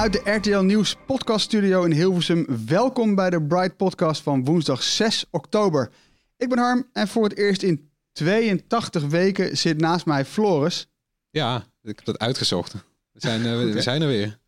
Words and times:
Vanuit 0.00 0.24
de 0.24 0.30
RTL 0.50 0.60
Nieuws 0.64 0.96
podcast 1.06 1.44
studio 1.44 1.84
in 1.84 1.92
Hilversum. 1.92 2.46
Welkom 2.66 3.14
bij 3.14 3.30
de 3.30 3.42
Bright 3.42 3.76
podcast 3.76 4.22
van 4.22 4.44
woensdag 4.44 4.82
6 4.82 5.24
oktober. 5.30 5.90
Ik 6.36 6.48
ben 6.48 6.58
Harm 6.58 6.88
en 6.92 7.08
voor 7.08 7.24
het 7.24 7.36
eerst 7.36 7.62
in 7.62 7.90
82 8.12 9.04
weken 9.06 9.56
zit 9.56 9.80
naast 9.80 10.06
mij 10.06 10.24
Floris. 10.24 10.88
Ja, 11.30 11.56
ik 11.82 11.96
heb 11.96 12.04
dat 12.04 12.18
uitgezocht. 12.18 12.72
We 12.72 13.20
zijn, 13.20 13.46
eh, 13.46 13.72
we- 13.72 13.80
zijn 13.82 14.02
er 14.02 14.08
weer. 14.08 14.38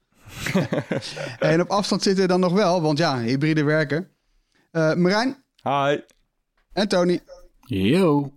En 1.38 1.60
op 1.60 1.68
afstand 1.68 2.02
zitten 2.02 2.22
we 2.22 2.28
dan 2.28 2.40
nog 2.40 2.52
wel, 2.52 2.82
want 2.82 2.98
ja, 2.98 3.20
hybride 3.20 3.62
werken. 3.64 4.08
Eh 4.70 4.94
Marijn 4.94 5.44
Hi. 5.62 6.00
en 6.72 6.88
Tony. 6.88 7.20
Yo. 7.60 8.32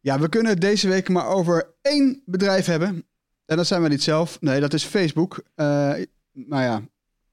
Ja, 0.00 0.18
we 0.20 0.28
kunnen 0.28 0.52
het 0.52 0.60
deze 0.60 0.88
week 0.88 1.08
maar 1.08 1.26
over 1.26 1.74
één 1.82 2.22
bedrijf 2.26 2.66
hebben. 2.66 3.06
En 3.46 3.56
dat 3.56 3.66
zijn 3.66 3.82
we 3.82 3.88
niet 3.88 4.02
zelf. 4.02 4.40
Nee, 4.40 4.60
dat 4.60 4.72
is 4.72 4.84
Facebook. 4.84 5.42
Eh 5.54 5.92
nou 6.34 6.62
ja, 6.62 6.82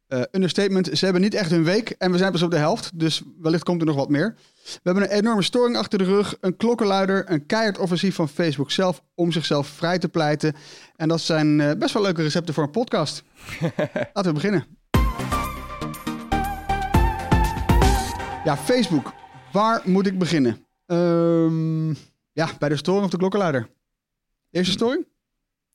eh, 0.07 0.21
understatement. 0.31 0.89
Ze 0.93 1.03
hebben 1.03 1.21
niet 1.21 1.33
echt 1.33 1.51
hun 1.51 1.63
week 1.63 1.89
en 1.89 2.11
we 2.11 2.17
zijn 2.17 2.31
pas 2.31 2.41
op 2.41 2.51
de 2.51 2.57
helft. 2.57 2.99
Dus 2.99 3.21
wellicht 3.41 3.63
komt 3.63 3.81
er 3.81 3.87
nog 3.87 3.95
wat 3.95 4.09
meer. 4.09 4.35
We 4.63 4.79
hebben 4.83 5.03
een 5.03 5.09
enorme 5.09 5.41
storing 5.41 5.77
achter 5.77 5.97
de 5.97 6.03
rug. 6.03 6.37
Een 6.39 6.57
klokkenluider. 6.57 7.31
Een 7.31 7.45
keihard 7.45 7.77
offensief 7.77 8.15
van 8.15 8.29
Facebook 8.29 8.71
zelf 8.71 9.03
om 9.15 9.31
zichzelf 9.31 9.67
vrij 9.67 9.99
te 9.99 10.09
pleiten. 10.09 10.55
En 10.95 11.07
dat 11.07 11.21
zijn 11.21 11.61
eh, 11.61 11.71
best 11.77 11.93
wel 11.93 12.03
leuke 12.03 12.21
recepten 12.21 12.53
voor 12.53 12.63
een 12.63 12.71
podcast. 12.71 13.23
Laten 14.13 14.25
we 14.25 14.33
beginnen. 14.33 14.65
Ja, 18.43 18.57
Facebook. 18.57 19.13
Waar 19.51 19.81
moet 19.85 20.07
ik 20.07 20.17
beginnen? 20.17 20.65
Ehm, 20.85 21.89
ja, 22.31 22.49
bij 22.59 22.69
de 22.69 22.75
storing 22.75 23.05
of 23.05 23.11
de 23.11 23.17
klokkenluider? 23.17 23.69
Eerste 24.49 24.71
storing? 24.71 25.07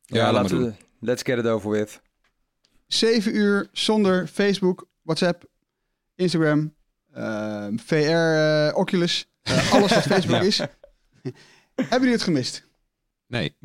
Ja, 0.03 0.33
laten 0.33 0.63
we... 0.63 0.73
Let's 1.01 1.23
get 1.23 1.39
it 1.39 1.47
over 1.47 1.71
with. 1.71 2.01
Zeven 2.87 3.37
uur 3.37 3.69
zonder 3.73 4.27
Facebook, 4.27 4.87
WhatsApp, 5.03 5.45
Instagram, 6.15 6.75
ehm, 7.13 7.77
VR, 7.79 7.95
eh, 7.95 8.77
Oculus. 8.77 9.27
eh, 9.43 9.73
alles 9.75 9.95
wat 9.95 10.03
Facebook 10.03 10.37
Ja. 10.41 10.47
is. 10.47 10.59
Hebben 11.75 11.99
jullie 11.99 12.13
het 12.13 12.23
gemist? 12.23 12.65
Nee, 13.27 13.57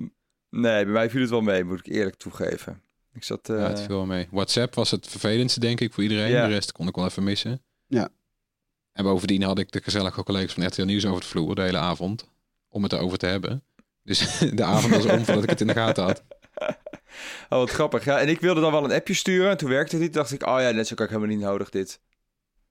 Nee, 0.49 0.83
bij 0.83 0.93
mij 0.93 1.09
viel 1.09 1.21
het 1.21 1.29
wel 1.29 1.41
mee, 1.41 1.63
moet 1.63 1.79
ik 1.79 1.85
eerlijk 1.93 2.15
toegeven. 2.15 2.81
Ik 3.13 3.23
zat... 3.23 3.49
eh, 3.49 3.57
ja, 3.57 3.67
het 3.67 3.79
viel 3.79 3.95
wel 3.95 4.05
mee. 4.05 4.27
WhatsApp 4.31 4.75
was 4.75 4.91
het 4.91 5.07
vervelendste, 5.07 5.59
denk 5.59 5.79
ik, 5.79 5.93
voor 5.93 6.03
iedereen. 6.03 6.29
Ja. 6.29 6.47
De 6.47 6.53
rest 6.53 6.71
kon 6.71 6.87
ik 6.87 6.95
wel 6.95 7.05
even 7.05 7.23
missen. 7.23 7.61
Ja. 7.87 8.09
En 8.93 9.03
bovendien 9.03 9.43
had 9.43 9.59
ik 9.59 9.71
de 9.71 9.81
gezellige 9.83 10.23
collega's 10.23 10.53
van 10.53 10.65
RTL 10.65 10.81
Nieuws 10.83 11.05
over 11.05 11.21
de 11.21 11.27
vloer 11.27 11.55
de 11.55 11.61
hele 11.61 11.77
avond. 11.77 12.27
Om 12.69 12.83
het 12.83 12.93
erover 12.93 13.17
te 13.17 13.25
hebben. 13.25 13.63
Dus 14.03 14.37
de 14.55 14.63
avond 14.63 14.93
was 14.93 15.05
om 15.05 15.25
voordat 15.25 15.43
ik 15.43 15.49
het 15.49 15.61
in 15.61 15.67
de 15.67 15.73
gaten 15.73 16.03
had. 16.03 16.23
Oh, 17.49 17.57
wat 17.59 17.69
grappig. 17.69 18.05
Ja, 18.05 18.19
en 18.19 18.27
ik 18.29 18.39
wilde 18.39 18.61
dan 18.61 18.71
wel 18.71 18.83
een 18.83 18.91
appje 18.91 19.13
sturen. 19.13 19.49
En 19.49 19.57
toen 19.57 19.69
werkte 19.69 19.95
het 19.95 20.03
niet. 20.03 20.13
dacht 20.13 20.31
ik, 20.31 20.47
oh 20.47 20.59
ja, 20.59 20.71
net 20.71 20.87
zo 20.87 20.95
kan 20.95 21.05
ik 21.05 21.11
helemaal 21.11 21.35
niet 21.35 21.45
nodig 21.45 21.69
dit. 21.69 22.01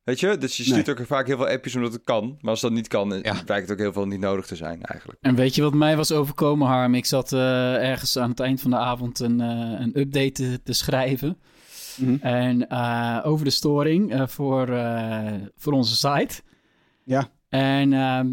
Weet 0.05 0.21
je? 0.21 0.39
Dus 0.39 0.57
je 0.57 0.63
stuurt 0.65 0.89
ook 0.91 1.07
vaak 1.07 1.27
heel 1.27 1.37
veel 1.37 1.49
appjes 1.49 1.75
omdat 1.75 1.93
het 1.93 2.05
kan. 2.05 2.39
Maar 2.41 2.51
als 2.51 2.61
dat 2.61 2.73
niet 2.73 2.89
kan, 2.89 3.09
dan 3.09 3.19
Ja. 3.23 3.43
blijkt 3.45 3.69
het 3.69 3.71
ook 3.79 3.85
heel 3.85 3.93
veel 3.93 4.07
niet 4.07 4.21
nodig 4.21 4.47
te 4.47 4.57
zijn 4.57 4.83
eigenlijk. 4.83 5.19
En 5.23 5.35
weet 5.35 5.55
je 5.55 5.63
wat 5.63 5.75
mij 5.75 5.97
was 5.97 6.13
overkomen, 6.13 6.67
Harm? 6.67 6.95
Ik 6.95 7.07
zat 7.07 7.33
eh, 7.33 7.89
ergens 7.89 8.17
aan 8.19 8.31
het 8.31 8.41
eind 8.41 8.61
van 8.61 8.71
de 8.71 8.77
avond 8.77 9.19
een, 9.21 9.41
eh, 9.41 9.81
een 9.81 9.99
update 10.01 10.33
te, 10.33 10.61
te 10.65 10.73
schrijven. 10.73 11.39
Mhm. 11.97 12.15
En 12.21 12.69
eh, 12.69 13.19
over 13.25 13.45
de 13.45 13.51
storing 13.51 14.13
eh, 14.13 14.27
voor, 14.27 14.69
eh, 14.69 15.33
voor 15.57 15.73
onze 15.73 15.97
site. 15.97 16.41
Ja. 17.05 17.29
En 17.49 17.93
ehm, 17.93 18.29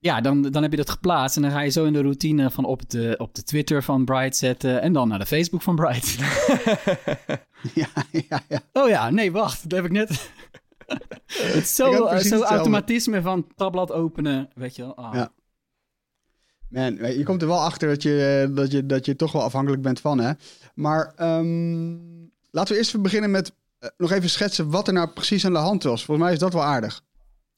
ja, 0.00 0.20
dan, 0.20 0.42
dan 0.42 0.62
heb 0.62 0.70
je 0.70 0.76
dat 0.76 0.90
geplaatst. 0.90 1.36
En 1.36 1.42
dan 1.42 1.50
ga 1.50 1.60
je 1.60 1.70
zo 1.70 1.84
in 1.84 1.92
de 1.92 2.02
routine 2.02 2.50
van 2.50 2.64
op 2.64 2.90
de, 2.90 3.14
op 3.18 3.34
de 3.34 3.42
Twitter 3.42 3.82
van 3.82 4.04
Bright 4.04 4.36
zetten. 4.36 4.82
En 4.82 4.92
dan 4.92 5.08
naar 5.08 5.18
de 5.18 5.26
Facebook 5.26 5.62
van 5.62 5.76
Bright. 5.76 6.16
ja, 7.80 7.88
ja, 8.10 8.42
ja. 8.48 8.60
Oh 8.72 8.88
ja, 8.88 9.10
nee, 9.10 9.32
wacht. 9.32 9.70
Dat 9.70 9.78
heb 9.78 9.84
ik 9.84 9.92
net. 9.92 10.08
Het 11.26 11.54
is 11.54 11.74
zo, 11.74 12.06
precies 12.06 12.28
zo 12.28 12.42
automatisme 12.42 13.22
van 13.22 13.46
tabblad 13.56 13.92
openen. 13.92 14.50
Weet 14.54 14.76
je 14.76 14.82
wel. 14.82 14.96
Ah. 14.96 15.14
Ja. 15.14 15.32
Man, 16.68 17.16
je 17.16 17.22
komt 17.22 17.42
er 17.42 17.48
wel 17.48 17.60
achter 17.60 17.88
dat 17.88 18.02
je, 18.02 18.46
eh, 18.48 18.56
dat 18.56 18.70
je, 18.70 18.86
dat 18.86 19.06
je 19.06 19.16
toch 19.16 19.32
wel 19.32 19.42
afhankelijk 19.42 19.82
bent 19.82 20.00
van, 20.00 20.18
hè? 20.18 20.32
Maar 20.74 21.12
ehm, 21.16 21.96
laten 22.50 22.72
we 22.72 22.78
eerst 22.78 23.02
beginnen 23.02 23.30
met 23.30 23.52
eh, 23.78 23.88
nog 23.96 24.12
even 24.12 24.30
schetsen 24.30 24.70
wat 24.70 24.86
er 24.86 24.92
nou 24.92 25.08
precies 25.08 25.44
aan 25.44 25.52
de 25.52 25.58
hand 25.58 25.82
was. 25.82 26.04
Volgens 26.04 26.26
mij 26.26 26.34
is 26.34 26.40
dat 26.40 26.52
wel 26.52 26.64
aardig. 26.64 27.02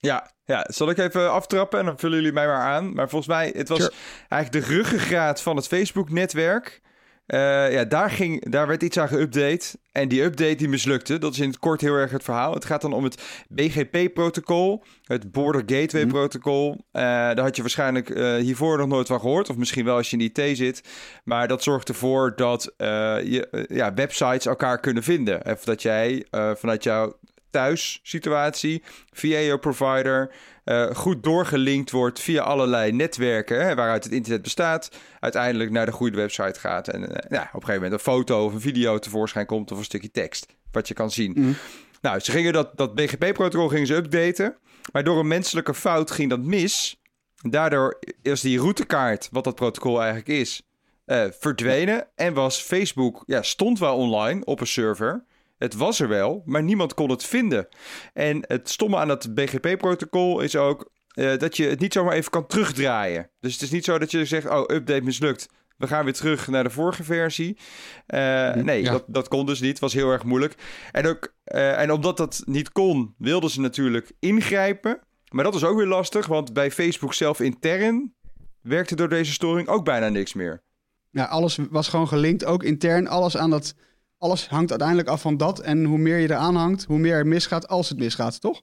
Ja, 0.06 0.30
ja, 0.44 0.66
zal 0.70 0.90
ik 0.90 0.98
even 0.98 1.32
aftrappen 1.32 1.78
en 1.78 1.84
dan 1.84 1.98
vullen 1.98 2.16
jullie 2.16 2.32
mij 2.32 2.46
maar 2.46 2.60
aan. 2.60 2.94
Maar 2.94 3.08
volgens 3.08 3.30
mij, 3.30 3.52
het 3.56 3.68
was 3.68 3.78
Sure. 3.78 3.92
eigenlijk 4.28 4.66
de 4.66 4.74
ruggengraat 4.74 5.42
van 5.42 5.56
het 5.56 5.66
Facebook-netwerk. 5.66 6.80
Eh, 7.26 7.72
ja, 7.72 7.84
daar, 7.84 8.10
ging, 8.10 8.50
daar 8.50 8.66
werd 8.66 8.82
iets 8.82 8.98
aan 8.98 9.08
geüpdate. 9.08 9.74
En 9.92 10.08
die 10.08 10.22
update 10.22 10.54
die 10.54 10.68
mislukte. 10.68 11.18
Dat 11.18 11.32
is 11.32 11.38
in 11.38 11.48
het 11.48 11.58
kort 11.58 11.80
heel 11.80 11.94
erg 11.94 12.10
het 12.10 12.24
verhaal. 12.24 12.54
Het 12.54 12.64
gaat 12.64 12.80
dan 12.80 12.92
om 12.92 13.04
het 13.04 13.22
BGP-protocol. 13.48 14.84
Het 15.04 15.32
Border 15.32 15.62
Gateway-protocol. 15.66 16.70
Eh, 16.92 17.02
daar 17.02 17.40
had 17.40 17.56
je 17.56 17.62
waarschijnlijk 17.62 18.10
eh, 18.10 18.34
hiervoor 18.34 18.78
nog 18.78 18.88
nooit 18.88 19.06
van 19.06 19.20
gehoord. 19.20 19.50
Of 19.50 19.56
misschien 19.56 19.84
wel 19.84 19.96
als 19.96 20.10
je 20.10 20.16
in 20.16 20.30
IT 20.34 20.56
zit. 20.56 20.82
Maar 21.24 21.48
dat 21.48 21.62
zorgt 21.62 21.88
ervoor 21.88 22.32
dat 22.36 22.72
je, 22.76 23.66
ja, 23.68 23.94
websites 23.94 24.46
elkaar 24.46 24.80
kunnen 24.80 25.02
vinden. 25.02 25.46
Of 25.46 25.64
dat 25.64 25.82
jij 25.82 26.26
vanuit 26.30 26.82
jouw 26.82 27.18
thuissituatie 27.52 28.82
via 29.10 29.38
je 29.38 29.58
provider 29.58 30.34
eh, 30.64 30.86
goed 30.94 31.22
doorgelinkt 31.22 31.90
wordt 31.90 32.20
via 32.20 32.42
allerlei 32.42 32.92
netwerken 32.92 33.66
hè, 33.66 33.74
waaruit 33.74 34.04
het 34.04 34.12
internet 34.12 34.42
bestaat, 34.42 34.90
uiteindelijk 35.20 35.70
naar 35.70 35.86
de 35.86 35.92
goede 35.92 36.16
website 36.16 36.60
gaat 36.60 36.88
en 36.88 37.08
eh, 37.08 37.30
ja, 37.30 37.42
op 37.42 37.54
een 37.54 37.66
gegeven 37.66 37.74
moment 37.74 37.92
een 37.92 38.12
foto 38.12 38.44
of 38.44 38.52
een 38.52 38.60
video 38.60 38.98
tevoorschijn 38.98 39.46
komt 39.46 39.72
of 39.72 39.78
een 39.78 39.84
stukje 39.84 40.10
tekst 40.10 40.46
wat 40.70 40.88
je 40.88 40.94
kan 40.94 41.10
zien. 41.10 41.32
Mhm. 41.36 41.52
Nou, 42.00 42.20
ze 42.20 42.30
gingen 42.30 42.52
dat, 42.52 42.76
dat 42.76 42.94
BGP-protocol 42.94 43.68
gingen 43.68 43.86
ze 43.86 43.94
updaten, 43.94 44.56
maar 44.92 45.04
door 45.04 45.18
een 45.18 45.28
menselijke 45.28 45.74
fout 45.74 46.10
ging 46.10 46.30
dat 46.30 46.40
mis. 46.40 47.00
Daardoor 47.42 47.98
is 48.22 48.40
die 48.40 48.58
routekaart, 48.58 49.28
wat 49.30 49.44
dat 49.44 49.54
protocol 49.54 49.98
eigenlijk 49.98 50.28
is, 50.28 50.62
eh, 51.04 51.24
verdwenen 51.38 52.06
en 52.14 52.34
was 52.34 52.62
Facebook, 52.62 53.22
ja, 53.26 53.42
stond 53.42 53.78
wel 53.78 53.96
online 53.96 54.44
op 54.44 54.60
een 54.60 54.66
server. 54.66 55.24
Het 55.62 55.74
was 55.74 56.00
er 56.00 56.08
wel, 56.08 56.42
maar 56.44 56.62
niemand 56.62 56.94
kon 56.94 57.10
het 57.10 57.24
vinden. 57.24 57.68
En 58.12 58.44
het 58.46 58.68
stomme 58.70 58.96
aan 58.96 59.08
dat 59.08 59.34
BGP-protocol 59.34 60.40
is 60.40 60.56
ook 60.56 60.90
eh, 61.08 61.36
dat 61.38 61.56
je 61.56 61.66
het 61.66 61.80
niet 61.80 61.92
zomaar 61.92 62.12
even 62.12 62.30
kan 62.30 62.46
terugdraaien. 62.46 63.30
Dus 63.40 63.52
het 63.52 63.62
is 63.62 63.70
niet 63.70 63.84
zo 63.84 63.98
dat 63.98 64.10
je 64.10 64.24
zegt, 64.24 64.48
oh, 64.48 64.60
update 64.60 65.02
mislukt. 65.02 65.48
We 65.76 65.86
gaan 65.86 66.04
weer 66.04 66.12
terug 66.12 66.48
naar 66.48 66.64
de 66.64 66.70
vorige 66.70 67.04
versie. 67.04 67.58
Eh, 68.06 68.54
nee, 68.54 68.82
Ja. 68.82 68.90
dat, 68.92 69.04
dat 69.06 69.28
kon 69.28 69.46
dus 69.46 69.60
niet. 69.60 69.70
Het 69.70 69.80
was 69.80 69.92
heel 69.92 70.10
erg 70.10 70.24
moeilijk. 70.24 70.54
En, 70.92 71.06
ook, 71.06 71.34
eh, 71.44 71.80
en 71.80 71.92
omdat 71.92 72.16
dat 72.16 72.42
niet 72.46 72.72
kon, 72.72 73.14
wilden 73.18 73.50
ze 73.50 73.60
natuurlijk 73.60 74.12
ingrijpen. 74.18 75.00
Maar 75.30 75.44
dat 75.44 75.52
was 75.52 75.64
ook 75.64 75.76
weer 75.76 75.86
lastig, 75.86 76.26
want 76.26 76.52
bij 76.52 76.70
Facebook 76.70 77.14
zelf 77.14 77.40
intern 77.40 78.14
werkte 78.62 78.94
door 78.96 79.08
deze 79.08 79.32
storing 79.32 79.68
ook 79.68 79.84
bijna 79.84 80.08
niks 80.08 80.32
meer. 80.32 80.62
Ja, 81.10 81.24
alles 81.24 81.58
was 81.70 81.88
gewoon 81.88 82.08
gelinkt, 82.08 82.44
ook 82.44 82.62
intern. 82.62 83.06
Alles, 83.08 83.36
aan 83.36 83.50
dat, 83.50 83.74
alles 84.22 84.48
hangt 84.48 84.70
uiteindelijk 84.70 85.08
af 85.08 85.20
van 85.20 85.36
dat. 85.36 85.60
En 85.60 85.84
hoe 85.84 85.98
meer 85.98 86.18
je 86.18 86.30
eraan 86.30 86.56
hangt, 86.56 86.84
hoe 86.84 86.98
meer 86.98 87.14
er 87.14 87.26
misgaat 87.26 87.68
als 87.68 87.88
het 87.88 87.98
misgaat, 87.98 88.40
toch? 88.40 88.62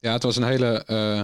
Ja, 0.00 0.12
het 0.12 0.22
was 0.22 0.36
een 0.36 0.42
hele 0.42 0.84
eh, 0.84 1.22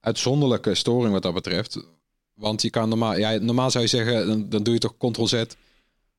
uitzonderlijke 0.00 0.74
storing 0.74 1.12
wat 1.12 1.22
dat 1.22 1.34
betreft. 1.34 1.86
Want 2.34 2.62
je 2.62 2.70
kan 2.70 2.88
normaal, 2.88 3.16
ja, 3.16 3.30
normaal 3.38 3.70
zou 3.70 3.84
je 3.84 3.90
zeggen, 3.90 4.26
dan, 4.26 4.48
dan 4.48 4.62
doe 4.62 4.74
je 4.74 4.80
toch 4.80 4.96
Ctrl-Z. 4.96 5.44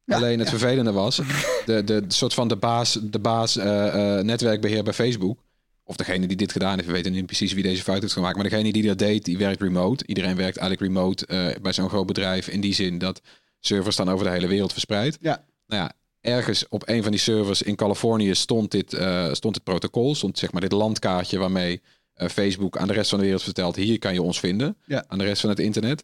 Alleen 0.07 0.39
het 0.39 0.49
vervelende 0.49 0.91
was, 0.91 1.15
de, 1.65 1.83
de, 1.83 2.03
soort 2.07 2.33
van 2.33 2.47
de 2.47 2.55
baas, 2.55 2.99
de 3.01 3.19
baas 3.19 3.57
eh, 3.57 4.17
eh, 4.17 4.25
netwerkbeheer 4.25 4.83
bij 4.83 4.93
Facebook. 4.93 5.39
Of 5.83 5.95
degene 5.95 6.27
die 6.27 6.37
dit 6.37 6.51
gedaan 6.51 6.75
heeft, 6.75 6.87
we 6.87 6.93
weten 6.93 7.11
niet 7.11 7.25
precies 7.25 7.53
wie 7.53 7.63
deze 7.63 7.83
fout 7.83 8.01
heeft 8.01 8.13
gemaakt. 8.13 8.35
Maar 8.35 8.49
degene 8.49 8.71
die 8.71 8.87
dat 8.87 8.97
deed, 8.97 9.25
die 9.25 9.37
werkt 9.37 9.61
remote. 9.61 10.07
Iedereen 10.07 10.35
werkt 10.35 10.57
eigenlijk 10.57 10.93
remote 10.93 11.57
bij 11.61 11.73
zo'n 11.73 11.89
groot 11.89 12.05
bedrijf. 12.05 12.47
In 12.47 12.61
die 12.61 12.73
zin 12.73 12.97
dat 12.97 13.21
servers 13.59 13.95
staan 13.95 14.09
over 14.09 14.25
de 14.25 14.31
hele 14.31 14.47
wereld 14.47 14.71
verspreid. 14.71 15.17
Ja. 15.21 15.45
Nou 15.67 15.81
ja, 15.81 15.91
ergens 16.23 16.65
op 16.69 16.87
een 16.87 17.01
van 17.01 17.11
die 17.11 17.19
servers 17.19 17.61
in 17.61 17.75
Californië 17.75 18.35
stond 18.35 18.71
dit, 18.71 18.93
eh, 18.93 19.33
stond 19.33 19.53
dit 19.53 19.63
protocol. 19.63 20.15
Stond 20.15 20.37
zeg 20.37 20.51
maar 20.51 20.61
dit 20.61 20.71
landkaartje 20.71 21.37
waarmee 21.37 21.81
eh, 22.13 22.27
Facebook 22.27 22.77
aan 22.77 22.87
de 22.87 22.93
rest 22.93 23.09
van 23.09 23.17
de 23.19 23.23
wereld 23.23 23.43
vertelt: 23.43 23.75
hier 23.75 23.99
kan 23.99 24.13
je 24.13 24.21
ons 24.21 24.39
vinden. 24.39 24.77
Ja. 24.85 25.03
Aan 25.07 25.17
de 25.17 25.23
rest 25.23 25.41
van 25.41 25.49
het 25.49 25.59
internet. 25.59 26.03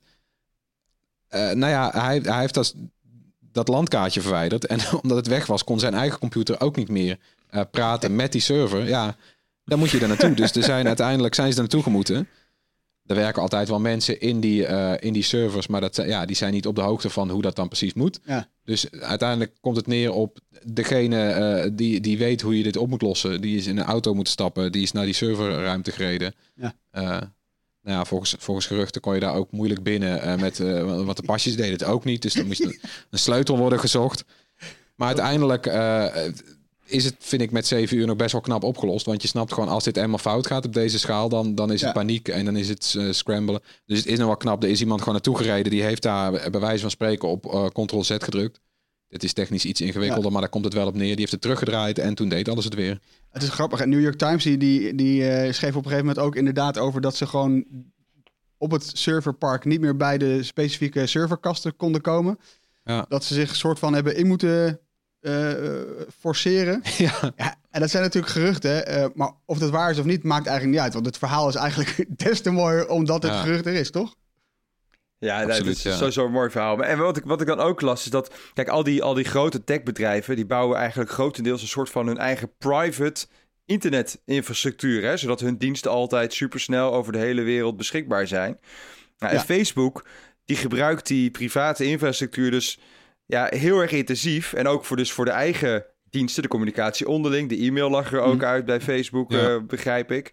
Eh, 1.28 1.40
nou 1.52 1.72
ja, 1.72 1.92
hij, 1.94 2.20
hij 2.24 2.40
heeft 2.40 2.54
dat, 2.54 2.76
dat 3.52 3.68
landkaartje 3.68 4.22
verwijderd. 4.22 4.66
En 4.66 4.80
omdat 5.02 5.18
het 5.18 5.28
weg 5.28 5.46
was, 5.46 5.64
kon 5.64 5.80
zijn 5.80 5.94
eigen 5.94 6.20
computer 6.20 6.62
ook 6.62 6.76
niet 6.76 6.90
meer 6.90 7.18
praten 7.72 8.16
met 8.16 8.32
die 8.32 8.42
server. 8.42 8.88
Ja, 8.88 9.16
dan 9.66 9.80
moet 9.80 9.90
je 9.90 10.00
er 10.00 10.08
naartoe. 10.08 10.34
dus 10.34 10.56
er 10.56 10.64
zijn, 10.64 10.88
uiteindelijk 10.88 11.36
zijn 11.36 11.48
ze 11.48 11.54
er 11.54 11.62
naartoe 11.62 11.84
gemoeten. 11.84 12.28
Er 13.10 13.16
werken 13.16 13.42
altijd 13.42 13.70
wel 13.70 13.80
mensen 13.80 14.20
in 14.20 14.40
die, 14.40 14.66
eh, 14.66 14.94
in 15.00 15.14
die 15.14 15.24
servers, 15.24 15.68
maar 15.68 15.82
dat, 15.82 15.96
ja, 15.96 16.26
die 16.26 16.36
zijn 16.36 16.54
niet 16.54 16.68
op 16.68 16.76
de 16.76 16.82
hoogte 16.82 17.10
van 17.10 17.30
hoe 17.30 17.42
dat 17.42 17.56
dan 17.56 17.68
precies 17.68 17.94
moet. 17.94 18.20
Ja. 18.26 18.48
Dus 18.64 18.92
uiteindelijk 18.92 19.52
komt 19.62 19.76
het 19.76 19.88
neer 19.88 20.12
op 20.12 20.40
degene 20.64 21.30
eh, 21.30 21.70
die, 21.74 22.00
die 22.00 22.18
weet 22.18 22.42
hoe 22.42 22.58
je 22.58 22.64
dit 22.64 22.78
op 22.78 22.90
moet 22.90 23.02
lossen. 23.02 23.42
Die 23.42 23.58
is 23.58 23.68
in 23.68 23.78
een 23.78 23.86
auto 23.86 24.14
moeten 24.14 24.34
stappen, 24.34 24.72
die 24.72 24.82
is 24.82 24.92
naar 24.92 25.06
die 25.06 25.14
serverruimte 25.14 25.92
gereden. 25.92 26.34
Ja. 26.56 26.74
Eh, 26.92 27.04
nou 27.82 27.98
ja, 27.98 28.06
volgens, 28.06 28.36
volgens 28.40 28.66
geruchten 28.66 29.02
kon 29.02 29.14
je 29.14 29.20
daar 29.20 29.36
ook 29.36 29.52
moeilijk 29.52 29.84
binnen 29.84 30.40
met 30.40 30.58
wat 31.06 31.18
de 31.18 31.24
pasjes 31.24 31.56
deden 31.56 31.72
het 31.72 31.84
ook 31.84 32.04
niet. 32.04 32.22
Dus 32.22 32.34
dan 32.34 32.48
moest 32.48 32.64
een, 32.64 32.80
een 33.10 33.20
sleutel 33.20 33.58
worden 33.58 33.80
gezocht. 33.80 34.24
Maar 34.96 35.08
uiteindelijk 35.08 35.66
is 36.90 37.06
het, 37.06 37.16
vind 37.20 37.42
ik, 37.42 37.52
met 37.52 37.68
zeven 37.68 37.98
uur 37.98 38.06
nog 38.08 38.16
best 38.16 38.32
wel 38.32 38.42
knap 38.42 38.64
opgelost. 38.64 39.06
Want 39.06 39.22
je 39.22 39.28
snapt 39.28 39.54
gewoon, 39.54 39.70
als 39.70 39.84
dit 39.84 39.98
eenmaal 39.98 40.18
fout 40.18 40.48
gaat 40.48 40.66
op 40.66 40.74
deze 40.74 41.00
schaal, 41.00 41.30
dan, 41.30 41.56
dan 41.56 41.72
is 41.72 41.82
het 41.82 41.90
Ja. 41.90 41.96
paniek 41.96 42.28
en 42.28 42.46
dan 42.46 42.56
is 42.56 42.70
het 42.70 42.96
eh, 42.98 43.12
scramblen. 43.12 43.62
Dus 43.86 43.98
het 43.98 44.08
is 44.08 44.18
nog 44.18 44.28
wel 44.28 44.38
knap. 44.38 44.64
Er 44.64 44.70
is 44.70 44.80
iemand 44.80 45.00
gewoon 45.00 45.14
naartoe 45.14 45.38
gereden. 45.38 45.72
Die 45.72 45.84
heeft 45.84 46.02
daar 46.02 46.32
bij 46.52 46.60
wijze 46.60 46.82
van 46.82 46.92
spreken 46.92 47.28
op 47.30 47.46
eh, 47.46 47.66
Ctrl-Z 47.66 48.16
gedrukt. 48.20 48.60
Dit 49.08 49.24
is 49.24 49.34
technisch 49.34 49.66
iets 49.66 49.82
ingewikkelder, 49.82 50.32
maar 50.32 50.42
daar 50.42 50.50
komt 50.50 50.66
het 50.66 50.74
wel 50.74 50.88
op 50.88 50.94
neer. 50.96 51.10
Die 51.10 51.20
heeft 51.20 51.32
het 51.32 51.42
teruggedraaid 51.42 52.00
en 52.00 52.16
toen 52.16 52.30
deed 52.30 52.50
alles 52.50 52.64
het 52.66 52.74
weer. 52.76 53.00
Het 53.30 53.44
is 53.44 53.50
grappig. 53.50 53.80
En 53.80 53.90
New 53.90 54.02
York 54.02 54.18
Times 54.18 54.44
die, 54.44 54.58
die, 54.58 54.96
die 54.96 55.30
eh, 55.30 55.54
schreef 55.54 55.70
op 55.76 55.86
een 55.86 55.90
gegeven 55.92 56.06
moment 56.06 56.26
ook 56.26 56.36
inderdaad 56.36 56.78
over 56.78 57.02
dat 57.02 57.16
ze 57.16 57.28
gewoon 57.28 57.66
op 58.58 58.72
het 58.72 58.92
serverpark 58.94 59.66
niet 59.66 59.82
meer 59.82 59.96
bij 59.96 60.18
de 60.18 60.44
specifieke 60.44 61.08
serverkasten 61.08 61.76
konden 61.76 62.02
komen. 62.02 62.40
Ja. 62.84 63.06
Dat 63.10 63.24
ze 63.24 63.34
zich 63.34 63.56
soort 63.56 63.80
van 63.80 63.94
hebben 63.94 64.16
in 64.16 64.28
moeten 64.28 64.80
eh, 65.22 65.52
forceren. 66.20 66.82
ja. 66.98 67.32
Ja, 67.36 67.56
en 67.72 67.80
dat 67.82 67.90
zijn 67.90 68.04
natuurlijk 68.04 68.34
geruchten. 68.34 68.86
eh, 68.88 69.06
maar 69.14 69.32
of 69.46 69.58
dat 69.58 69.70
waar 69.70 69.90
is 69.92 70.00
of 70.00 70.06
niet, 70.06 70.24
maakt 70.24 70.48
eigenlijk 70.48 70.76
niet 70.76 70.86
uit. 70.86 70.94
Want 70.94 71.06
het 71.06 71.18
verhaal 71.18 71.48
is 71.50 71.56
eigenlijk 71.56 72.06
des 72.26 72.42
te 72.42 72.52
mooier 72.52 72.88
omdat 72.88 73.24
het 73.24 73.32
Ja. 73.32 73.42
gerucht 73.42 73.66
er 73.66 73.74
is, 73.74 73.92
toch? 73.92 74.16
Ja, 75.18 75.40
dat 75.42 75.50
Absoluut, 75.50 75.76
is 75.76 75.84
ja. 75.84 75.96
sowieso 75.96 76.26
een 76.26 76.32
mooi 76.32 76.50
verhaal. 76.50 76.76
Maar- 76.76 76.88
En 76.88 76.98
wat 76.98 77.18
ik, 77.18 77.24
wat 77.26 77.42
ik 77.42 77.48
dan 77.48 77.60
ook 77.60 77.82
las, 77.82 78.04
is 78.06 78.12
dat... 78.12 78.34
Kijk, 78.54 78.68
al 78.68 78.84
die, 78.84 79.04
al 79.04 79.14
die 79.14 79.24
grote 79.26 79.64
techbedrijven... 79.64 80.36
die 80.36 80.46
bouwen 80.46 80.78
eigenlijk 80.78 81.12
grotendeels 81.12 81.62
een 81.62 81.68
soort 81.68 81.90
van 81.90 82.08
hun 82.08 82.18
eigen 82.18 82.52
private 82.58 83.26
internetinfrastructuur. 83.66 85.04
Hè? 85.04 85.18
Zodat 85.18 85.40
hun 85.40 85.58
diensten 85.58 85.92
altijd 85.92 86.34
supersnel 86.34 86.94
over 86.94 87.12
de 87.12 87.18
hele 87.18 87.42
wereld 87.42 87.78
beschikbaar 87.78 88.28
zijn. 88.28 88.60
Nou, 89.18 89.32
en 89.32 89.38
Ja. 89.38 89.44
Facebook, 89.46 90.06
die 90.46 90.56
gebruikt 90.58 91.08
die 91.08 91.32
private 91.32 91.86
infrastructuur 91.86 92.52
dus 92.52 92.80
ja, 93.30 93.48
heel 93.50 93.80
erg 93.80 93.92
intensief. 93.92 94.54
En 94.54 94.68
ook 94.68 94.86
voor, 94.86 94.98
dus 94.98 95.12
voor 95.12 95.26
de 95.26 95.32
eigen 95.32 95.86
diensten, 96.10 96.44
de 96.44 96.50
communicatie 96.50 97.08
onderling. 97.08 97.50
De 97.50 97.58
e-mail 97.58 97.90
lag 97.90 98.14
er 98.14 98.20
ook 98.22 98.36
Mhm. 98.36 98.46
uit 98.46 98.66
bij 98.66 98.82
Facebook, 98.82 99.32
Ja. 99.32 99.50
eh, 99.50 99.58
begrijp 99.68 100.12
ik. 100.12 100.32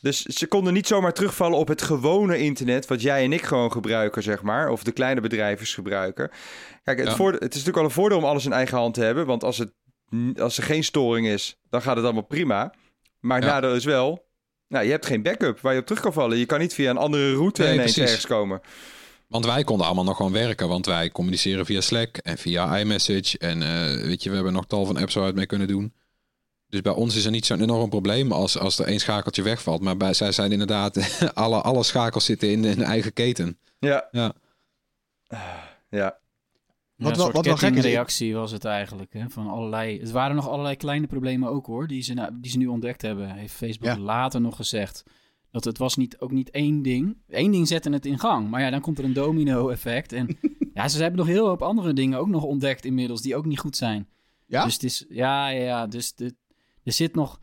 Dus 0.00 0.22
ze 0.22 0.46
konden 0.46 0.72
niet 0.72 0.86
zomaar 0.86 1.12
terugvallen 1.12 1.58
op 1.58 1.68
het 1.68 1.82
gewone 1.82 2.38
internet, 2.38 2.86
wat 2.86 3.02
jij 3.02 3.24
en 3.24 3.32
ik 3.32 3.42
gewoon 3.42 3.72
gebruiken, 3.72 4.22
zeg 4.22 4.42
maar. 4.42 4.68
Of 4.70 4.82
de 4.84 4.92
kleine 4.92 5.20
bedrijvers 5.20 5.74
gebruiken. 5.74 6.30
Kijk, 6.84 6.98
het, 6.98 7.16
Ja. 7.16 7.24
het 7.24 7.40
is 7.42 7.48
natuurlijk 7.48 7.76
al 7.76 7.84
een 7.84 7.90
voordeel 7.90 8.18
om 8.18 8.24
alles 8.24 8.44
in 8.44 8.52
eigen 8.52 8.78
hand 8.78 8.94
te 8.94 9.02
hebben. 9.02 9.26
Want 9.26 9.44
als, 9.44 9.58
het, 9.58 9.72
als 10.40 10.56
er 10.56 10.62
geen 10.62 10.84
storing 10.84 11.26
is, 11.26 11.58
dan 11.70 11.82
gaat 11.82 11.96
het 11.96 12.04
allemaal 12.04 12.22
prima. 12.26 12.74
Maar 13.20 13.36
het 13.36 13.46
Ja. 13.46 13.52
nadeel 13.52 13.74
is 13.74 13.84
wel, 13.84 14.28
nou, 14.68 14.84
je 14.84 14.90
hebt 14.90 15.06
geen 15.06 15.22
backup 15.22 15.60
waar 15.60 15.72
je 15.74 15.80
op 15.80 15.86
terug 15.86 16.02
kan 16.02 16.12
vallen. 16.12 16.38
Je 16.38 16.46
kan 16.46 16.58
niet 16.58 16.74
via 16.74 16.90
een 16.90 16.96
andere 16.96 17.34
route 17.34 17.62
Nee, 17.62 17.72
ineens 17.72 17.92
precies. 17.92 18.10
ergens 18.10 18.26
komen. 18.26 18.60
Want 19.28 19.44
wij 19.44 19.64
konden 19.64 19.86
allemaal 19.86 20.04
nog 20.04 20.16
gewoon 20.16 20.32
werken, 20.32 20.68
want 20.68 20.86
wij 20.86 21.10
communiceren 21.10 21.66
via 21.66 21.80
Slack 21.80 22.16
en 22.16 22.38
via 22.38 22.78
iMessage. 22.78 23.38
En 23.38 23.62
eh, 23.62 24.02
weet 24.06 24.22
je, 24.22 24.28
we 24.28 24.34
hebben 24.34 24.52
nog 24.52 24.66
tal 24.66 24.84
van 24.86 24.96
apps 24.96 25.14
waar 25.14 25.22
we 25.22 25.28
het 25.28 25.38
mee 25.38 25.46
kunnen 25.46 25.68
doen. 25.68 25.92
Dus 26.68 26.80
bij 26.80 26.92
ons 26.92 27.16
is 27.16 27.24
er 27.24 27.30
niet 27.30 27.46
zo'n 27.46 27.60
enorm 27.62 27.90
probleem 27.90 28.32
als, 28.32 28.58
als 28.58 28.78
er 28.78 28.86
één 28.86 29.00
schakeltje 29.00 29.42
wegvalt. 29.42 29.80
Maar 29.80 29.96
bij, 29.96 30.14
zij 30.14 30.32
zijn 30.32 30.52
inderdaad, 30.52 31.20
alle, 31.34 31.60
alle 31.60 31.82
schakels 31.82 32.24
zitten 32.24 32.50
in 32.50 32.64
hun 32.64 32.82
eigen 32.82 33.12
keten. 33.12 33.58
Ja. 33.78 34.08
Ja. 34.10 34.32
Ja. 35.28 35.38
Ja, 35.90 36.18
Wat 36.96 37.10
een 37.10 37.16
wel- 37.16 37.24
soort 37.24 37.36
wat 37.36 37.44
wel 37.44 37.56
gek 37.56 37.68
is, 37.68 37.74
kettingreactie 37.74 38.34
was 38.34 38.50
het 38.50 38.64
eigenlijk. 38.64 39.12
Hè, 39.12 39.28
van 39.28 39.48
allerlei, 39.48 40.00
het 40.00 40.10
waren 40.10 40.36
nog 40.36 40.48
allerlei 40.48 40.76
kleine 40.76 41.06
problemen 41.06 41.48
ook 41.48 41.66
hoor, 41.66 41.86
die 41.86 42.02
ze, 42.02 42.14
nou- 42.14 42.30
die 42.40 42.50
ze 42.50 42.58
nu 42.58 42.66
ontdekt 42.66 43.02
hebben. 43.02 43.30
Heeft 43.30 43.54
Facebook 43.54 43.88
Ja. 43.88 43.98
later 43.98 44.40
nog 44.40 44.56
gezegd. 44.56 45.02
Dat 45.50 45.64
het 45.64 45.78
was 45.78 45.96
niet, 45.96 46.20
ook 46.20 46.30
niet 46.30 46.50
één 46.50 46.82
ding. 46.82 47.16
Eén 47.28 47.50
ding 47.50 47.68
zette 47.68 47.90
het 47.90 48.06
in 48.06 48.18
gang. 48.18 48.48
Maar 48.48 48.60
ja, 48.60 48.70
dan 48.70 48.80
komt 48.80 48.98
er 48.98 49.04
een 49.04 49.12
domino-effect. 49.12 50.12
En 50.12 50.38
ja, 50.74 50.88
ze 50.88 51.00
hebben 51.00 51.18
nog 51.18 51.28
heel 51.28 51.46
hoop 51.46 51.62
andere 51.62 51.92
dingen 51.92 52.18
ook 52.18 52.28
nog 52.28 52.42
ontdekt 52.42 52.84
inmiddels, 52.84 53.22
die 53.22 53.36
ook 53.36 53.46
niet 53.46 53.58
goed 53.58 53.76
zijn. 53.76 54.08
Ja? 54.46 54.64
Dus 54.64 54.72
het 54.74 54.82
is, 54.82 55.04
ja, 55.08 55.48
ja, 55.48 55.62
ja. 55.62 55.86
Dus 55.86 56.14
de, 56.14 56.34
er, 56.84 56.92
zit 56.92 57.14
nog, 57.14 57.38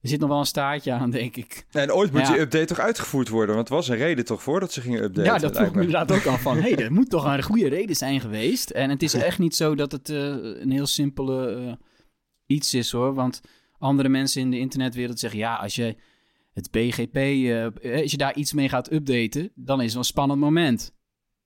er 0.00 0.08
zit 0.08 0.20
nog 0.20 0.28
wel 0.28 0.38
een 0.38 0.46
staartje 0.46 0.92
aan, 0.92 1.10
denk 1.10 1.36
ik. 1.36 1.66
En 1.70 1.92
ooit 1.92 2.12
moet 2.12 2.20
Ja. 2.20 2.32
die 2.32 2.40
update 2.40 2.64
toch 2.64 2.78
uitgevoerd 2.78 3.28
worden? 3.28 3.54
Want 3.54 3.68
het 3.68 3.76
was 3.76 3.88
een 3.88 3.96
reden 3.96 4.24
toch 4.24 4.42
voor 4.42 4.60
dat 4.60 4.72
ze 4.72 4.80
gingen 4.80 5.02
updaten? 5.02 5.32
Ja, 5.32 5.38
dat 5.38 5.56
vroeg 5.56 5.74
me 5.74 5.82
inderdaad 5.82 6.12
ook 6.12 6.26
al 6.26 6.38
van. 6.38 6.56
Hé, 6.56 6.62
hey, 6.74 6.76
er 6.76 6.92
moet 6.92 7.10
toch 7.10 7.24
een 7.24 7.42
goede 7.42 7.68
reden 7.68 7.96
zijn 7.96 8.20
geweest. 8.20 8.70
En 8.70 8.90
het 8.90 9.02
is 9.02 9.14
echt 9.14 9.38
niet 9.38 9.56
zo 9.56 9.74
dat 9.74 9.92
het 9.92 10.08
eh, 10.08 10.16
een 10.42 10.70
heel 10.70 10.86
simpele 10.86 11.54
eh, 11.54 11.72
iets 12.46 12.74
is 12.74 12.92
hoor. 12.92 13.14
Want 13.14 13.40
andere 13.78 14.08
mensen 14.08 14.40
in 14.40 14.50
de 14.50 14.58
internetwereld 14.58 15.18
zeggen... 15.18 15.38
ja, 15.38 15.54
als 15.54 15.74
je 15.74 15.96
het 16.54 16.70
BGP, 16.70 17.16
eh, 17.16 18.00
als 18.02 18.10
je 18.10 18.16
daar 18.16 18.34
iets 18.36 18.52
mee 18.52 18.68
gaat 18.68 18.92
updaten... 18.92 19.50
dan 19.54 19.80
is 19.80 19.88
het 19.88 19.96
een 19.96 20.04
spannend 20.04 20.40
moment. 20.40 20.92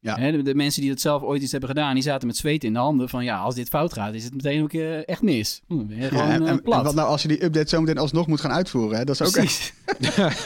Ja. 0.00 0.16
Hè, 0.18 0.32
de, 0.32 0.42
de 0.42 0.54
mensen 0.54 0.80
die 0.82 0.90
het 0.90 1.00
zelf 1.00 1.22
ooit 1.22 1.42
iets 1.42 1.50
hebben 1.52 1.68
gedaan... 1.70 1.94
die 1.94 2.02
zaten 2.02 2.26
met 2.26 2.36
zweet 2.36 2.64
in 2.64 2.72
de 2.72 2.78
handen 2.78 3.08
van... 3.08 3.24
ja, 3.24 3.38
als 3.38 3.54
dit 3.54 3.68
fout 3.68 3.92
gaat, 3.92 4.14
is 4.14 4.24
het 4.24 4.34
meteen 4.34 4.62
ook 4.62 4.72
eh, 4.72 5.08
echt 5.08 5.22
mis. 5.22 5.60
Hm, 5.66 5.92
Ja, 5.92 6.08
gewoon 6.08 6.28
en, 6.30 6.42
eh, 6.42 6.48
en- 6.48 6.62
plat. 6.62 6.78
en 6.78 6.84
wat 6.84 6.94
nou 6.94 7.08
als 7.08 7.22
je 7.22 7.28
die 7.28 7.44
update 7.44 7.68
zo 7.68 7.80
meteen 7.80 7.98
alsnog 7.98 8.26
moet 8.26 8.40
gaan 8.40 8.52
uitvoeren? 8.52 8.98
Hè? 8.98 9.04
Dat 9.04 9.20
is 9.20 9.26
ook 9.28 9.36
echt... 9.44 9.74
Precies. 9.84 10.44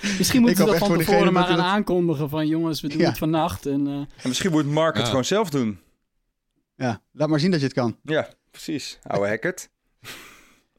Misschien 0.18 0.40
Ik 0.40 0.46
moeten 0.46 0.64
we 0.64 0.70
dat 0.70 0.78
van 0.78 0.88
voor 0.88 0.98
tevoren 0.98 1.32
maar 1.32 1.42
dat 1.42 1.50
gaan 1.50 1.64
het- 1.64 1.74
aankondigen 1.74 2.28
van... 2.28 2.46
jongens, 2.46 2.80
we 2.80 2.88
doen 2.88 2.98
Ja. 2.98 3.08
het 3.08 3.18
vannacht. 3.18 3.66
En, 3.66 3.86
eh, 3.86 3.92
En 3.94 4.08
misschien 4.28 4.50
moet 4.50 4.66
Mark 4.66 4.94
het 4.94 5.02
Ja. 5.02 5.08
gewoon 5.08 5.24
zelf 5.24 5.50
doen. 5.50 5.78
Ja, 6.76 7.02
laat 7.12 7.28
maar 7.28 7.40
zien 7.40 7.50
dat 7.50 7.60
je 7.60 7.66
het 7.66 7.74
kan. 7.74 7.96
Ja, 8.02 8.28
precies. 8.50 8.98
Oude 9.02 9.28
hackert. 9.28 9.70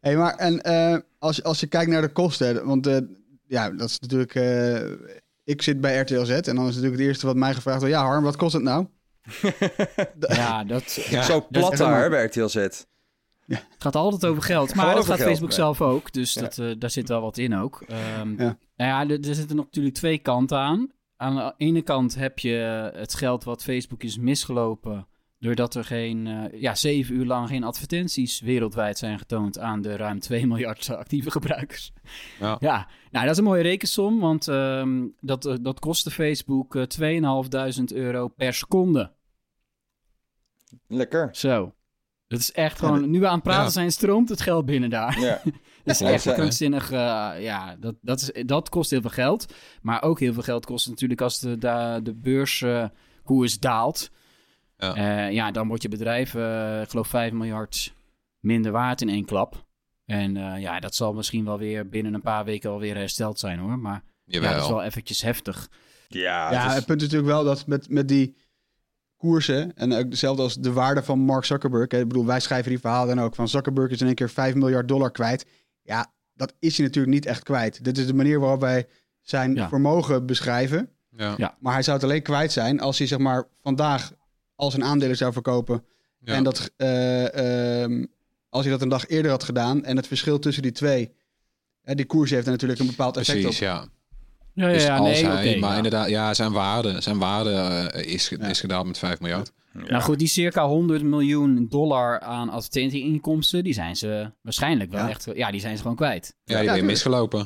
Hey, 0.02 0.18
maar 0.18 0.36
en 0.36 0.62
eh, 0.62 0.98
als, 1.20 1.36
je- 1.36 1.44
als 1.44 1.60
je 1.60 1.68
kijkt 1.68 1.92
naar 1.92 2.02
de 2.02 2.12
kosten, 2.12 2.66
want 2.66 2.88
eh, 2.88 2.98
ja, 3.48 3.70
dat 3.70 3.90
is 3.90 4.00
natuurlijk. 4.00 4.36
eh, 4.36 4.92
ik 5.44 5.62
zit 5.62 5.82
bij 5.82 6.00
RTL 6.00 6.24
Z 6.24 6.30
en 6.30 6.42
dan 6.56 6.68
is 6.68 6.76
natuurlijk 6.76 7.00
het 7.00 7.02
eerste 7.08 7.26
wat 7.26 7.36
mij 7.36 7.54
gevraagd 7.54 7.80
wordt: 7.80 7.94
ja, 7.96 8.04
Harm, 8.04 8.24
wat 8.24 8.36
kost 8.36 8.54
het 8.54 8.64
nou? 8.64 8.88
ja, 10.20 10.64
dat... 10.64 10.84
Zo 11.24 11.46
plat 11.50 11.72
is- 11.74 11.80
daar 11.80 12.10
bij 12.10 12.26
RTL 12.26 12.46
Z. 12.48 12.56
Het 12.56 13.66
gaat 13.78 13.96
altijd 13.96 14.26
over 14.26 14.44
geld. 14.44 14.76
Maar 14.76 14.96
dat 14.96 15.06
gaat 15.06 15.16
geld, 15.16 15.30
Facebook 15.30 15.50
ja. 15.50 15.56
zelf 15.56 15.82
ook. 15.82 16.14
Dus 16.14 16.34
Ja. 16.34 16.42
dat, 16.42 16.58
eh, 16.58 16.72
daar 16.80 16.90
zit 16.90 17.08
wel 17.08 17.22
wat 17.22 17.38
in 17.38 17.56
ook. 17.56 17.84
Ehm, 17.88 18.30
Ja. 18.42 18.58
Nou 18.76 18.90
ja, 18.90 19.02
er, 19.16 19.28
er 19.28 19.36
zitten 19.36 19.56
nog 19.56 19.66
natuurlijk 19.66 19.96
twee 19.96 20.18
kanten 20.18 20.58
aan. 20.58 20.92
Aan 21.18 21.36
de 21.36 21.54
ene 21.58 21.82
kant 21.82 22.16
heb 22.16 22.40
je 22.40 22.92
het 22.96 23.14
geld 23.14 23.44
wat 23.44 23.64
Facebook 23.64 24.04
is 24.04 24.18
misgelopen. 24.18 25.08
Doordat 25.42 25.76
er 25.76 25.84
geen, 25.86 26.28
eh, 26.28 26.62
ja, 26.62 26.76
zeven 26.76 27.16
uur 27.16 27.26
lang 27.26 27.48
geen 27.48 27.64
advertenties 27.64 28.40
wereldwijd 28.40 28.98
zijn 28.98 29.18
getoond 29.18 29.60
aan 29.60 29.82
de 29.82 29.96
ruim 29.96 30.20
2 30.20 30.48
miljard 30.48 30.90
actieve 30.96 31.32
gebruikers. 31.32 31.92
Ja. 32.40 32.58
ja, 32.60 32.88
nou 33.12 33.24
dat 33.26 33.34
is 33.34 33.38
een 33.38 33.44
mooie 33.44 33.62
rekensom, 33.64 34.20
want 34.20 34.48
ehm, 34.48 35.08
dat, 35.20 35.46
eh, 35.46 35.56
dat 35.62 35.80
kostte 35.80 36.12
Facebook 36.12 36.76
eh 36.76 36.84
2.500 36.84 37.94
euro 37.94 38.28
per 38.28 38.54
seconde. 38.54 39.12
Lekker. 40.88 41.30
Zo. 41.32 41.74
Dat 42.28 42.40
is 42.40 42.52
echt 42.52 42.80
gewoon, 42.80 43.10
nu 43.10 43.20
we 43.20 43.28
aan 43.28 43.34
het 43.34 43.44
praten 43.44 43.64
Ja. 43.64 43.70
zijn, 43.70 43.92
stroomt 43.92 44.30
het 44.30 44.42
geld 44.42 44.66
binnen 44.66 44.90
daar. 44.90 45.20
Ja. 45.20 45.42
Dat 45.84 45.96
is 45.96 46.00
Ja, 46.00 46.10
echt 46.12 46.34
krankzinnig. 46.34 46.92
eh, 46.92 47.32
ja, 47.40 47.76
dat, 47.80 47.96
dat, 48.02 48.22
is, 48.22 48.44
dat 48.46 48.70
kost 48.70 48.90
heel 48.90 49.02
veel 49.02 49.10
geld. 49.10 49.54
Maar 49.82 50.02
ook 50.04 50.20
heel 50.20 50.34
veel 50.34 50.44
geld 50.44 50.66
kost 50.66 50.84
het 50.84 50.94
natuurlijk 50.94 51.22
als 51.22 51.40
de, 51.40 51.58
de, 51.58 52.00
de 52.04 52.14
beurskoers 52.16 53.60
daalt. 53.60 54.12
Ja. 54.82 54.96
Ja. 54.96 55.26
ja, 55.28 55.52
dan 55.52 55.68
wordt 55.68 55.84
je 55.84 55.90
bedrijf, 55.90 56.36
eh, 56.36 56.82
ik 56.82 56.90
geloof 56.90 57.08
5 57.08 57.32
miljard 57.32 57.94
minder 58.40 58.72
waard 58.72 59.02
in 59.02 59.10
één 59.10 59.26
klap. 59.26 59.66
En 60.06 60.38
eh, 60.38 60.62
ja, 60.62 60.80
dat 60.80 60.96
zal 60.96 61.14
misschien 61.14 61.46
wel 61.46 61.58
weer 61.58 61.90
binnen 61.90 62.14
een 62.14 62.22
paar 62.22 62.46
weken 62.46 62.70
alweer 62.70 62.96
hersteld 62.96 63.40
zijn 63.40 63.60
hoor. 63.60 63.80
Maar 63.80 64.04
Jawel. 64.26 64.50
Ja, 64.50 64.56
dat 64.56 64.64
is 64.66 64.70
wel 64.72 64.84
eventjes 64.84 65.22
heftig. 65.22 65.70
Ja, 66.08 66.52
ja, 66.52 66.62
het 66.62 66.70
is- 66.70 66.76
het 66.76 66.86
punt 66.86 67.02
is 67.02 67.08
natuurlijk 67.08 67.34
wel 67.34 67.44
dat 67.44 67.68
met, 67.68 67.90
met 67.90 68.08
die 68.08 68.36
koersen... 69.18 69.76
en 69.76 69.94
ook 69.94 70.10
hetzelfde 70.10 70.42
als 70.42 70.56
de 70.56 70.72
waarde 70.72 71.04
van 71.04 71.20
Mark 71.20 71.46
Zuckerberg... 71.46 71.92
Hè, 71.92 72.00
ik 72.00 72.08
bedoel, 72.08 72.26
wij 72.26 72.40
schrijven 72.40 72.70
die 72.70 72.80
verhalen 72.80 73.16
dan 73.16 73.26
ook 73.26 73.36
van... 73.36 73.48
Zuckerberg 73.48 73.92
is 73.92 74.02
in 74.02 74.06
één 74.08 74.16
keer 74.16 74.30
5 74.30 74.56
miljard 74.56 74.88
dollar 74.88 75.12
kwijt. 75.12 75.46
Ja, 75.82 76.12
dat 76.34 76.54
is 76.60 76.78
hij 76.78 76.86
natuurlijk 76.86 77.14
niet 77.14 77.26
echt 77.26 77.44
kwijt. 77.44 77.84
Dit 77.84 77.98
is 77.98 78.08
de 78.08 78.14
manier 78.14 78.40
waarop 78.40 78.60
wij 78.62 78.88
zijn 79.22 79.56
Ja. 79.56 79.70
vermogen 79.70 80.26
beschrijven. 80.26 80.90
Ja. 81.10 81.34
Ja. 81.38 81.58
Maar 81.60 81.74
hij 81.74 81.82
zou 81.84 81.96
het 81.98 82.06
alleen 82.06 82.22
kwijt 82.22 82.52
zijn 82.52 82.80
als 82.80 82.98
hij 82.98 83.08
zeg 83.08 83.20
maar 83.20 83.48
vandaag 83.62 84.12
al 84.62 84.72
zijn 84.72 84.84
aandelen 84.84 85.18
zou 85.18 85.34
verkopen. 85.34 85.84
Ja. 86.20 86.34
En 86.34 86.44
dat 86.44 86.72
eh, 86.78 87.82
ehm, 87.84 88.06
als 88.50 88.64
hij 88.64 88.72
dat 88.74 88.82
een 88.82 88.90
dag 88.90 89.08
eerder 89.08 89.32
had 89.32 89.44
gedaan 89.44 89.84
en 89.84 89.96
het 89.98 90.08
verschil 90.08 90.40
tussen 90.40 90.64
die 90.64 90.72
twee, 90.72 91.12
hè, 91.82 91.96
die 91.96 92.06
koers 92.06 92.30
heeft 92.30 92.46
er 92.46 92.52
natuurlijk 92.52 92.80
een 92.80 92.86
bepaald 92.88 93.18
effect 93.18 93.42
Precies, 93.42 93.58
op. 93.62 93.68
ja. 93.68 93.86
Ja, 94.54 94.68
ja, 94.68 94.74
Dus 94.74 94.84
ja, 94.84 94.98
als 94.98 95.08
nee, 95.22 95.26
hij, 95.26 95.58
maar 95.60 95.70
ja. 95.72 95.76
inderdaad, 95.76 96.10
ja, 96.10 96.34
zijn 96.34 96.52
waarde, 96.52 97.02
zijn 97.02 97.18
waarde 97.18 97.52
eh, 97.52 98.14
is, 98.14 98.30
Ja. 98.30 98.48
is 98.48 98.60
gedaald 98.60 98.86
met 98.88 98.98
5 98.98 99.20
miljard. 99.20 99.52
Nou 99.74 100.02
goed, 100.04 100.20
die 100.20 100.28
circa 100.28 100.68
100 100.68 101.04
miljoen 101.04 101.68
dollar 101.70 102.20
aan 102.20 102.50
advertentieinkomsten, 102.50 103.64
die 103.64 103.74
zijn 103.74 103.96
ze 103.96 104.32
waarschijnlijk 104.42 104.92
wel 104.92 105.02
Ja. 105.04 105.10
echt, 105.10 105.28
ja, 105.34 105.52
die 105.52 105.60
zijn 105.62 105.76
ze 105.76 105.82
gewoon 105.82 105.98
kwijt. 105.98 106.26
Ja, 106.26 106.32
die 106.44 106.54
Ja, 106.54 106.54
ben 106.56 106.64
je 106.64 106.68
tuurlijk. 106.70 106.92
misgelopen. 106.92 107.40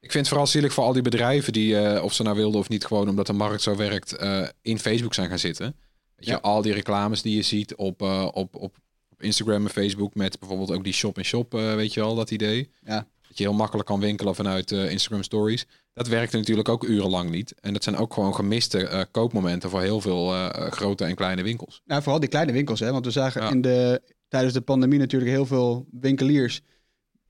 Ik 0.00 0.10
vind 0.10 0.14
het 0.14 0.28
vooral 0.28 0.46
zielig 0.46 0.72
voor 0.72 0.84
al 0.84 0.92
die 0.92 1.02
bedrijven 1.02 1.52
die, 1.52 1.78
eh, 1.78 2.04
of 2.04 2.12
ze 2.12 2.22
nou 2.22 2.36
wilden 2.36 2.60
of 2.60 2.68
niet, 2.68 2.84
gewoon 2.86 3.08
omdat 3.08 3.26
de 3.26 3.32
markt 3.32 3.62
zo 3.62 3.76
werkt, 3.76 4.12
eh, 4.16 4.46
in 4.62 4.78
Facebook 4.78 5.14
zijn 5.14 5.28
gaan 5.28 5.38
zitten. 5.38 5.76
Weet 6.20 6.28
je, 6.28 6.34
Ja. 6.34 6.38
al 6.50 6.62
die 6.62 6.72
reclames 6.72 7.22
die 7.22 7.36
je 7.36 7.42
ziet 7.42 7.74
op, 7.74 8.02
eh, 8.02 8.28
op, 8.32 8.54
op, 8.54 8.76
op 9.10 9.22
Instagram 9.22 9.64
en 9.64 9.70
Facebook 9.70 10.14
met 10.14 10.38
bijvoorbeeld 10.38 10.70
ook 10.72 10.84
die 10.84 10.92
shop-in-shop, 10.92 11.54
eh, 11.54 11.74
weet 11.74 11.94
je 11.94 12.00
wel, 12.00 12.14
dat 12.14 12.30
idee. 12.30 12.70
Ja. 12.84 13.06
Dat 13.28 13.38
je 13.38 13.44
heel 13.44 13.52
makkelijk 13.52 13.88
kan 13.88 14.00
winkelen 14.00 14.34
vanuit 14.34 14.72
eh, 14.72 14.90
Instagram 14.90 15.22
Stories. 15.22 15.66
Dat 15.92 16.08
werkte 16.08 16.36
natuurlijk 16.36 16.68
ook 16.68 16.84
urenlang 16.84 17.30
niet. 17.30 17.54
En 17.60 17.72
dat 17.72 17.82
zijn 17.84 17.96
ook 17.96 18.14
gewoon 18.14 18.34
gemiste 18.34 19.08
koopmomenten 19.10 19.70
voor 19.70 19.80
heel 19.80 20.00
veel 20.00 20.26
grote 20.70 21.04
en 21.04 21.14
kleine 21.14 21.42
winkels. 21.42 21.82
Nou, 21.84 22.02
vooral 22.02 22.20
die 22.20 22.28
kleine 22.28 22.52
winkels, 22.52 22.80
hè? 22.80 22.92
want 22.92 23.04
we 23.04 23.10
zagen 23.10 23.42
Ja. 23.42 23.50
in 23.50 23.60
de, 23.60 24.02
tijdens 24.28 24.52
de 24.54 24.60
pandemie 24.60 24.98
natuurlijk 24.98 25.30
heel 25.30 25.46
veel 25.46 25.86
winkeliers 25.90 26.60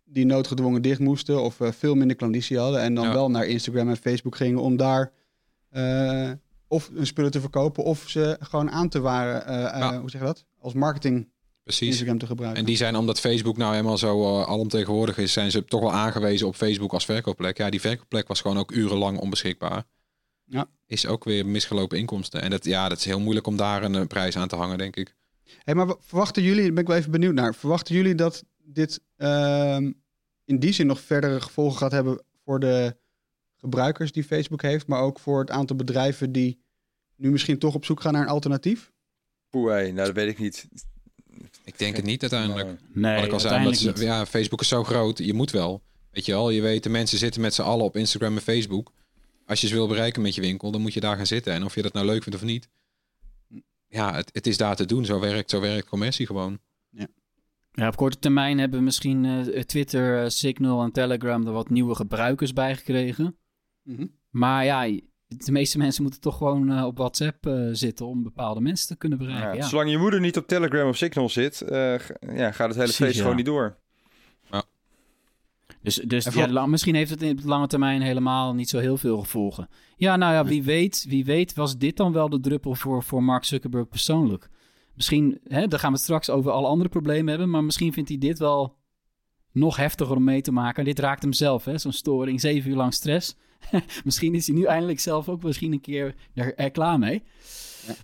die 0.05 0.25
noodgedwongen 0.27 0.83
dicht 0.83 1.01
moesten 1.01 1.43
of 1.43 1.57
veel 1.61 1.95
minder 1.95 2.17
klanditie 2.17 2.59
hadden 2.59 2.81
en 2.81 2.95
dan 2.95 3.05
Ja. 3.05 3.13
wel 3.13 3.31
naar 3.31 3.47
Instagram 3.47 3.89
en 3.89 3.97
Facebook 3.97 4.37
gingen 4.37 4.61
om 4.63 4.77
daar 4.77 5.13
of 6.71 6.91
hun 6.95 7.07
spullen 7.07 7.31
te 7.31 7.41
verkopen 7.41 7.85
of 7.85 8.05
ze 8.09 8.37
gewoon 8.41 8.71
aan 8.71 8.89
te 8.89 9.01
waren, 9.01 9.47
eh, 9.47 9.81
eh, 9.81 9.99
hoe 9.99 10.11
zeg 10.11 10.21
je 10.21 10.27
dat, 10.27 10.45
als 10.59 10.73
marketing 10.73 11.29
Precies. 11.63 11.89
Instagram 11.89 12.19
te 12.19 12.27
gebruiken. 12.27 12.61
En 12.61 12.67
die 12.67 12.77
zijn, 12.77 12.97
omdat 12.97 13.21
Facebook 13.21 13.57
nou 13.57 13.73
helemaal 13.73 13.99
zo 13.99 14.39
uh, 14.41 14.47
alomtegenwoordig 14.47 15.19
is, 15.19 15.33
zijn 15.33 15.51
ze 15.51 15.65
toch 15.65 15.81
wel 15.81 15.93
aangewezen 15.93 16.47
op 16.47 16.55
Facebook 16.55 16.93
als 16.93 17.05
verkoopplek. 17.05 17.57
Ja, 17.57 17.71
die 17.71 17.81
verkoopplek 17.81 18.29
was 18.29 18.41
gewoon 18.41 18.59
ook 18.59 18.71
urenlang 18.73 19.19
onbeschikbaar. 19.19 19.85
Ja. 20.45 20.67
Is 20.87 21.07
ook 21.07 21.25
weer 21.25 21.47
misgelopen 21.47 21.99
inkomsten. 21.99 22.43
En 22.43 22.51
dat, 22.51 22.65
ja, 22.65 22.89
dat 22.89 22.99
is 22.99 23.05
heel 23.05 23.21
moeilijk 23.21 23.47
om 23.47 23.57
daar 23.57 23.83
een 23.83 24.07
prijs 24.07 24.37
aan 24.37 24.49
te 24.49 24.57
hangen, 24.57 24.79
denk 24.79 24.97
ik. 24.97 25.15
Hey, 25.59 25.75
maar 25.75 25.87
wa- 25.87 25.97
verwachten 26.01 26.43
jullie, 26.43 26.63
daar 26.65 26.73
ben 26.73 26.83
ik 26.83 26.89
wel 26.89 26.97
even 26.97 27.11
benieuwd 27.11 27.35
naar, 27.35 27.55
verwachten 27.55 27.95
jullie 27.95 28.15
dat 28.15 28.45
dit 28.65 29.01
ehm, 29.17 29.93
in 30.45 30.59
die 30.59 30.73
zin 30.73 30.87
nog 30.87 31.01
verdere 31.01 31.41
gevolgen 31.41 31.79
gaat 31.79 31.93
hebben 31.93 32.23
voor 32.45 32.61
de 32.61 32.97
gebruikers 33.61 34.13
die 34.13 34.25
Facebook 34.25 34.63
heeft, 34.63 34.87
maar 34.87 35.01
ook 35.01 35.19
voor 35.19 35.41
het 35.41 35.51
aantal 35.51 35.77
bedrijven 35.77 36.33
die 36.33 36.63
nu 37.17 37.31
misschien 37.31 37.59
toch 37.59 37.75
op 37.75 37.85
zoek 37.85 38.01
gaan 38.01 38.13
naar 38.13 38.23
een 38.23 38.29
alternatief? 38.29 38.93
Poeh, 39.51 39.73
nou 39.75 39.95
dat 39.95 40.13
weet 40.13 40.29
ik 40.29 40.39
niet. 40.39 40.69
Ik 41.65 41.79
denk 41.79 41.97
het 41.97 42.05
niet 42.05 42.21
uiteindelijk. 42.21 42.81
Nee, 42.93 43.15
Wat 43.17 43.25
ik 43.25 43.33
al 43.33 43.41
zei, 43.41 43.67
omdat 43.67 43.99
ja, 43.99 44.27
Facebook 44.27 44.61
is 44.61 44.69
zo 44.69 44.85
groot, 44.85 45.19
je 45.19 45.35
moet 45.35 45.51
wel. 45.51 45.83
Weet 46.11 46.27
je 46.27 46.33
wel, 46.33 46.51
je 46.51 46.61
weet, 46.61 46.83
de 46.83 46.89
mensen 46.89 47.19
zitten 47.19 47.41
met 47.41 47.55
z'n 47.55 47.63
allen 47.63 47.85
op 47.85 47.97
Instagram 47.97 48.37
en 48.37 48.43
Facebook. 48.43 48.93
Als 49.47 49.61
je 49.61 49.67
ze 49.67 49.75
wil 49.75 49.89
bereiken 49.89 50.23
met 50.23 50.35
je 50.35 50.41
winkel, 50.41 50.71
dan 50.71 50.81
moet 50.81 50.95
je 50.95 51.01
daar 51.01 51.17
gaan 51.17 51.27
zitten. 51.27 51.53
En 51.53 51.65
of 51.65 51.75
je 51.75 51.83
dat 51.83 51.93
nou 51.93 52.07
leuk 52.07 52.23
vindt 52.23 52.39
of 52.39 52.45
niet. 52.45 52.69
Ja, 53.89 54.15
het, 54.15 54.31
het 54.33 54.47
is 54.47 54.57
daar 54.57 54.77
te 54.77 54.87
doen. 54.87 55.05
Zo 55.05 55.21
werkt, 55.21 55.51
zo 55.51 55.61
werkt 55.61 55.89
commercie 55.89 56.27
gewoon. 56.27 56.59
Ja, 57.73 57.89
op 57.89 57.97
korte 57.97 58.19
termijn 58.19 58.59
hebben 58.59 58.85
misschien 58.85 59.25
eh, 59.25 59.63
Twitter, 59.63 60.23
eh, 60.23 60.29
Signal 60.29 60.83
en 60.83 60.93
Telegram 60.93 61.47
er 61.47 61.53
wat 61.53 61.71
nieuwe 61.71 61.95
gebruikers 61.95 62.53
bij 62.53 62.77
gekregen. 62.77 63.39
Mhm. 63.83 64.07
Maar 64.31 64.65
ja, 64.65 64.83
de 65.27 65.53
meeste 65.53 65.79
mensen 65.79 66.03
moeten 66.03 66.21
toch 66.21 66.37
gewoon 66.37 66.73
eh, 66.73 66.85
op 66.85 66.97
WhatsApp 66.99 67.47
eh, 67.47 67.69
zitten 67.73 68.07
om 68.07 68.23
bepaalde 68.23 68.61
mensen 68.61 68.87
te 68.89 68.97
kunnen 68.97 69.19
bereiken. 69.19 69.49
Ja, 69.51 69.55
Ja, 69.55 69.69
Zolang 69.69 69.91
je 69.91 69.99
moeder 69.99 70.21
niet 70.21 70.37
op 70.37 70.47
Telegram 70.47 70.89
of 70.89 70.97
Signal 70.97 71.29
zit, 71.29 71.61
eh, 71.61 71.95
g- 71.95 72.11
ja, 72.21 72.51
gaat 72.51 72.69
het 72.69 72.77
hele 72.77 72.93
Precies, 72.93 72.97
feest 72.97 73.15
ja. 73.15 73.21
gewoon 73.21 73.37
niet 73.37 73.47
door. 73.47 73.79
Dus, 75.83 75.95
dus 75.95 76.25
ja, 76.25 76.67
misschien 76.67 76.95
heeft 76.95 77.11
het 77.11 77.23
in 77.23 77.37
de 77.37 77.47
lange 77.47 77.67
termijn 77.67 78.03
helemaal 78.03 78.55
niet 78.55 78.69
zo 78.69 78.79
heel 78.79 78.97
veel 78.97 79.19
gevolgen. 79.19 79.69
Ja, 79.97 80.17
nou 80.17 80.33
ja, 80.33 80.45
wie 80.45 80.63
weet, 80.63 81.05
wie 81.09 81.25
weet 81.25 81.55
was 81.55 81.79
dit 81.79 81.97
dan 81.97 82.13
wel 82.13 82.29
de 82.29 82.41
druppel 82.41 82.75
voor, 82.75 83.03
voor 83.03 83.23
Mark 83.23 83.45
Zuckerberg 83.45 83.89
persoonlijk. 83.89 84.49
Misschien, 84.95 85.41
hè, 85.45 85.67
daar 85.67 85.79
gaan 85.79 85.91
we 85.91 85.95
het 85.97 86.05
straks 86.05 86.31
over 86.31 86.51
alle 86.51 86.67
andere 86.67 86.89
problemen 86.91 87.29
hebben, 87.29 87.51
maar 87.51 87.65
misschien 87.65 87.93
vindt 87.93 88.09
hij 88.09 88.19
dit 88.19 88.39
wel 88.39 88.77
nog 89.53 89.77
heftiger 89.77 90.17
om 90.17 90.25
mee 90.25 90.41
te 90.41 90.53
maken. 90.53 90.85
Dit 90.85 90.99
raakt 90.99 91.23
hem 91.23 91.33
zelf, 91.33 91.65
hè, 91.65 91.79
zo'n 91.79 91.93
storing, 91.93 92.41
zeven 92.41 92.71
uur 92.71 92.77
lang 92.77 92.95
stress. 92.95 93.37
misschien 94.05 94.35
is 94.35 94.47
hij 94.47 94.57
nu 94.57 94.65
eindelijk 94.65 95.01
zelf 95.01 95.29
ook 95.29 95.43
misschien 95.43 95.73
een 95.73 95.81
keer 95.81 96.15
er, 96.35 96.55
er 96.55 96.71
klaar 96.71 96.99
mee. 96.99 97.23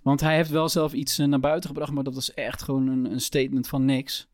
Want 0.03 0.19
hij 0.19 0.35
heeft 0.35 0.49
wel 0.49 0.69
zelf 0.69 0.93
iets 0.93 1.19
eh, 1.19 1.25
naar 1.27 1.39
buiten 1.39 1.69
gebracht, 1.69 1.91
maar 1.91 2.03
dat 2.03 2.13
was 2.13 2.33
echt 2.33 2.61
gewoon 2.61 2.87
een, 2.87 3.11
een 3.11 3.21
statement 3.21 3.67
van 3.67 3.85
niks. 3.85 4.27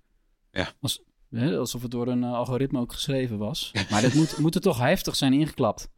Ja. 0.52 0.72
Als, 0.82 1.04
hè, 1.30 1.58
alsof 1.58 1.82
het 1.82 1.92
door 1.92 2.08
een 2.08 2.24
eh, 2.24 2.34
algoritme 2.34 2.80
ook 2.80 2.94
geschreven 2.94 3.38
was. 3.38 3.72
Maar 3.92 4.02
dit 4.02 4.14
moet, 4.14 4.38
moet 4.38 4.56
er 4.56 4.62
toch 4.62 4.80
heftig 4.80 5.16
zijn 5.16 5.34
ingeklapt. 5.34 5.90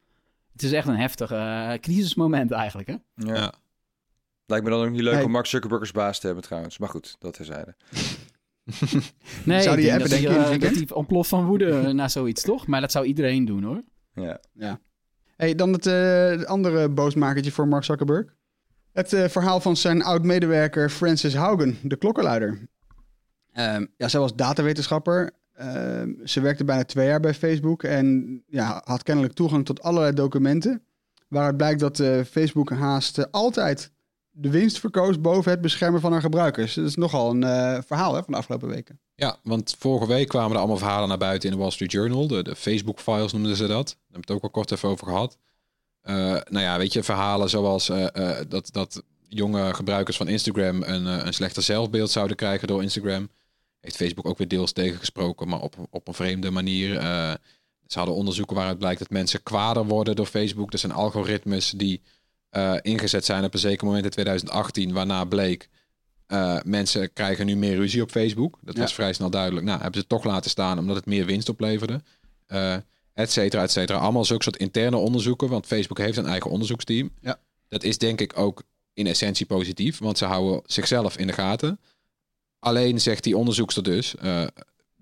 Het 0.52 0.64
is 0.64 0.72
echt 0.72 0.88
een 0.88 0.98
heftig 0.98 1.32
eh, 1.32 1.74
crisismoment 1.74 2.52
eigenlijk, 2.52 2.88
hè? 2.88 2.96
Ja. 3.16 3.36
Ja. 3.36 3.54
Lijkt 4.46 4.64
me 4.66 4.70
dan 4.72 4.86
ook 4.86 4.92
niet 4.92 5.02
leuk 5.02 5.14
Hey. 5.14 5.24
om 5.24 5.32
Mark 5.32 5.46
Zuckerberg 5.46 5.82
als 5.82 5.92
baas 5.92 6.20
te 6.20 6.26
hebben 6.26 6.44
trouwens. 6.44 6.78
Maar 6.78 6.90
goed, 6.90 7.16
dat 7.20 7.34
terzijde. 7.34 7.76
Nee, 9.46 9.62
Zou 9.62 9.76
ik 9.78 9.82
die 9.82 9.92
denk 9.92 10.02
appen 10.02 10.10
dat 10.10 10.50
het 10.50 10.62
eh, 10.62 10.70
dat 10.70 10.76
hij 10.76 10.96
ontploft 10.96 11.30
van 11.30 11.46
woede 11.46 11.94
naar 11.94 12.10
zoiets, 12.10 12.42
toch? 12.44 12.68
Maar 12.68 12.82
dat 12.82 12.92
zou 12.92 13.06
iedereen 13.06 13.46
doen, 13.46 13.64
hoor. 13.64 13.82
Ja. 14.54 14.80
Dan 15.56 15.74
het, 15.74 15.86
eh, 15.86 16.30
het 16.30 16.46
andere 16.46 16.90
boosmakertje 16.90 17.52
voor 17.52 17.68
Mark 17.68 17.84
Zuckerberg. 17.84 18.36
Het 18.92 19.14
eh, 19.14 19.28
verhaal 19.28 19.60
van 19.60 19.76
zijn 19.76 20.04
oud-medewerker 20.04 20.90
Francis 20.90 21.36
Haugen, 21.36 21.78
de 21.84 21.96
klokkenluider. 21.96 22.68
Ehm, 23.52 23.86
ja, 23.98 24.08
zij 24.08 24.20
was 24.20 24.36
datawetenschapper. 24.36 25.32
Ehm, 25.54 26.10
ze 26.24 26.42
werkte 26.42 26.64
bijna 26.64 26.84
twee 26.84 27.08
jaar 27.08 27.20
bij 27.20 27.34
Facebook 27.34 27.84
en 27.84 28.44
ja, 28.48 28.82
had 28.86 29.04
kennelijk 29.04 29.34
toegang 29.34 29.66
tot 29.66 29.82
allerlei 29.82 30.14
documenten. 30.14 30.84
Waaruit 31.28 31.58
blijkt 31.58 31.80
dat 31.80 32.00
eh, 32.00 32.22
Facebook 32.24 32.70
haast 32.70 33.32
altijd 33.32 33.92
de 34.38 34.50
winst 34.50 34.80
verkoos 34.80 35.22
boven 35.22 35.52
het 35.52 35.62
beschermen 35.62 36.02
van 36.02 36.12
haar 36.12 36.22
gebruikers. 36.22 36.74
Dat 36.74 36.86
is 36.86 36.96
nogal 36.96 37.30
een 37.30 37.44
eh, 37.44 37.82
verhaal 37.86 38.14
hè, 38.14 38.24
van 38.24 38.34
de 38.34 38.40
afgelopen 38.40 38.68
weken. 38.68 39.00
Ja, 39.16 39.38
want 39.44 39.76
vorige 39.80 40.08
week 40.08 40.28
kwamen 40.28 40.52
er 40.52 40.58
allemaal 40.58 40.78
verhalen 40.78 41.08
naar 41.08 41.18
buiten 41.18 41.50
in 41.50 41.56
de 41.56 41.62
Wall 41.62 41.72
Street 41.72 41.92
Journal. 41.92 42.28
De, 42.28 42.44
de 42.44 42.56
Facebook 42.56 43.00
files 43.00 43.32
noemden 43.32 43.56
ze 43.56 43.68
dat. 43.68 43.88
Daar 43.88 43.98
hebben 44.02 44.14
we 44.14 44.20
het 44.20 44.32
ook 44.32 44.44
al 44.44 44.50
kort 44.50 44.72
even 44.72 44.90
over 44.90 45.08
gehad. 45.08 45.38
Eh, 46.02 46.16
nou 46.50 46.60
ja, 46.60 46.78
weet 46.78 46.94
je, 46.94 47.04
verhalen 47.04 47.50
zoals 47.50 47.90
eh, 47.90 48.38
dat, 48.48 48.70
dat 48.72 49.04
jonge 49.28 49.74
gebruikers 49.74 50.18
van 50.18 50.28
Instagram 50.28 50.84
een, 50.84 51.06
een 51.06 51.34
slechter 51.34 51.64
zelfbeeld 51.64 52.12
zouden 52.12 52.36
krijgen 52.36 52.68
door 52.68 52.82
Instagram. 52.82 53.30
Heeft 53.80 53.96
Facebook 53.96 54.28
ook 54.28 54.38
weer 54.38 54.48
deels 54.48 54.72
tegengesproken, 54.72 55.48
maar 55.48 55.62
op, 55.62 55.76
op 55.90 56.08
een 56.08 56.14
vreemde 56.14 56.52
manier. 56.52 57.02
Ze 57.88 57.98
hadden 57.98 58.16
onderzoeken 58.16 58.56
waaruit 58.56 58.78
blijkt 58.78 59.00
dat 59.00 59.10
mensen 59.10 59.44
kwader 59.44 59.86
worden 59.86 60.16
door 60.16 60.26
Facebook. 60.26 60.72
Dat 60.72 60.80
zijn 60.80 60.92
algoritmes 60.92 61.70
die 61.70 62.02
eh, 62.56 62.76
ingezet 62.82 63.26
zijn 63.26 63.44
op 63.44 63.54
een 63.54 63.60
zeker 63.60 63.86
moment 63.86 64.06
in 64.06 64.12
2018, 64.12 64.94
waarna 64.94 65.24
bleek 65.26 65.70
eh, 66.28 66.58
mensen 66.64 67.14
krijgen 67.14 67.46
nu 67.46 67.56
meer 67.56 67.76
ruzie 67.76 68.02
op 68.02 68.12
Facebook. 68.12 68.58
Dat 68.62 68.76
Ja. 68.76 68.82
was 68.82 68.94
vrij 68.94 69.14
snel 69.14 69.30
duidelijk. 69.30 69.66
Nou, 69.66 69.76
hebben 69.82 69.94
ze 69.94 70.00
het 70.00 70.10
toch 70.10 70.24
laten 70.24 70.50
staan 70.50 70.80
omdat 70.80 70.96
het 70.96 71.06
meer 71.06 71.26
winst 71.26 71.50
opleverde. 71.50 72.02
Eh 72.48 72.76
et 73.14 73.32
cetera, 73.32 73.62
et 73.64 73.72
cetera. 73.72 73.98
Allemaal 74.00 74.26
zulke 74.26 74.44
soort 74.44 74.58
interne 74.58 74.98
onderzoeken, 74.98 75.50
want 75.50 75.66
Facebook 75.66 75.98
heeft 75.98 76.18
een 76.18 76.26
eigen 76.26 76.52
onderzoeksteam. 76.52 77.10
Ja. 77.22 77.40
Dat 77.68 77.84
is 77.84 77.98
denk 77.98 78.22
ik 78.22 78.38
ook 78.38 78.64
in 78.94 79.08
essentie 79.08 79.46
positief, 79.46 79.98
want 80.00 80.18
ze 80.18 80.26
houden 80.26 80.62
zichzelf 80.66 81.18
in 81.18 81.28
de 81.28 81.34
gaten. 81.34 81.80
Alleen 82.60 83.02
zegt 83.02 83.24
die 83.24 83.38
onderzoekster 83.38 83.84
dus, 83.84 84.16
eh 84.16 84.48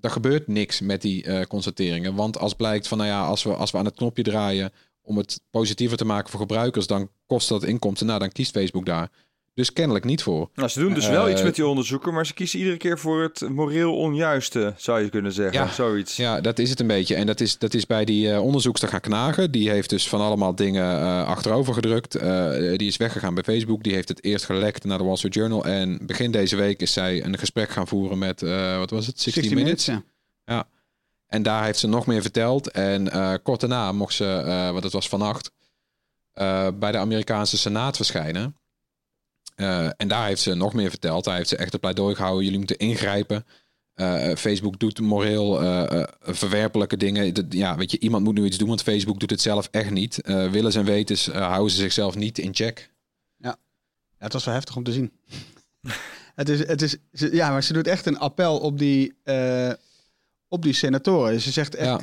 er 0.01 0.09
gebeurt 0.11 0.47
niks 0.47 0.81
met 0.81 1.01
die 1.01 1.47
constateringen. 1.47 2.15
Want 2.15 2.37
als 2.37 2.53
blijkt 2.53 2.87
van, 2.87 2.97
nou 2.97 3.09
ja, 3.09 3.25
als 3.25 3.43
we, 3.43 3.55
als 3.55 3.71
we 3.71 3.77
aan 3.77 3.85
het 3.85 3.95
knopje 3.95 4.23
draaien 4.23 4.71
om 5.03 5.17
het 5.17 5.41
positiever 5.49 5.97
te 5.97 6.05
maken 6.05 6.29
voor 6.29 6.39
gebruikers, 6.39 6.87
dan 6.87 7.09
kost 7.25 7.49
dat 7.49 7.63
inkomsten. 7.63 8.07
Nou, 8.07 8.19
dan 8.19 8.31
kiest 8.31 8.51
Facebook 8.51 8.85
daar. 8.85 9.09
Dus 9.55 9.73
kennelijk 9.73 10.05
niet 10.05 10.23
voor. 10.23 10.49
Nou, 10.55 10.69
ze 10.69 10.79
doen 10.79 10.93
dus 10.93 11.07
wel 11.07 11.25
Eh, 11.25 11.31
iets 11.31 11.43
met 11.43 11.55
die 11.55 11.65
onderzoeken, 11.67 12.13
maar 12.13 12.25
ze 12.25 12.33
kiezen 12.33 12.59
iedere 12.59 12.77
keer 12.77 12.99
voor 12.99 13.21
het 13.21 13.49
moreel 13.49 13.95
onjuiste, 13.97 14.73
zou 14.77 15.01
je 15.01 15.09
kunnen 15.09 15.31
zeggen. 15.31 15.53
Ja. 15.65 15.71
Zoiets. 15.71 16.15
Ja, 16.15 16.41
dat 16.41 16.59
is 16.59 16.69
het 16.69 16.79
een 16.79 16.87
beetje. 16.87 17.15
En 17.15 17.25
dat 17.25 17.39
is, 17.41 17.57
dat 17.57 17.73
is 17.73 17.85
bij 17.85 18.05
die 18.05 18.31
eh, 18.31 18.43
onderzoekster 18.43 18.89
gaan 18.89 18.99
knagen. 18.99 19.51
Die 19.51 19.69
heeft 19.69 19.89
dus 19.89 20.09
van 20.09 20.21
allemaal 20.21 20.55
dingen 20.55 20.99
eh, 20.99 21.25
achterover 21.27 21.73
gedrukt. 21.73 22.15
Eh, 22.15 22.49
die 22.77 22.87
is 22.87 22.97
weggegaan 22.97 23.33
bij 23.33 23.43
Facebook. 23.43 23.83
Die 23.83 23.93
heeft 23.93 24.07
het 24.07 24.23
eerst 24.23 24.45
gelekt 24.45 24.83
naar 24.83 24.97
de 24.97 25.03
Wall 25.03 25.15
Street 25.15 25.33
Journal. 25.33 25.65
En 25.65 25.99
begin 26.05 26.31
deze 26.31 26.55
week 26.55 26.81
is 26.81 26.93
zij 26.93 27.23
een 27.23 27.37
gesprek 27.37 27.69
gaan 27.69 27.87
voeren 27.87 28.17
met, 28.17 28.41
eh, 28.41 28.77
wat 28.77 28.89
was 28.89 29.07
het, 29.07 29.19
60, 29.19 29.43
60 29.43 29.63
Minutes. 29.63 29.87
minutes, 29.87 30.09
ja. 30.45 30.67
En 31.33 31.43
daar 31.43 31.63
heeft 31.63 31.79
ze 31.79 31.87
nog 31.87 32.05
meer 32.05 32.21
verteld. 32.21 32.71
En 32.71 33.11
eh, 33.11 33.33
kort 33.43 33.59
daarna 33.59 33.91
mocht 33.91 34.13
ze, 34.13 34.25
eh, 34.25 34.71
want 34.71 34.83
het 34.83 34.93
was 34.93 35.09
vannacht, 35.09 35.51
eh, 36.33 36.67
bij 36.79 36.91
de 36.91 36.97
Amerikaanse 36.97 37.57
Senaat 37.57 37.95
verschijnen. 37.95 38.57
En 39.97 40.07
daar 40.07 40.25
heeft 40.25 40.41
ze 40.41 40.53
nog 40.53 40.73
meer 40.73 40.89
verteld. 40.89 41.23
Daar 41.23 41.35
heeft 41.35 41.49
ze 41.49 41.57
echt 41.57 41.73
een 41.73 41.79
pleidooi 41.79 42.15
gehouden. 42.15 42.43
Jullie 42.43 42.57
moeten 42.57 42.77
ingrijpen. 42.77 43.45
Facebook 44.37 44.79
doet 44.79 44.99
moreel 44.99 45.55
verwerpelijke 46.21 46.97
dingen. 46.97 47.45
Ja, 47.49 47.75
weet 47.75 47.91
je, 47.91 47.99
iemand 47.99 48.23
moet 48.23 48.33
nu 48.33 48.45
iets 48.45 48.57
doen, 48.57 48.67
want 48.67 48.81
Facebook 48.81 49.19
doet 49.19 49.29
het 49.29 49.41
zelf 49.41 49.67
echt 49.71 49.91
niet. 49.91 50.19
Willens 50.25 50.75
en 50.75 50.85
wetens 50.85 51.27
houden 51.27 51.71
ze 51.71 51.77
zichzelf 51.77 52.15
niet 52.15 52.37
in 52.37 52.55
check. 52.55 52.91
Ja, 53.37 53.57
het 54.17 54.33
was 54.33 54.45
wel 54.45 54.53
heftig 54.53 54.75
om 54.75 54.83
te 54.83 54.91
zien. 54.91 55.11
het 56.35 56.49
is, 56.49 56.67
het 56.67 56.81
is, 56.81 56.97
ja, 57.11 57.49
maar 57.49 57.63
ze 57.63 57.73
doet 57.73 57.87
echt 57.87 58.05
een 58.05 58.19
appel 58.19 58.59
op 58.59 58.77
die, 58.77 59.15
op 60.53 60.61
die 60.63 60.73
senatoren. 60.73 61.41
Ze 61.41 61.51
zegt 61.51 61.75
echt, 61.75 61.89
Ja. 61.89 61.99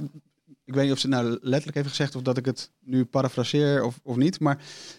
ik 0.64 0.75
weet 0.75 0.85
niet 0.85 0.92
of 0.92 0.99
ze 0.99 1.09
het 1.09 1.16
nou 1.16 1.38
letterlijk 1.42 1.75
heeft 1.75 1.88
gezegd 1.88 2.14
of 2.14 2.23
dat 2.23 2.37
ik 2.37 2.45
het 2.47 2.71
nu 2.80 3.04
parafraseer 3.04 3.85
of, 3.85 4.00
of 4.02 4.16
niet, 4.16 4.40
maar 4.40 4.59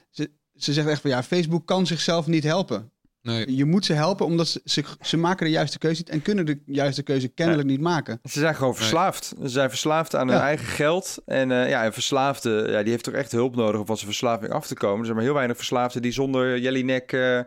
ze, 0.09 0.31
ze 0.55 0.73
zegt 0.73 0.87
echt 0.87 1.01
van 1.01 1.09
ja, 1.09 1.23
Facebook 1.23 1.65
kan 1.65 1.87
zichzelf 1.87 2.27
niet 2.27 2.43
helpen. 2.43 2.91
Nee. 3.21 3.55
Je 3.55 3.65
moet 3.65 3.85
ze 3.85 3.93
helpen 3.93 4.25
omdat 4.25 4.47
ze, 4.47 4.61
ze, 4.65 4.83
ze 5.01 5.17
maken 5.17 5.45
de 5.45 5.51
juiste 5.51 5.77
keuze 5.77 5.97
niet 5.97 6.09
en 6.09 6.21
kunnen 6.21 6.45
de 6.45 6.59
juiste 6.65 7.03
keuze 7.03 7.27
kennelijk 7.27 7.67
niet 7.67 7.79
maken. 7.81 8.19
Ze 8.23 8.39
zijn 8.39 8.55
gewoon 8.55 8.75
verslaafd. 8.75 9.33
Ze 9.41 9.49
zijn 9.49 9.69
verslaafd 9.69 10.15
aan 10.15 10.27
hun 10.27 10.39
eigen 10.39 10.67
geld. 10.67 11.17
En 11.25 11.51
eh, 11.51 11.69
ja, 11.69 11.85
een 11.85 11.93
verslaafde, 11.93 12.67
ja, 12.69 12.81
die 12.81 12.91
heeft 12.91 13.03
toch 13.03 13.13
echt 13.13 13.31
hulp 13.31 13.55
nodig 13.55 13.79
om 13.79 13.85
van 13.85 13.95
zijn 13.95 14.09
verslaving 14.09 14.51
af 14.51 14.67
te 14.67 14.75
komen. 14.75 14.99
Er 14.99 15.03
zijn 15.05 15.15
maar 15.15 15.25
heel 15.25 15.33
weinig 15.33 15.57
verslaafden 15.57 16.01
die 16.01 16.11
zonder 16.11 16.59
jellyneck 16.59 17.11
eh, 17.11 17.39
eh, 17.39 17.45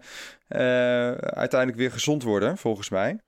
uiteindelijk 1.19 1.79
weer 1.79 1.93
gezond 1.93 2.23
worden, 2.23 2.59
volgens 2.59 2.89
mij. 2.91 3.19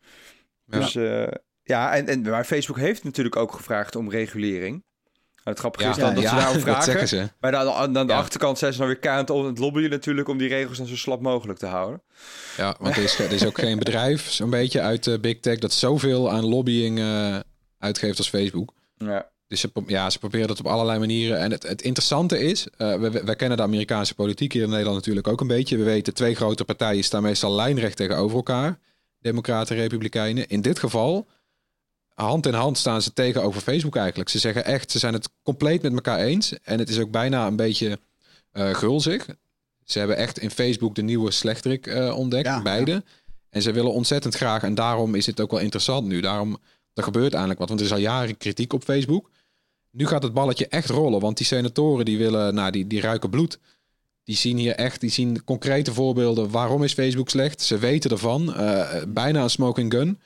Ja. 0.66 0.78
Dus 0.78 0.94
eh, 0.94 1.26
ja, 1.66 1.94
en, 1.94 2.06
en, 2.08 2.22
maar 2.22 2.44
Facebook 2.44 2.78
heeft 2.78 3.04
natuurlijk 3.04 3.36
ook 3.36 3.52
gevraagd 3.52 3.96
om 3.96 4.10
regulering. 4.10 4.84
En 5.44 5.52
het 5.52 5.58
grappige 5.58 5.88
is 5.88 5.96
dan 5.96 6.14
dat 6.14 6.24
ze 6.24 6.34
daarom 6.34 6.52
dat 6.52 6.62
vragen. 6.62 6.82
zeggen 6.82 7.08
ze. 7.08 7.28
Maar 7.40 7.56
aan 7.56 7.92
de, 7.92 7.98
aan 7.98 8.06
de 8.06 8.12
Ja. 8.12 8.18
achterkant 8.18 8.58
zijn 8.58 8.72
ze 8.72 8.78
dan 8.78 8.86
weer 8.86 8.98
kaart 8.98 9.30
om 9.30 9.46
het 9.46 9.58
lobbyen 9.58 9.90
natuurlijk... 9.90 10.28
om 10.28 10.38
die 10.38 10.48
regels 10.48 10.78
dan 10.78 10.86
zo 10.86 10.96
slap 10.96 11.20
mogelijk 11.20 11.58
te 11.58 11.66
houden. 11.66 12.02
Ja, 12.56 12.76
want 12.78 12.96
er 12.96 13.02
is, 13.02 13.18
er 13.18 13.32
is 13.32 13.46
ook 13.46 13.58
geen 13.58 13.78
bedrijf, 13.78 14.30
zo'n 14.30 14.50
beetje, 14.50 14.80
uit 14.80 15.04
de 15.04 15.18
big 15.18 15.40
tech... 15.40 15.58
dat 15.58 15.72
zoveel 15.72 16.30
aan 16.30 16.44
lobbying 16.44 16.98
eh, 16.98 17.38
uitgeeft 17.78 18.18
als 18.18 18.28
Facebook. 18.28 18.72
Ja. 18.96 19.28
Dus 19.48 19.60
ze, 19.60 19.70
ja, 19.86 20.10
ze 20.10 20.18
proberen 20.18 20.48
dat 20.48 20.58
op 20.58 20.66
allerlei 20.66 20.98
manieren. 20.98 21.38
En 21.38 21.50
het, 21.50 21.62
het 21.62 21.82
interessante 21.82 22.38
is, 22.38 22.66
eh 22.76 22.94
we, 22.94 23.10
we 23.10 23.36
kennen 23.36 23.56
de 23.56 23.62
Amerikaanse 23.62 24.14
politiek 24.14 24.52
hier 24.52 24.62
in 24.62 24.68
Nederland 24.70 24.96
natuurlijk 24.96 25.28
ook 25.28 25.40
een 25.40 25.46
beetje. 25.46 25.76
We 25.76 25.84
weten, 25.84 26.14
twee 26.14 26.34
grote 26.34 26.64
partijen 26.64 27.04
staan 27.04 27.22
meestal 27.22 27.54
lijnrecht 27.54 27.96
tegenover 27.96 28.36
elkaar. 28.36 28.78
Democraten 29.20 29.76
en 29.76 29.82
Republikeinen. 29.82 30.48
In 30.48 30.60
dit 30.60 30.78
geval, 30.78 31.26
hand 32.24 32.46
in 32.46 32.54
hand 32.54 32.78
staan 32.78 33.02
ze 33.02 33.12
tegenover 33.12 33.60
Facebook 33.60 33.96
eigenlijk. 33.96 34.28
Ze 34.28 34.38
zeggen 34.38 34.64
echt, 34.64 34.90
ze 34.90 34.98
zijn 34.98 35.12
het 35.12 35.28
compleet 35.42 35.82
met 35.82 35.92
elkaar 35.92 36.18
eens. 36.18 36.52
En 36.62 36.78
het 36.78 36.88
is 36.88 36.98
ook 36.98 37.10
bijna 37.10 37.46
een 37.46 37.56
beetje 37.56 37.98
eh 38.52 38.74
gulzig. 38.74 39.26
Ze 39.84 39.98
hebben 39.98 40.16
echt 40.16 40.38
in 40.38 40.50
Facebook 40.50 40.94
de 40.94 41.02
nieuwe 41.02 41.30
slechterik 41.30 41.86
eh, 41.86 42.18
ontdekt, 42.18 42.46
Ja, 42.46 42.62
beide. 42.62 43.04
En 43.50 43.62
ze 43.62 43.72
willen 43.72 43.92
ontzettend 43.92 44.34
graag, 44.34 44.62
en 44.62 44.74
daarom 44.74 45.14
is 45.14 45.26
het 45.26 45.40
ook 45.40 45.50
wel 45.50 45.60
interessant 45.60 46.06
nu. 46.06 46.20
Daarom, 46.20 46.58
er 46.94 47.02
gebeurt 47.02 47.32
eindelijk 47.32 47.58
wat, 47.58 47.68
want 47.68 47.80
er 47.80 47.86
is 47.86 47.92
al 47.92 47.98
jaren 47.98 48.36
kritiek 48.36 48.72
op 48.72 48.84
Facebook. 48.84 49.30
Nu 49.90 50.06
gaat 50.06 50.22
het 50.22 50.34
balletje 50.34 50.68
echt 50.68 50.88
rollen, 50.90 51.20
want 51.20 51.36
die 51.36 51.46
senatoren 51.46 52.04
die 52.04 52.18
willen, 52.18 52.54
nou, 52.54 52.70
die, 52.70 52.86
die 52.86 53.00
ruiken 53.00 53.30
bloed. 53.30 53.58
Die 54.24 54.36
zien 54.36 54.56
hier 54.56 54.74
echt, 54.74 55.00
die 55.00 55.10
zien 55.10 55.44
concrete 55.44 55.92
voorbeelden. 55.92 56.50
Waarom 56.50 56.82
is 56.84 56.92
Facebook 56.92 57.28
slecht? 57.30 57.62
Ze 57.62 57.78
weten 57.78 58.10
ervan. 58.10 58.54
eh, 58.54 59.02
bijna 59.08 59.42
een 59.42 59.50
smoking 59.50 59.92
gun. 59.92 60.20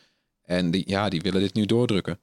En 0.51 0.71
die, 0.71 0.83
ja, 0.87 1.09
die 1.09 1.21
willen 1.21 1.41
dit 1.41 1.55
nu 1.55 1.67
doordrukken. 1.67 2.19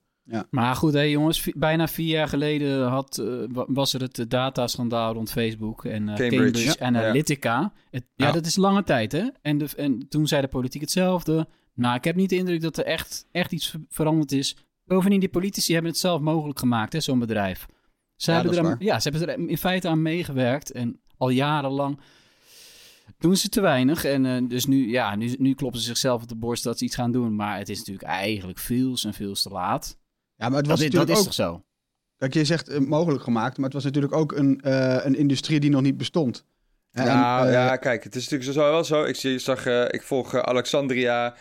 Maar 0.49 0.75
goed, 0.75 0.93
hé 0.93 1.01
jongens, 1.01 1.49
bijna 1.55 1.87
vier 1.87 2.07
jaar 2.07 2.27
geleden 2.27 2.87
had, 2.87 3.17
eh, 3.17 3.25
wa- 3.51 3.65
was 3.67 3.93
er 3.93 4.01
het 4.01 4.19
eh, 4.19 4.25
dataschandaal 4.27 5.13
rond 5.13 5.31
Facebook 5.31 5.85
en 5.85 6.09
eh, 6.09 6.15
Cambridge. 6.15 6.35
Cambridge, 6.43 6.75
Ja. 6.79 6.85
Analytica. 6.85 7.71
Het, 7.91 8.05
ja. 8.15 8.25
Ja. 8.27 8.31
dat 8.31 8.45
is 8.45 8.55
lange 8.55 8.83
tijd, 8.83 9.11
hè? 9.11 9.23
En, 9.41 9.57
de, 9.57 9.67
en 9.77 10.07
toen 10.09 10.27
zei 10.27 10.41
de 10.41 10.47
politiek 10.47 10.81
hetzelfde. 10.81 11.47
Nou, 11.73 11.95
ik 11.95 12.03
heb 12.03 12.15
niet 12.15 12.29
de 12.29 12.35
indruk 12.35 12.61
dat 12.61 12.77
er 12.77 12.85
echt, 12.85 13.27
echt 13.31 13.51
iets 13.51 13.69
ver- 13.69 13.79
veranderd 13.89 14.31
is. 14.31 14.57
Bovendien, 14.85 15.19
die 15.19 15.29
politici 15.29 15.73
hebben 15.73 15.91
het 15.91 15.99
zelf 15.99 16.21
mogelijk 16.21 16.59
gemaakt, 16.59 16.93
hè, 16.93 16.99
zo'n 16.99 17.19
bedrijf. 17.19 17.65
Ze, 18.15 18.31
Ja, 18.31 18.37
hebben 18.37 18.55
dat 18.55 18.63
er 18.65 18.69
is 18.71 18.77
aan- 18.77 18.85
ja, 18.85 18.99
ze 18.99 19.09
hebben 19.09 19.27
er 19.29 19.49
in 19.49 19.57
feite 19.57 19.87
aan 19.87 20.01
meegewerkt 20.01 20.71
en 20.71 20.99
al 21.17 21.29
jarenlang 21.29 21.99
doen 23.17 23.35
ze 23.37 23.49
te 23.49 23.61
weinig. 23.61 24.05
En 24.05 24.25
eh, 24.25 24.41
dus 24.47 24.65
nu, 24.65 24.89
ja, 24.89 25.15
nu, 25.15 25.35
nu 25.39 25.53
kloppen 25.53 25.79
ze 25.79 25.85
zichzelf 25.85 26.21
op 26.21 26.27
de 26.27 26.35
borst 26.35 26.63
dat 26.63 26.77
ze 26.77 26.85
iets 26.85 26.95
gaan 26.95 27.11
doen. 27.11 27.35
Maar 27.35 27.57
het 27.57 27.69
is 27.69 27.77
natuurlijk 27.77 28.07
eigenlijk 28.07 28.59
veel 28.59 28.97
en 29.05 29.13
veel 29.13 29.33
te 29.33 29.49
laat. 29.49 29.97
Ja, 30.35 30.49
maar 30.49 30.57
het 30.57 30.67
Dat, 30.67 30.77
was 30.77 30.85
is- 30.85 30.91
dat 30.91 31.07
natuurlijk 31.07 31.11
is 31.11 31.17
ook, 31.17 31.23
toch 31.23 31.33
zo? 31.33 31.63
kijk, 32.17 32.33
je 32.33 32.45
zegt 32.45 32.67
eh, 32.69 32.79
mogelijk 32.79 33.23
gemaakt, 33.23 33.55
maar 33.57 33.65
het 33.65 33.73
was 33.73 33.83
natuurlijk 33.83 34.13
ook 34.13 34.31
een, 34.31 34.61
eh, 34.61 34.97
een 35.05 35.15
industrie 35.15 35.59
die 35.59 35.69
nog 35.69 35.81
niet 35.81 35.97
bestond. 35.97 36.45
En, 36.91 37.05
nou 37.05 37.49
ja, 37.51 37.75
kijk, 37.75 38.03
het 38.03 38.15
is 38.15 38.29
natuurlijk 38.29 38.51
zo 38.59 38.71
wel 38.71 38.83
zo. 38.83 39.03
Ik, 39.03 39.15
zie, 39.15 39.39
zag, 39.39 39.65
eh, 39.65 39.83
ik 39.89 40.03
volg 40.03 40.33
eh, 40.33 40.39
Alexandria 40.41 41.35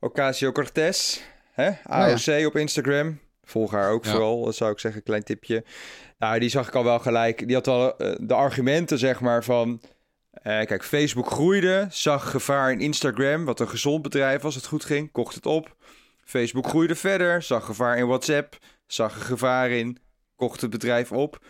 Ocasio-Cortez, 0.00 1.20
hè? 1.52 1.70
AOC 1.82 2.46
op 2.46 2.56
Instagram. 2.56 3.18
Volg 3.42 3.70
haar 3.70 3.90
ook 3.90 4.04
Ja. 4.04 4.10
vooral, 4.10 4.44
dat 4.44 4.54
zou 4.54 4.72
ik 4.72 4.78
zeggen, 4.78 5.02
klein 5.02 5.22
tipje. 5.22 5.64
Nou, 6.18 6.38
die 6.38 6.48
zag 6.48 6.68
ik 6.68 6.74
al 6.74 6.84
wel 6.84 6.98
gelijk. 6.98 7.46
Die 7.46 7.56
had 7.56 7.66
eh, 7.66 8.14
de 8.20 8.34
argumenten, 8.34 8.98
zeg 8.98 9.20
maar, 9.20 9.44
van... 9.44 9.80
eh, 10.42 10.66
kijk, 10.66 10.84
Facebook 10.84 11.30
groeide, 11.30 11.86
zag 11.90 12.30
gevaar 12.30 12.72
in 12.72 12.80
Instagram, 12.80 13.44
wat 13.44 13.60
een 13.60 13.68
gezond 13.68 14.02
bedrijf 14.02 14.42
was, 14.42 14.54
het 14.54 14.66
goed 14.66 14.84
ging, 14.84 15.12
kocht 15.12 15.34
het 15.34 15.46
op. 15.46 15.76
Facebook 16.24 16.66
groeide 16.66 16.94
verder, 16.94 17.42
zag 17.42 17.64
gevaar 17.64 17.98
in 17.98 18.06
WhatsApp, 18.06 18.58
zag 18.86 19.14
er 19.14 19.20
gevaar 19.24 19.70
in, 19.70 19.98
kocht 20.36 20.60
het 20.60 20.70
bedrijf 20.70 21.12
op. 21.12 21.44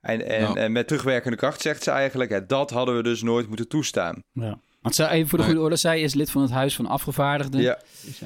En, 0.00 0.26
en, 0.28 0.40
Ja. 0.40 0.54
en 0.54 0.72
met 0.72 0.86
terugwerkende 0.86 1.36
kracht 1.36 1.60
zegt 1.60 1.82
ze 1.82 1.90
eigenlijk, 1.90 2.30
hè, 2.30 2.46
dat 2.46 2.70
hadden 2.70 2.96
we 2.96 3.02
dus 3.02 3.22
nooit 3.22 3.48
moeten 3.48 3.68
toestaan. 3.68 4.18
Ja. 4.32 4.58
Want 4.80 4.94
zij, 4.94 5.08
even 5.08 5.28
voor 5.28 5.38
de 5.38 5.44
goede 5.44 5.60
orde, 5.60 5.76
zij 5.76 6.00
is 6.00 6.14
lid 6.14 6.30
van 6.30 6.42
het 6.42 6.50
Huis 6.50 6.76
van 6.76 6.86
Afgevaardigden. 6.86 7.60
Ja, 7.60 7.78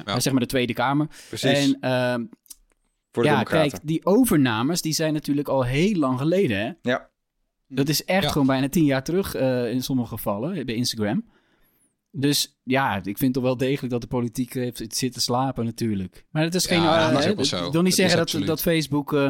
Eh, 0.05 0.17
zeg 0.17 0.31
maar 0.31 0.41
de 0.41 0.47
Tweede 0.47 0.73
Kamer. 0.73 1.07
precies. 1.27 1.57
En 1.73 1.77
ehm, 1.81 2.23
voor 3.11 3.23
de 3.23 3.29
ja, 3.29 3.35
democraten. 3.35 3.69
kijk, 3.69 3.81
die 3.83 4.05
overnames 4.05 4.81
die 4.81 4.93
zijn 4.93 5.13
natuurlijk 5.13 5.47
al 5.47 5.65
heel 5.65 5.95
lang 5.95 6.17
geleden. 6.19 6.57
Hè? 6.59 6.71
Ja. 6.81 7.09
Dat 7.71 7.89
is 7.89 8.05
echt 8.05 8.23
Ja. 8.23 8.29
gewoon 8.29 8.47
bijna 8.47 8.69
tien 8.69 8.85
jaar 8.85 9.03
terug 9.03 9.35
eh, 9.35 9.71
in 9.71 9.83
sommige 9.83 10.07
gevallen 10.09 10.65
bij 10.65 10.75
Instagram. 10.75 11.25
Dus 12.11 12.59
ja, 12.63 12.99
ik 13.03 13.17
vind 13.17 13.33
toch 13.33 13.43
wel 13.43 13.57
degelijk 13.57 13.91
dat 13.91 14.01
de 14.01 14.07
politiek 14.07 14.53
heeft 14.53 14.83
zitten 14.95 15.21
slapen 15.21 15.65
natuurlijk. 15.65 16.25
Maar 16.31 16.43
het 16.43 16.55
is 16.55 16.65
Ja, 16.65 16.69
geen... 16.69 17.13
dat 17.13 17.23
eh, 17.23 17.37
is 17.37 17.53
ook. 17.53 17.65
Ik 17.67 17.71
wil 17.71 17.81
niet 17.81 17.95
zeggen 17.95 18.17
dat, 18.17 18.47
dat 18.47 18.61
Facebook 18.61 19.13
eh, 19.13 19.29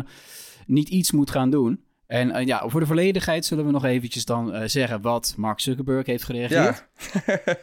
niet 0.66 0.90
iets 0.90 1.12
moet 1.12 1.32
gaan 1.32 1.50
doen. 1.50 1.84
En 2.08 2.46
ja, 2.46 2.64
voor 2.70 2.80
de 2.80 2.86
volledigheid 2.86 3.46
zullen 3.46 3.66
we 3.66 3.72
nog 3.72 3.86
eventjes 3.86 4.26
dan 4.26 4.70
zeggen 4.70 5.02
wat 5.02 5.34
Mark 5.38 5.60
Zuckerberg 5.60 6.06
heeft 6.06 6.24
gereageerd. 6.24 6.88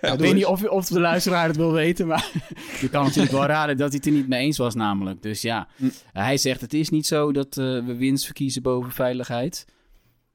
Ja, 0.03 0.13
ik 0.13 0.19
weet 0.19 0.35
niet 0.35 0.45
of, 0.47 0.65
of 0.65 0.87
de 0.87 1.01
luisteraar 1.01 1.47
het 1.47 1.57
wil 1.57 1.73
weten, 1.73 2.07
maar 2.07 2.31
je 2.81 2.89
kan 2.91 3.05
natuurlijk 3.05 3.33
wel 3.33 3.47
raden 3.47 3.77
dat 3.77 3.89
hij 3.89 3.97
het 3.97 4.07
er 4.07 4.13
niet 4.13 4.29
mee 4.29 4.41
eens 4.41 4.59
was 4.59 4.75
namelijk. 4.75 5.23
Dus 5.23 5.43
ja, 5.43 5.69
Hm. 5.77 5.89
hij 6.13 6.37
zegt 6.37 6.61
het 6.61 6.75
is 6.75 6.89
niet 6.91 7.07
zo 7.07 7.33
dat 7.33 7.55
we 7.55 7.95
winst 7.99 8.25
verkiezen 8.25 8.63
boven 8.63 8.93
veiligheid. 8.93 9.65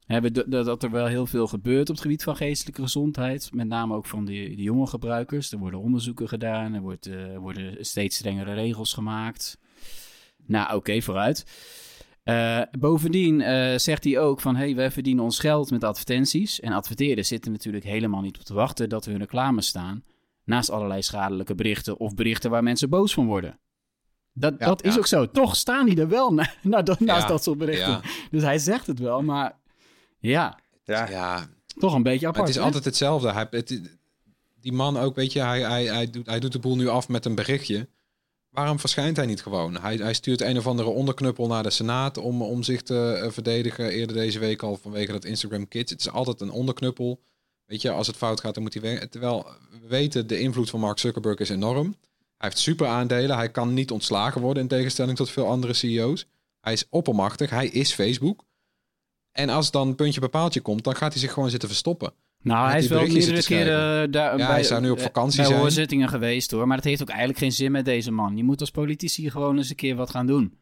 Hebben 0.06 0.50
dat, 0.50 0.84
er 0.84 0.92
wel 0.92 1.06
heel 1.06 1.26
veel 1.26 1.48
gebeurt 1.48 1.90
op 1.90 1.96
het 1.96 2.04
gebied 2.04 2.24
van 2.24 2.36
geestelijke 2.36 2.82
gezondheid. 2.82 3.50
Met 3.54 3.68
name 3.68 3.96
ook 3.96 4.06
van 4.06 4.26
de, 4.26 4.56
jonge 4.56 4.88
gebruikers. 4.88 5.52
Er 5.52 5.58
worden 5.58 5.80
onderzoeken 5.80 6.28
gedaan. 6.28 6.74
Er 6.74 6.82
wordt, 6.82 7.06
eh, 7.06 7.38
worden 7.38 7.86
steeds 7.86 8.16
strengere 8.16 8.54
regels 8.54 8.94
gemaakt. 8.94 9.58
Nou, 10.46 10.76
oké, 10.76 11.02
vooruit. 11.02 11.46
Eh, 12.24 12.62
bovendien 12.80 13.42
eh, 13.42 13.78
zegt 13.78 14.04
hij 14.04 14.20
ook 14.20 14.42
van... 14.42 14.56
hey, 14.56 14.76
wij 14.76 14.92
verdienen 14.92 15.24
ons 15.24 15.40
geld 15.40 15.72
met 15.72 15.84
advertenties. 15.84 16.60
En 16.60 16.74
adverteerders 16.74 17.28
zitten 17.28 17.52
natuurlijk 17.52 17.84
helemaal 17.84 18.22
niet 18.22 18.38
op 18.38 18.44
te 18.44 18.54
wachten... 18.54 18.90
dat 18.90 19.06
hun 19.06 19.18
reclame 19.18 19.62
staan... 19.62 20.04
naast 20.44 20.70
allerlei 20.70 21.02
schadelijke 21.02 21.56
berichten... 21.56 22.00
of 22.00 22.14
berichten 22.14 22.50
waar 22.50 22.64
mensen 22.64 22.90
boos 22.90 23.14
van 23.14 23.26
worden. 23.26 23.60
Dat, 24.34 24.56
Ja, 24.58 24.66
dat 24.66 24.84
is 24.84 24.98
ook 24.98 25.08
zo. 25.08 25.32
Toch 25.32 25.56
staan 25.56 25.86
die 25.86 26.00
er 26.00 26.10
wel 26.10 26.34
na, 26.34 26.50
na- 26.62 26.82
naast 26.82 27.00
Ja, 27.00 27.28
dat 27.28 27.44
soort 27.44 27.58
berichten. 27.58 28.02
Dus 28.32 28.44
hij 28.44 28.58
zegt 28.58 28.88
het 28.88 29.00
wel, 29.00 29.22
maar 29.22 29.60
ja, 30.22 30.60
ja. 30.84 31.10
ja 31.10 31.50
toch 31.80 31.94
een 31.94 32.04
beetje 32.04 32.26
maar 32.26 32.36
apart. 32.36 32.48
het 32.48 32.56
is 32.56 32.62
hè? 32.62 32.66
altijd 32.66 32.86
hetzelfde. 32.86 33.32
Hij, 33.32 33.48
het, 33.50 33.82
die 34.60 34.74
man 34.74 34.98
ook, 34.98 35.16
weet 35.16 35.34
je, 35.34 35.40
hij, 35.40 35.62
hij, 35.62 35.86
hij, 35.86 36.10
doet, 36.10 36.26
hij 36.26 36.40
doet 36.40 36.52
de 36.52 36.60
boel 36.60 36.76
nu 36.76 36.88
af 36.88 37.08
met 37.08 37.26
een 37.26 37.36
berichtje. 37.36 37.88
Waarom 38.50 38.80
verschijnt 38.80 39.18
hij 39.18 39.26
niet 39.26 39.42
gewoon? 39.42 39.78
Hij, 39.78 39.96
hij 39.96 40.14
stuurt 40.14 40.42
een 40.42 40.58
of 40.58 40.68
andere 40.68 40.90
onderknuppel 40.90 41.48
naar 41.48 41.64
de 41.64 41.70
Senaat 41.70 42.18
om, 42.18 42.42
om 42.42 42.64
zich 42.64 42.82
te 42.82 43.14
eh, 43.14 43.32
verdedigen. 43.32 43.90
Eerder 43.90 44.16
deze 44.16 44.40
week 44.40 44.64
al 44.64 44.78
vanwege 44.78 45.12
dat 45.12 45.26
Instagram 45.26 45.68
Kids. 45.68 45.92
Het 45.92 46.00
is 46.00 46.10
altijd 46.10 46.42
een 46.42 46.52
onderknuppel. 46.52 47.22
Weet 47.66 47.82
je, 47.82 47.92
als 47.92 48.08
het 48.08 48.16
fout 48.16 48.40
gaat, 48.40 48.54
dan 48.54 48.64
moet 48.64 48.74
hij 48.74 48.82
weg. 48.82 49.08
Terwijl 49.08 49.48
we 49.70 49.88
weten, 49.88 50.28
de 50.28 50.40
invloed 50.40 50.70
van 50.70 50.80
Mark 50.80 51.00
Zuckerberg 51.00 51.40
is 51.40 51.50
enorm. 51.50 51.96
Hij 52.38 52.50
heeft 52.50 52.60
super 52.62 52.88
aandelen. 52.88 53.36
Hij 53.36 53.52
kan 53.52 53.74
niet 53.74 53.92
ontslagen 53.92 54.42
worden 54.42 54.64
in 54.64 54.70
tegenstelling 54.70 55.18
tot 55.18 55.30
veel 55.30 55.48
andere 55.48 55.74
CEO's. 55.74 56.26
Hij 56.60 56.74
is 56.74 56.86
oppermachtig. 56.90 57.50
Hij 57.50 57.68
is 57.68 57.94
Facebook. 57.94 58.44
En 59.32 59.50
als 59.50 59.72
dan 59.72 59.96
puntje 59.96 60.20
bepaaltje 60.20 60.62
komt, 60.62 60.84
dan 60.84 60.96
gaat 60.96 61.12
hij 61.12 61.22
zich 61.22 61.34
gewoon 61.34 61.50
zitten 61.50 61.70
verstoppen. 61.70 62.14
nou, 62.42 62.70
hij 62.70 62.80
is 62.80 62.88
wel 62.88 63.08
meerdere 63.08 63.44
keren 63.44 64.06
uh, 64.08 64.12
daar 64.14 64.32
Ja, 64.32 64.36
bij, 64.36 64.46
hij 64.46 64.64
zou 64.64 64.82
nu 64.82 64.90
op 64.90 64.98
eh, 64.98 65.04
vakantie 65.04 65.38
bij 65.38 65.46
zijn. 65.46 65.60
hoorzittingen 65.60 66.10
geweest 66.10 66.52
hoor. 66.52 66.68
Maar 66.68 66.78
dat 66.78 66.86
heeft 66.86 67.02
ook 67.02 67.10
eigenlijk 67.10 67.40
geen 67.40 67.52
zin 67.52 67.72
met 67.72 67.86
deze 67.86 68.12
man. 68.12 68.38
Je 68.38 68.44
moet 68.44 68.60
als 68.60 68.72
politici 68.72 69.30
gewoon 69.30 69.58
eens 69.58 69.70
een 69.70 69.76
keer 69.76 69.96
wat 69.96 70.10
gaan 70.10 70.28
doen. 70.28 70.60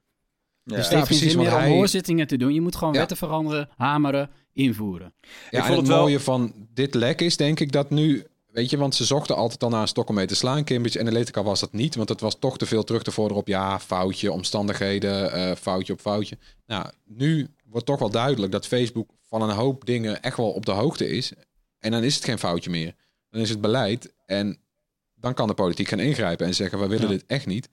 Dus 0.63 0.77
Ja, 0.77 0.84
het 0.84 0.93
heeft 0.93 1.08
geen 1.08 1.17
precies, 1.17 1.32
zin 1.34 1.41
meer 1.41 1.53
om 1.53 1.60
hij- 1.60 1.69
hoorzitingen 1.69 2.27
te 2.27 2.38
doen. 2.38 2.53
Je 2.53 2.62
moet 2.62 2.75
gewoon 2.75 2.93
Ja. 2.93 2.99
wetten 2.99 3.17
veranderen, 3.17 3.69
hameren, 3.77 4.29
invoeren. 4.53 5.13
Ja, 5.21 5.27
Ik 5.49 5.51
en 5.51 5.58
vond 5.60 5.67
het 5.69 5.77
het 5.77 5.88
wel- 5.88 5.99
mooie 6.01 6.19
van 6.19 6.53
dit 6.73 6.93
lek 6.93 7.21
is 7.21 7.38
denk 7.38 7.60
ik 7.60 7.71
dat 7.71 7.89
nu... 7.89 8.23
Weet 8.51 8.69
je, 8.69 8.77
want 8.77 8.95
ze 8.95 9.05
zochten 9.05 9.36
altijd 9.36 9.63
al 9.63 9.69
naar 9.69 9.82
een 9.82 9.88
stok 9.88 10.10
om 10.10 10.15
mee 10.15 10.25
te 10.25 10.36
slaan. 10.36 10.63
Cambridge 10.63 10.99
Analytica 10.99 11.43
was 11.43 11.60
dat 11.60 11.73
niet, 11.73 11.95
want 11.95 12.10
het 12.10 12.21
was 12.21 12.39
toch 12.39 12.58
te 12.58 12.65
veel 12.65 12.84
terug 12.84 13.03
te 13.03 13.12
vorderen 13.12 13.41
op... 13.41 13.47
ja, 13.47 13.79
foutje, 13.79 14.32
omstandigheden, 14.32 15.32
eh, 15.32 15.55
foutje 15.55 15.93
op 15.93 15.99
foutje. 15.99 16.38
Nou, 16.67 16.86
nu 17.05 17.47
wordt 17.69 17.86
toch 17.86 17.99
wel 17.99 18.10
duidelijk 18.10 18.51
dat 18.51 18.67
Facebook 18.67 19.10
van 19.23 19.41
een 19.41 19.55
hoop 19.55 19.86
dingen 19.86 20.21
echt 20.21 20.38
wel 20.38 20.51
op 20.51 20.65
de 20.65 20.71
hoogte 20.71 21.10
is. 21.10 21.34
En 21.79 21.91
dan 21.91 22.03
is 22.03 22.15
het 22.15 22.23
geen 22.23 22.39
foutje 22.39 22.69
meer. 22.69 22.95
Dan 23.29 23.41
is 23.41 23.49
het 23.49 23.62
beleid 23.62 24.13
en 24.25 24.58
dan 25.15 25.34
kan 25.34 25.47
de 25.47 25.53
politiek 25.53 25.88
gaan 25.88 25.99
ingrijpen 25.99 26.45
en 26.47 26.55
zeggen... 26.55 26.79
we 26.79 26.88
willen 26.88 27.03
Ja. 27.08 27.12
dit 27.13 27.25
echt 27.25 27.45
niet. 27.45 27.69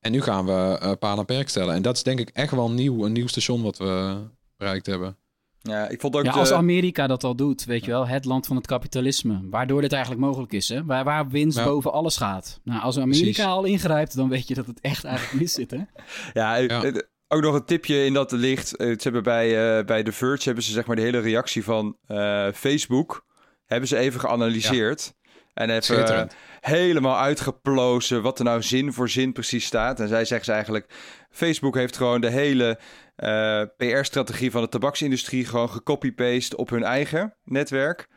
En 0.00 0.12
nu 0.12 0.22
gaan 0.22 0.46
we 0.46 0.78
uh, 0.82 0.92
paal 0.98 1.18
en 1.18 1.24
perk 1.24 1.48
stellen. 1.48 1.74
En 1.74 1.82
dat 1.82 1.96
is 1.96 2.02
denk 2.02 2.18
ik 2.18 2.28
echt 2.28 2.50
wel 2.52 2.70
nieuw, 2.70 3.04
een 3.04 3.12
nieuw 3.12 3.26
station 3.26 3.62
wat 3.62 3.78
we 3.78 4.16
bereikt 4.56 4.86
hebben. 4.86 5.16
Ja, 5.62 5.88
ik 5.88 6.00
vond 6.00 6.16
ook 6.16 6.24
Ja, 6.24 6.32
de- 6.32 6.38
als 6.38 6.52
Amerika 6.52 7.06
dat 7.06 7.24
al 7.24 7.34
doet, 7.36 7.64
weet 7.64 7.84
je 7.84 7.90
wel, 7.90 8.06
het 8.06 8.24
land 8.24 8.46
van 8.46 8.56
het 8.56 8.66
kapitalisme, 8.66 9.40
waardoor 9.50 9.80
dit 9.80 9.92
eigenlijk 9.92 10.22
mogelijk 10.24 10.52
is, 10.52 10.68
hè? 10.68 10.84
Waar, 10.84 11.04
waar 11.04 11.28
winst 11.28 11.58
Ja. 11.58 11.64
boven 11.64 11.92
alles 11.92 12.16
gaat. 12.16 12.60
Nou, 12.64 12.82
als 12.82 12.96
Amerika 12.98 13.22
Precies. 13.24 13.44
al 13.44 13.64
ingrijpt, 13.64 14.14
dan 14.16 14.28
weet 14.28 14.48
je 14.48 14.54
dat 14.54 14.66
het 14.66 14.80
echt 14.80 15.04
eigenlijk 15.04 15.40
mis 15.40 15.52
zit, 15.52 15.70
hè? 15.70 15.76
Ja, 16.40 16.56
Ja. 16.56 16.92
Ook 17.32 17.42
nog 17.42 17.54
een 17.54 17.64
tipje 17.64 18.04
in 18.04 18.12
dat 18.12 18.32
licht. 18.32 18.76
Eh, 18.76 18.86
Ze 18.86 18.98
hebben 19.02 19.22
bij, 19.22 19.78
eh, 19.78 19.84
bij 19.84 20.02
The 20.02 20.12
Verge 20.12 20.44
hebben 20.44 20.64
ze 20.64 20.72
zeg 20.72 20.86
maar 20.86 20.96
de 20.96 21.02
hele 21.02 21.20
reactie 21.20 21.64
van 21.64 21.96
eh, 22.06 22.48
Facebook 22.54 23.26
hebben 23.66 23.88
ze 23.88 23.96
even 23.96 24.20
geanalyseerd. 24.20 25.12
En 25.54 25.70
even 25.70 26.28
helemaal 26.60 27.18
uitgeplozen 27.18 28.22
wat 28.22 28.38
er 28.38 28.44
nou 28.44 28.62
zin 28.62 28.92
voor 28.92 29.08
zin 29.08 29.32
precies 29.32 29.64
staat. 29.64 30.00
En 30.00 30.08
zij 30.08 30.24
zeggen 30.24 30.44
ze 30.44 30.52
eigenlijk, 30.52 30.86
Facebook 31.30 31.74
heeft 31.74 31.96
gewoon 31.96 32.20
de 32.20 32.30
hele 32.30 32.78
PR-strategie 33.76 34.50
van 34.50 34.62
de 34.62 34.68
tabaksindustrie 34.68 35.44
gewoon 35.44 35.70
gecopy-paste 35.70 36.56
op 36.56 36.70
hun 36.70 36.82
eigen 36.82 37.36
netwerk. 37.44 38.08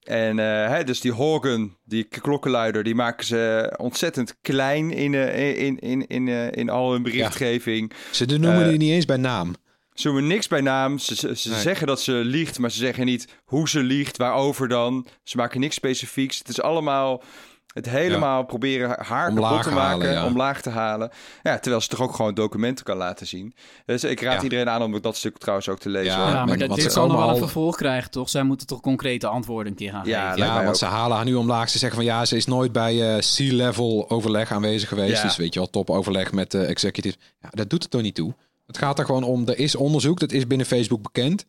En 0.00 0.38
eh, 0.38 0.68
hè, 0.68 0.84
dus 0.84 1.00
die 1.00 1.12
Hogan, 1.12 1.76
die 1.84 2.04
klokkenluider, 2.04 2.82
die 2.84 2.94
maken 2.94 3.26
ze 3.26 3.74
ontzettend 3.76 4.36
klein 4.40 4.90
in, 4.90 5.14
eh, 5.14 5.58
in, 5.58 5.78
in, 5.78 6.06
in, 6.06 6.28
eh, 6.28 6.52
in 6.52 6.68
al 6.68 6.92
hun 6.92 7.02
berichtgeving. 7.02 7.92
Ze 8.10 8.24
noemen 8.24 8.68
die 8.68 8.78
niet 8.78 8.90
eens 8.90 9.04
bij 9.04 9.16
naam. 9.16 9.54
Ze 9.94 10.06
noemen 10.06 10.26
niks 10.26 10.48
bij 10.48 10.60
naam. 10.60 10.98
Ze, 10.98 11.14
ze, 11.14 11.36
ze 11.36 11.50
Nee. 11.50 11.60
zeggen 11.60 11.86
dat 11.86 12.00
ze 12.00 12.12
liegt, 12.12 12.58
maar 12.58 12.70
ze 12.70 12.78
zeggen 12.78 13.06
niet 13.06 13.28
hoe 13.44 13.68
ze 13.68 13.82
liegt, 13.82 14.16
waarover 14.16 14.68
dan. 14.68 15.06
Ze 15.22 15.36
maken 15.36 15.60
niks 15.60 15.74
specifieks. 15.74 16.38
Het 16.38 16.48
is 16.48 16.62
allemaal 16.62 17.22
het 17.70 17.88
helemaal 17.88 18.44
proberen 18.44 18.96
haar 19.06 19.28
Omlaag 19.28 19.48
kapot 19.48 19.62
te 19.62 19.70
maken, 19.70 19.90
halen, 20.06 20.12
ja. 20.12 20.26
omlaag 20.26 20.60
te 20.62 20.70
halen. 20.70 21.10
Ja, 21.42 21.58
terwijl 21.58 21.82
ze 21.82 21.88
toch 21.88 22.00
ook 22.00 22.14
gewoon 22.14 22.34
documenten 22.34 22.84
kan 22.84 22.96
laten 22.96 23.26
zien. 23.26 23.54
Dus 23.84 24.04
ik 24.04 24.20
raad 24.20 24.34
Ja. 24.36 24.42
iedereen 24.42 24.68
aan 24.68 24.82
om 24.82 25.00
dat 25.00 25.16
stuk 25.16 25.38
trouwens 25.38 25.68
ook 25.68 25.78
te 25.78 25.88
lezen. 25.88 26.12
Ja, 26.18 26.44
maar 26.44 26.56
dit, 26.56 26.66
want 26.68 26.74
dit 26.80 26.82
ze 26.84 26.90
zal 26.90 27.06
nog 27.06 27.16
wel 27.16 27.28
een 27.30 27.36
vervolg 27.36 27.76
krijgen, 27.76 28.10
toch? 28.10 28.28
Zij 28.28 28.42
moeten 28.42 28.66
toch 28.66 28.80
concrete 28.80 29.26
antwoorden 29.26 29.72
een 29.72 29.78
keer 29.78 29.90
gaan 29.90 30.06
Ja, 30.06 30.30
geven. 30.30 30.46
Ja, 30.46 30.54
want 30.54 30.68
ook. 30.68 30.74
ze 30.76 30.84
halen 30.84 31.16
haar 31.16 31.24
nu 31.24 31.34
omlaag. 31.34 31.68
Ze 31.68 31.78
zeggen 31.78 31.96
van 31.98 32.06
ja, 32.06 32.24
ze 32.24 32.36
is 32.36 32.46
nooit 32.46 32.72
bij 32.72 33.14
eh, 33.16 33.18
C-level 33.36 34.10
overleg 34.10 34.52
aanwezig 34.52 34.88
geweest. 34.88 35.16
Ja. 35.16 35.22
Dus 35.22 35.36
weet 35.36 35.52
je 35.54 35.60
wel, 35.60 35.70
topoverleg 35.70 36.32
met 36.32 36.50
de 36.50 36.64
executive. 36.64 37.16
Ja, 37.40 37.48
dat 37.50 37.70
doet 37.70 37.82
het 37.82 37.90
toch 37.90 38.02
niet 38.02 38.14
toe. 38.14 38.34
Het 38.66 38.78
gaat 38.78 38.98
er 38.98 39.04
gewoon 39.04 39.22
om, 39.24 39.48
er 39.48 39.58
is 39.58 39.74
onderzoek, 39.74 40.20
dat 40.20 40.32
is 40.32 40.46
binnen 40.46 40.66
Facebook 40.66 41.02
bekend. 41.02 41.46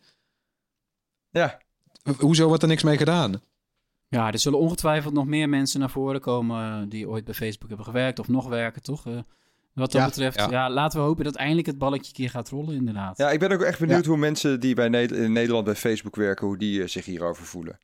Ja. 1.29 1.57
Ho- 2.03 2.13
Hoezo 2.19 2.47
wordt 2.47 2.61
er 2.61 2.67
niks 2.69 2.83
mee 2.83 2.97
gedaan? 2.97 3.41
Ja, 4.11 4.31
er 4.31 4.39
zullen 4.39 4.59
ongetwijfeld 4.59 5.13
nog 5.13 5.25
meer 5.25 5.49
mensen 5.49 5.79
naar 5.79 5.89
voren 5.89 6.21
komen 6.21 6.81
eh, 6.81 6.89
die 6.89 7.09
ooit 7.09 7.25
bij 7.25 7.33
Facebook 7.33 7.67
hebben 7.67 7.85
gewerkt 7.85 8.19
of 8.19 8.27
nog 8.27 8.47
werken, 8.47 8.81
toch? 8.81 9.05
Eh, 9.07 9.13
wat 9.73 9.91
dat 9.91 10.01
Ja, 10.01 10.05
betreft, 10.07 10.35
ja. 10.37 10.49
ja. 10.49 10.69
laten 10.69 10.99
we 10.99 11.05
hopen 11.05 11.23
dat 11.23 11.35
eindelijk 11.35 11.67
het 11.67 11.77
balletje 11.77 12.07
een 12.07 12.13
keer 12.13 12.29
gaat 12.29 12.49
rollen, 12.49 12.75
inderdaad. 12.75 13.17
Ja, 13.17 13.31
ik 13.31 13.39
ben 13.39 13.51
ook 13.51 13.61
echt 13.61 13.79
benieuwd 13.79 14.05
hoe 14.05 14.17
mensen 14.17 14.59
die 14.59 14.75
bij 14.75 14.89
Ne- 14.89 15.01
in 15.07 15.31
Nederland 15.31 15.65
bij 15.65 15.75
Facebook 15.75 16.15
werken, 16.15 16.47
hoe 16.47 16.57
die 16.57 16.81
eh, 16.81 16.87
zich 16.87 17.05
hierover 17.05 17.43
voelen. 17.45 17.77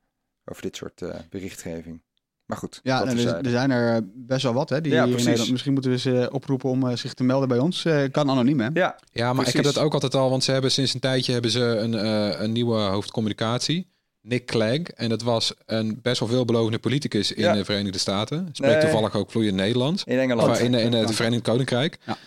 Over 0.46 0.62
dit 0.62 0.76
soort 0.76 1.02
eh, 1.02 1.16
berichtgeving. 1.30 2.04
Maar 2.46 2.58
goed, 2.58 2.80
Ja, 2.84 3.04
nou, 3.04 3.18
er, 3.20 3.36
er 3.46 3.50
zijn 3.50 3.72
er 3.72 4.02
best 4.14 4.44
wel 4.44 4.54
wat, 4.54 4.70
hè? 4.70 4.82
Die 4.82 4.92
Ja, 4.92 4.98
hier 4.98 5.04
in 5.04 5.10
precies. 5.10 5.26
Nederland, 5.26 5.52
misschien 5.52 5.74
moeten 5.74 5.92
we 5.92 5.98
ze 5.98 6.30
oproepen 6.32 6.70
om 6.70 6.96
zich 6.98 7.14
te 7.14 7.24
melden 7.24 7.48
bij 7.48 7.60
ons. 7.60 7.86
Eh, 7.86 8.04
kan 8.12 8.30
anoniem, 8.30 8.60
hè? 8.60 8.70
Ja, 8.74 9.00
Ja, 9.12 9.34
maar 9.34 9.48
ik 9.48 9.54
heb 9.54 9.64
dat 9.64 9.78
ook 9.78 9.94
altijd 9.94 10.16
al, 10.16 10.30
want 10.30 10.44
ze 10.44 10.52
hebben 10.52 10.72
sinds 10.72 10.94
een 10.94 11.00
tijdje 11.00 11.34
hebben 11.34 11.52
ze 11.52 11.62
een, 11.62 11.94
eh, 11.94 12.42
een 12.42 12.52
nieuwe 12.52 12.76
hoofdcommunicatie. 12.78 13.96
Nick 14.28 14.46
Clegg. 14.46 14.82
En 14.82 15.10
dat 15.10 15.22
was 15.22 15.54
een 15.66 16.00
best 16.02 16.20
wel 16.20 16.30
veelbelovende 16.30 16.80
politicus 16.80 17.32
in 17.32 17.44
Ja. 17.44 17.54
de 17.54 17.66
Verenigde 17.66 18.00
Staten. 18.00 18.50
Spreekt 18.52 18.74
Nee. 18.74 18.82
toevallig 18.84 19.16
ook 19.16 19.32
vloeiend 19.32 19.56
Nederlands. 19.56 20.04
in 20.04 20.20
Engeland. 20.20 20.50
Of 20.52 20.60
in, 20.60 20.74
in 20.74 20.94
het 20.94 21.16
Verenigd 21.16 21.42
Koninkrijk. 21.44 21.98
Ja. 22.06 22.18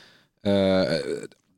Eh, 0.41 0.99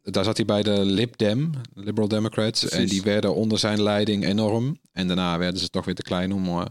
daar 0.02 0.24
zat 0.24 0.37
hij 0.37 0.46
bij 0.46 0.62
de 0.62 0.85
Lib 0.85 1.16
Dem, 1.16 1.50
Liberal 1.74 2.09
Democrats. 2.09 2.61
Precies. 2.61 2.78
En 2.78 2.87
die 2.87 3.02
werden 3.02 3.35
onder 3.35 3.59
zijn 3.59 3.83
leiding 3.83 4.24
enorm. 4.24 4.78
En 4.92 5.07
daarna 5.07 5.38
werden 5.38 5.61
ze 5.61 5.68
toch 5.68 5.85
weer 5.85 5.94
te 5.94 6.02
klein 6.02 6.33
om 6.33 6.46
eh, 6.48 6.64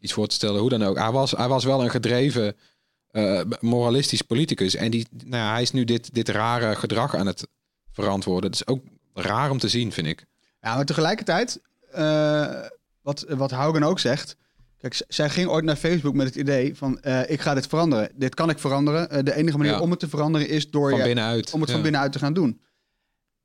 iets 0.00 0.12
voor 0.12 0.26
te 0.26 0.34
stellen. 0.34 0.60
Hoe 0.60 0.70
dan 0.70 0.82
ook. 0.82 0.98
Hij 0.98 1.10
was, 1.10 1.30
hij 1.30 1.48
was 1.48 1.64
wel 1.64 1.82
een 1.82 1.90
gedreven, 1.90 2.56
eh, 3.10 3.40
moralistisch 3.60 4.22
politicus. 4.22 4.74
En 4.74 4.90
die, 4.90 5.06
nou 5.24 5.42
ja, 5.42 5.52
hij 5.52 5.62
is 5.62 5.70
nu 5.72 5.84
dit, 5.84 6.14
dit 6.14 6.28
rare 6.28 6.74
gedrag 6.76 7.14
aan 7.16 7.26
het 7.26 7.46
verantwoorden. 7.92 8.50
Dat 8.50 8.60
is 8.60 8.66
ook 8.66 8.84
raar 9.14 9.50
om 9.50 9.58
te 9.58 9.68
zien, 9.68 9.92
vind 9.92 10.06
ik. 10.06 10.24
Ja, 10.60 10.74
maar 10.74 10.84
tegelijkertijd, 10.84 11.60
eh, 11.92 12.50
wat, 13.02 13.24
wat 13.28 13.50
Haugen 13.50 13.82
ook 13.82 13.98
zegt. 13.98 14.36
Kijk, 14.78 15.02
zij 15.08 15.30
ging 15.30 15.48
ooit 15.48 15.64
naar 15.64 15.76
Facebook 15.76 16.14
met 16.14 16.26
het 16.26 16.36
idee 16.36 16.76
van: 16.76 17.00
eh, 17.00 17.30
ik 17.30 17.40
ga 17.40 17.54
dit 17.54 17.66
veranderen. 17.66 18.10
Dit 18.14 18.34
kan 18.34 18.50
ik 18.50 18.58
veranderen. 18.58 19.10
Eh, 19.10 19.22
de 19.24 19.34
enige 19.34 19.56
manier 19.56 19.72
Ja. 19.72 19.80
om 19.80 19.90
het 19.90 20.00
te 20.00 20.08
veranderen 20.08 20.48
is 20.48 20.70
door 20.70 20.90
Van 20.90 20.98
je, 20.98 21.04
binnenuit. 21.04 21.52
om 21.52 21.60
het 21.60 21.70
van 21.70 21.82
binnenuit 21.82 22.12
te 22.12 22.18
gaan 22.18 22.32
doen. 22.34 22.60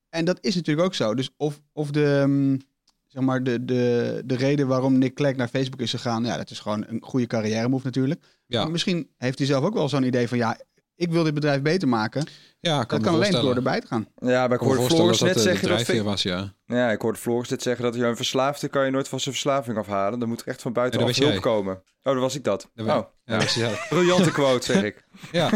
En 0.10 0.26
dat 0.26 0.38
is 0.42 0.56
natuurlijk 0.56 0.88
ook 0.88 0.94
zo. 0.96 1.16
Dus 1.16 1.30
of, 1.38 1.62
of 1.74 1.92
de, 1.92 2.24
mm, 2.28 2.62
zeg 3.08 3.24
maar 3.24 3.44
de, 3.44 3.66
de, 3.66 4.22
de 4.26 4.36
reden 4.36 4.68
waarom 4.68 4.98
Nick 4.98 5.14
Clegg 5.16 5.36
naar 5.36 5.48
Facebook 5.48 5.82
is 5.82 5.90
gegaan, 5.92 6.26
ja, 6.26 6.38
dat 6.38 6.50
is 6.50 6.60
gewoon 6.60 6.86
een 6.88 7.02
goede 7.04 7.28
carrière 7.28 7.68
move 7.68 7.86
natuurlijk. 7.86 8.24
Ja. 8.46 8.62
Maar 8.62 8.72
misschien 8.72 9.10
heeft 9.18 9.38
hij 9.38 9.48
zelf 9.48 9.64
ook 9.64 9.74
wel 9.74 9.90
zo'n 9.90 10.04
idee 10.04 10.28
van: 10.28 10.38
ja, 10.38 10.58
ik 10.98 11.12
wil 11.12 11.24
dit 11.24 11.34
bedrijf 11.34 11.62
beter 11.62 11.88
maken. 11.88 12.28
Ja, 12.60 12.78
Dat 12.78 12.86
kan, 12.86 13.02
kan 13.02 13.14
alleen 13.14 13.32
door 13.32 13.56
erbij 13.56 13.80
te 13.80 13.88
gaan. 13.88 14.08
Ja, 14.16 14.42
maar 14.44 14.52
ik 14.52 14.58
kan 14.58 14.68
hoorde 14.68 14.84
Floris 14.84 15.20
net 15.20 15.34
dat 15.34 15.44
de 15.44 15.50
zeggen 15.50 15.96
dat... 15.96 16.06
was, 16.06 16.24
ja. 16.24 16.54
Ja, 16.66 16.92
ik 16.92 17.02
hoorde 17.02 17.18
Floris 17.20 17.50
net 17.50 17.62
zeggen 17.62 17.84
dat 17.84 17.96
je 17.96 18.06
een 18.06 18.16
verslaafde 18.16 18.68
kan 18.68 18.86
je 18.86 18.92
nooit 18.92 19.08
van 19.08 19.20
zijn 19.20 19.34
verslaving 19.34 19.78
afhalen. 19.78 20.20
Dan 20.20 20.30
moet 20.30 20.42
er 20.42 20.48
echt 20.48 20.62
van 20.62 20.72
Ja, 20.74 20.80
buitenaf 20.80 21.08
was 21.08 21.18
hulp 21.18 21.32
jij. 21.32 21.40
komen. 21.40 21.76
Oh, 21.76 22.14
dat 22.14 22.22
was 22.22 22.36
ik 22.36 22.44
dat. 22.44 22.70
Oh, 22.76 23.00
Ja, 23.26 23.40
briljante 23.90 24.32
quote, 24.32 24.66
zeg 24.66 24.84
ik. 24.84 25.04
Ja. 25.32 25.50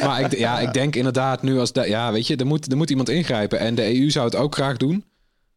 maar 0.04 0.20
ik, 0.20 0.36
ja, 0.36 0.58
ik 0.60 0.72
denk 0.72 0.96
inderdaad 0.96 1.42
nu 1.42 1.58
als... 1.58 1.72
dat 1.72 1.86
ja, 1.86 2.12
weet 2.12 2.26
je, 2.26 2.36
er 2.36 2.46
moet, 2.46 2.70
er 2.70 2.76
moet 2.76 2.90
iemand 2.90 3.08
ingrijpen. 3.08 3.58
En 3.58 3.74
de 3.74 4.00
EU 4.00 4.10
zou 4.10 4.24
het 4.24 4.36
ook 4.36 4.54
graag 4.54 4.76
doen. 4.76 5.04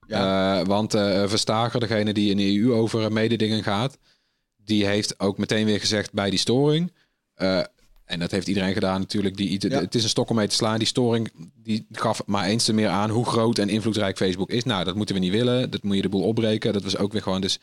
Eh, 0.08 0.62
want 0.62 0.93
eh 0.93 1.23
Verstager, 1.27 1.80
degene 1.80 2.13
die 2.13 2.30
in 2.32 2.38
de 2.38 2.60
EU 2.60 2.73
over 2.73 3.12
mededingen 3.12 3.63
gaat... 3.63 3.97
die 4.71 4.86
heeft 4.86 5.19
ook 5.19 5.38
meteen 5.38 5.65
weer 5.65 5.79
gezegd 5.79 6.13
bij 6.13 6.29
die 6.29 6.39
storing... 6.39 6.91
eh, 7.34 7.63
en 8.05 8.19
dat 8.19 8.31
heeft 8.31 8.47
iedereen 8.47 8.73
gedaan 8.73 8.99
natuurlijk. 8.99 9.38
Die, 9.38 9.69
Ja. 9.69 9.79
Het 9.79 9.95
is 9.95 10.03
een 10.03 10.10
stok 10.10 10.29
om 10.29 10.36
mee 10.36 10.47
te 10.47 10.55
slaan. 10.55 10.77
Die 10.77 10.88
storing 10.88 11.31
die 11.55 11.86
gaf 11.91 12.21
maar 12.25 12.45
eens 12.45 12.63
te 12.63 12.73
meer 12.73 12.88
aan 12.88 13.10
hoe 13.10 13.25
groot 13.25 13.57
en 13.57 13.69
invloedrijk 13.69 14.17
Facebook 14.17 14.49
is. 14.49 14.63
Nou, 14.63 14.84
dat 14.84 14.95
moeten 14.95 15.15
we 15.15 15.21
niet 15.21 15.31
willen. 15.31 15.69
Dat 15.69 15.84
moet 15.84 15.95
je 15.95 16.01
de 16.01 16.10
boel 16.10 16.23
opbreken. 16.23 16.73
Dat 16.73 16.84
was 16.84 16.97
ook 16.97 17.12
weer 17.12 17.21
gewoon... 17.21 17.41
Dus 17.41 17.60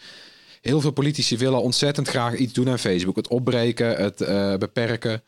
heel 0.60 0.80
veel 0.80 0.90
politici 0.90 1.36
willen 1.36 1.62
ontzettend 1.62 2.08
graag 2.08 2.36
iets 2.36 2.52
doen 2.52 2.68
aan 2.68 2.78
Facebook. 2.78 3.16
Het 3.16 3.28
opbreken, 3.28 3.96
het 3.96 4.20
eh, 4.20 4.56
beperken. 4.56 5.22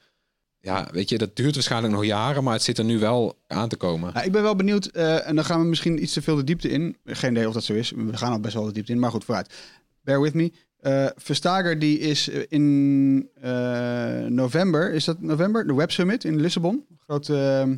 Ja, 0.60 0.88
weet 0.92 1.08
je, 1.08 1.18
dat 1.18 1.36
duurt 1.36 1.54
waarschijnlijk 1.54 1.94
nog 1.94 2.04
jaren, 2.04 2.44
maar 2.44 2.52
het 2.52 2.62
zit 2.62 2.78
er 2.78 2.84
nu 2.84 2.98
wel 2.98 3.38
aan 3.46 3.68
te 3.68 3.76
komen. 3.76 4.12
Nou, 4.14 4.26
ik 4.26 4.32
ben 4.32 4.42
wel 4.42 4.56
benieuwd, 4.56 4.86
eh, 4.86 5.28
en 5.28 5.34
dan 5.34 5.44
gaan 5.44 5.60
we 5.60 5.66
misschien 5.66 6.02
iets 6.02 6.12
te 6.12 6.22
veel 6.22 6.36
de 6.36 6.44
diepte 6.44 6.68
in. 6.68 6.96
Geen 7.04 7.30
idee 7.30 7.48
of 7.48 7.54
dat 7.54 7.64
zo 7.64 7.72
is. 7.72 7.90
We 7.90 8.16
gaan 8.16 8.32
al 8.32 8.40
best 8.40 8.54
wel 8.54 8.64
de 8.64 8.72
diepte 8.72 8.92
in, 8.92 8.98
maar 8.98 9.10
goed, 9.10 9.24
vooruit. 9.24 9.54
Bear 10.02 10.20
with 10.20 10.34
me. 10.34 10.52
Eh 10.80 11.06
Verstager 11.16 11.78
die 11.78 11.98
is 11.98 12.28
eh, 12.28 12.42
in 12.48 13.28
eh, 13.40 14.24
november, 14.28 14.92
is 14.92 15.04
dat 15.04 15.20
november? 15.20 15.66
De 15.66 15.74
Web 15.74 15.90
Summit 15.90 16.24
in 16.24 16.40
Lissabon. 16.40 16.86
Grote 16.98 17.36
eh, 17.36 17.76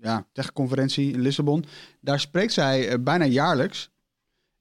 ja, 0.00 0.26
techconferentie 0.32 1.12
in 1.12 1.20
Lissabon. 1.20 1.64
Daar 2.00 2.20
spreekt 2.20 2.52
zij 2.52 3.02
bijna 3.02 3.24
jaarlijks. 3.24 3.90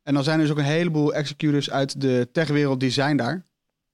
En 0.04 0.14
dan 0.14 0.24
zijn 0.24 0.36
er 0.40 0.42
dus 0.42 0.52
ook 0.52 0.58
een 0.58 0.64
heleboel 0.64 1.14
executives 1.14 1.72
uit 1.72 2.02
de 2.02 2.30
techwereld 2.32 2.80
die 2.80 2.90
zijn 2.90 3.18
daar. 3.18 3.36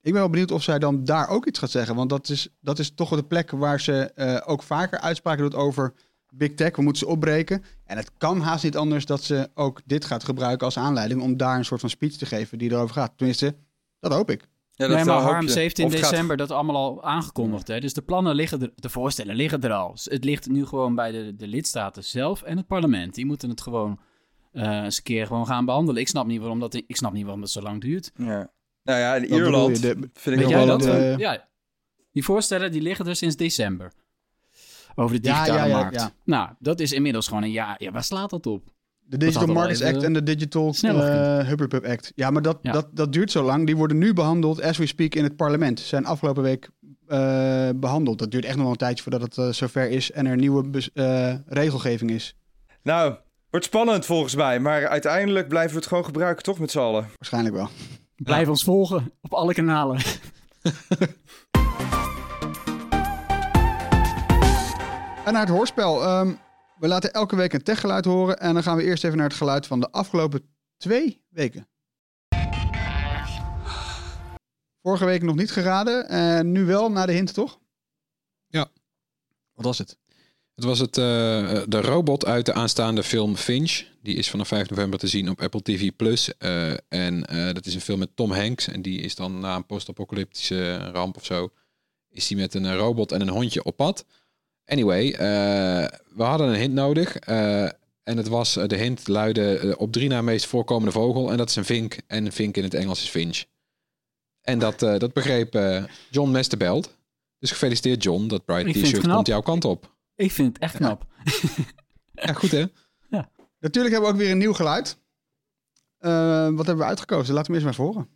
Ik 0.01 0.12
ben 0.12 0.21
wel 0.21 0.30
benieuwd 0.30 0.51
of 0.51 0.63
zij 0.63 0.80
dan 0.80 1.04
daar 1.04 1.30
ook 1.30 1.45
iets 1.45 1.60
gaat 1.60 1.71
zeggen. 1.71 1.95
Want 1.95 2.10
dat 2.10 2.30
is, 2.30 2.47
dat 2.60 2.80
is 2.80 2.91
toch 2.93 3.15
de 3.15 3.23
plek 3.23 3.51
waar 3.51 3.80
ze 3.82 4.12
ook 4.45 4.63
vaker 4.63 4.99
uitspraken 4.99 5.43
doet 5.43 5.56
over 5.56 5.93
big 6.30 6.54
tech. 6.54 6.75
We 6.75 6.82
moeten 6.82 7.01
ze 7.01 7.12
opbreken. 7.12 7.63
En 7.86 7.97
het 7.97 8.12
kan 8.17 8.41
haast 8.41 8.63
niet 8.63 8.77
anders 8.77 9.06
dat 9.06 9.23
ze 9.23 9.49
ook 9.54 9.82
dit 9.86 10.06
gaat 10.06 10.23
gebruiken 10.23 10.65
als 10.65 10.77
aanleiding 10.77 11.21
om 11.21 11.38
daar 11.38 11.58
een 11.58 11.65
soort 11.65 11.82
van 11.82 11.89
speech 11.89 12.13
te 12.13 12.25
geven 12.25 12.58
die 12.58 12.71
erover 12.71 12.95
gaat. 12.95 13.13
Tenminste, 13.15 13.56
dat 14.02 14.14
hoop 14.14 14.30
ik. 14.32 14.48
Ja, 14.74 14.88
nee, 14.88 14.96
maar 14.96 15.06
wel 15.06 15.16
hoop 15.22 15.32
Harm, 15.32 15.46
je. 15.46 15.52
ze 15.52 15.60
heeft 15.60 15.80
in 15.80 15.92
gaat- 15.92 16.02
december 16.02 16.38
dat 16.38 16.52
allemaal 16.52 16.76
al 16.76 17.04
aangekondigd. 17.04 17.68
Hè? 17.68 17.80
Dus 17.80 17.94
de 17.94 18.02
plannen 18.02 18.36
liggen 18.36 18.62
er, 18.62 18.72
de 18.76 18.90
voorstellen 18.90 19.36
liggen 19.36 19.62
er 19.62 19.72
al. 19.74 19.96
Het 20.04 20.24
ligt 20.24 20.50
nu 20.50 20.66
gewoon 20.66 20.96
bij 20.96 21.12
de, 21.12 21.36
de 21.36 21.48
lidstaten 21.48 22.04
zelf 22.04 22.42
en 22.42 22.58
het 22.58 22.68
parlement. 22.68 23.16
Die 23.16 23.26
moeten 23.26 23.50
het 23.50 23.62
gewoon 23.62 24.00
eh, 24.52 24.84
eens 24.84 24.98
een 24.98 25.04
keer 25.04 25.26
gewoon 25.28 25.46
gaan 25.48 25.66
behandelen. 25.66 26.02
Ik 26.02 26.08
snap 26.08 26.26
niet 26.26 26.40
waarom 26.40 26.60
dat, 26.60 26.74
ik 26.74 26.96
snap 26.96 27.14
niet 27.14 27.24
waarom 27.24 27.42
dat 27.42 27.50
zo 27.50 27.62
lang 27.62 27.82
duurt. 27.82 28.12
Ja. 28.16 28.52
Nou 28.84 29.00
ja, 29.00 29.16
in 29.16 29.24
Ierland 29.26 29.80
je, 29.80 29.96
de- 29.96 30.10
vind 30.14 30.42
ik 30.42 30.48
wel 30.48 30.66
dat? 30.66 30.82
de- 30.82 30.92
Eh, 30.92 31.18
ja. 31.18 31.50
Die 32.12 32.24
voorstellen 32.24 32.72
die 32.72 32.82
liggen 32.82 33.08
er 33.08 33.16
sinds 33.16 33.36
december. 33.36 33.92
over 34.96 35.16
de 35.16 35.22
digitale 35.22 35.58
ja, 35.58 35.66
ja, 35.66 35.78
markt. 35.78 35.96
ja. 35.96 36.12
Nou, 36.26 36.50
dat 36.60 36.80
is 36.80 36.92
inmiddels 36.92 37.28
gewoon 37.28 37.44
een 37.44 37.52
jaar. 37.52 37.76
Ja, 37.84 37.92
waar 37.92 38.04
slaat 38.04 38.30
dat 38.30 38.46
op? 38.46 38.64
De 39.06 39.18
Digital 39.18 39.48
Markets 39.48 39.84
Act 39.84 40.04
en 40.04 40.14
de 40.14 40.24
Digital 40.24 40.74
sneller 40.74 41.40
uh, 41.40 41.48
Hubbard 41.48 41.86
Act. 41.86 42.12
Ja, 42.16 42.30
maar 42.30 42.42
dat, 42.42 42.60
Ja. 42.62 42.72
Dat, 42.72 42.88
dat 42.92 43.14
duurt 43.14 43.32
zo 43.32 43.44
lang. 43.44 43.66
Die 43.66 43.78
worden 43.78 43.98
nu 43.98 44.14
behandeld, 44.14 44.62
as 44.62 44.78
we 44.78 44.86
speak, 44.86 45.16
in 45.16 45.24
het 45.24 45.36
parlement. 45.36 45.80
Ze 45.80 45.86
zijn 45.86 46.06
afgelopen 46.06 46.44
week 46.44 46.70
eh, 47.08 47.70
behandeld. 47.76 48.20
Dat 48.20 48.32
duurt 48.32 48.46
echt 48.46 48.54
nog 48.54 48.64
wel 48.64 48.72
een 48.72 48.78
tijdje 48.78 49.04
voordat 49.04 49.22
het 49.22 49.38
eh, 49.38 49.50
zover 49.50 49.90
is 49.90 50.12
en 50.12 50.26
er 50.26 50.36
nieuwe 50.36 50.90
eh, 50.94 51.34
regelgeving 51.48 52.12
is. 52.12 52.36
Nou, 52.84 53.16
wordt 53.50 53.66
spannend 53.66 54.06
volgens 54.06 54.36
mij. 54.36 54.60
Maar 54.60 54.88
uiteindelijk 54.88 55.48
blijven 55.48 55.72
we 55.72 55.78
het 55.78 55.88
gewoon 55.88 56.06
gebruiken, 56.06 56.44
toch 56.44 56.60
met 56.60 56.72
z'n 56.72 56.80
allen? 56.80 57.08
Waarschijnlijk 57.18 57.56
wel. 57.56 57.70
Blijf 58.16 58.48
ons 58.48 58.64
volgen 58.64 59.12
op 59.22 59.34
alle 59.34 59.54
kanalen. 59.54 60.00
En 65.26 65.34
naar 65.34 65.46
het 65.46 65.56
hoorspel. 65.56 66.04
Ehm, 66.04 66.34
we 66.82 66.88
laten 66.88 67.13
elke 67.13 67.36
week 67.36 67.54
een 67.54 67.63
techgeluid 67.63 68.06
horen. 68.06 68.39
En 68.39 68.54
dan 68.54 68.63
gaan 68.63 68.78
we 68.78 68.84
eerst 68.84 69.04
even 69.04 69.17
naar 69.17 69.28
het 69.28 69.38
geluid 69.38 69.67
van 69.67 69.80
de 69.80 69.91
afgelopen 69.91 70.41
twee 70.78 71.24
weken. 71.30 71.67
Vorige 74.82 75.06
week 75.06 75.22
nog 75.22 75.36
niet 75.36 75.52
geraden. 75.52 76.10
En 76.10 76.52
nu 76.52 76.65
wel, 76.65 76.91
na 76.91 77.06
de 77.06 77.12
hint, 77.12 77.34
toch? 77.34 77.60
Ja. 78.48 78.72
Wat 79.54 79.65
was 79.65 79.78
het? 79.78 79.98
Het 80.56 80.63
was 80.63 80.80
het, 80.80 80.98
eh, 80.98 81.04
de 81.67 81.82
robot 81.82 82.26
uit 82.26 82.46
de 82.46 82.54
aanstaande 82.54 83.04
film 83.04 83.36
Finch. 83.36 83.84
Die 84.02 84.15
is 84.15 84.30
vanaf 84.30 84.48
5 84.48 84.70
november 84.70 85.00
te 85.00 85.08
zien 85.08 85.30
op 85.30 85.41
Apple 85.41 85.62
TV+. 85.62 85.91
Plus. 85.96 86.38
Eh, 86.38 86.72
en 86.72 87.26
eh, 87.26 87.54
dat 87.54 87.65
is 87.65 87.76
een 87.76 87.82
film 87.82 88.00
met 88.00 88.15
Tom 88.15 88.32
Hanks. 88.32 88.67
En 88.67 88.82
die 88.82 89.00
is 89.00 89.15
dan 89.15 89.39
na 89.39 89.56
een 89.56 89.65
post-apocalyptische 89.65 90.78
ramp 90.78 91.15
of 91.15 91.26
zo... 91.26 91.52
is 92.10 92.30
hij 92.30 92.38
met 92.38 92.54
een 92.54 92.65
eh, 92.65 92.76
robot 92.76 93.12
en 93.12 93.22
een 93.22 93.30
hondje 93.30 93.63
op 93.63 93.76
pad. 93.76 94.06
Anyway, 94.72 95.12
eh, 95.12 95.88
we 96.16 96.24
hadden 96.24 96.48
een 96.48 96.56
hint 96.60 96.74
nodig. 96.74 97.16
eh, 97.16 97.64
en 98.04 98.18
het 98.18 98.28
was, 98.28 98.56
eh, 98.58 98.68
de 98.68 98.76
hint 98.76 99.08
luidde 99.08 99.76
op 99.78 99.92
drie 99.92 100.10
na 100.10 100.22
meest 100.22 100.46
voorkomende 100.46 100.92
vogel. 100.92 101.32
En 101.32 101.38
dat 101.38 101.50
is 101.50 101.56
een 101.56 101.66
vink. 101.66 101.98
En 102.08 102.26
een 102.26 102.32
vink 102.32 102.58
in 102.58 102.64
het 102.64 102.74
Engels 102.74 103.02
is 103.04 103.10
Finch. 103.10 103.44
En 104.42 104.60
dat, 104.60 104.82
eh, 104.82 104.98
dat 105.00 105.14
begreep 105.14 105.56
eh, 105.56 105.84
John 106.10 106.32
Mesterbelt. 106.32 106.98
Dus 107.40 107.52
gefeliciteerd 107.52 108.04
John. 108.04 108.28
Dat 108.28 108.46
Bright 108.46 108.66
T-shirt 108.74 109.08
komt 109.16 109.28
jouw 109.28 109.42
kant 109.42 109.66
op. 109.66 109.96
Ik 110.16 110.32
vind 110.32 110.48
het 110.54 110.58
echt 110.64 110.76
knap. 110.76 111.06
Ja, 112.14 112.34
goed 112.34 112.52
hè? 112.52 112.66
Natuurlijk 113.60 113.94
hebben 113.94 114.12
we 114.12 114.16
ook 114.16 114.22
weer 114.22 114.32
een 114.32 114.38
nieuw 114.38 114.54
geluid. 114.54 114.98
Eh, 115.98 116.44
wat 116.44 116.66
hebben 116.66 116.78
we 116.78 116.84
uitgekozen? 116.84 117.34
Laten 117.34 117.54
we 117.54 117.60
eerst 117.62 117.78
maar 117.78 117.88
even 117.88 117.94
horen. 117.94 118.10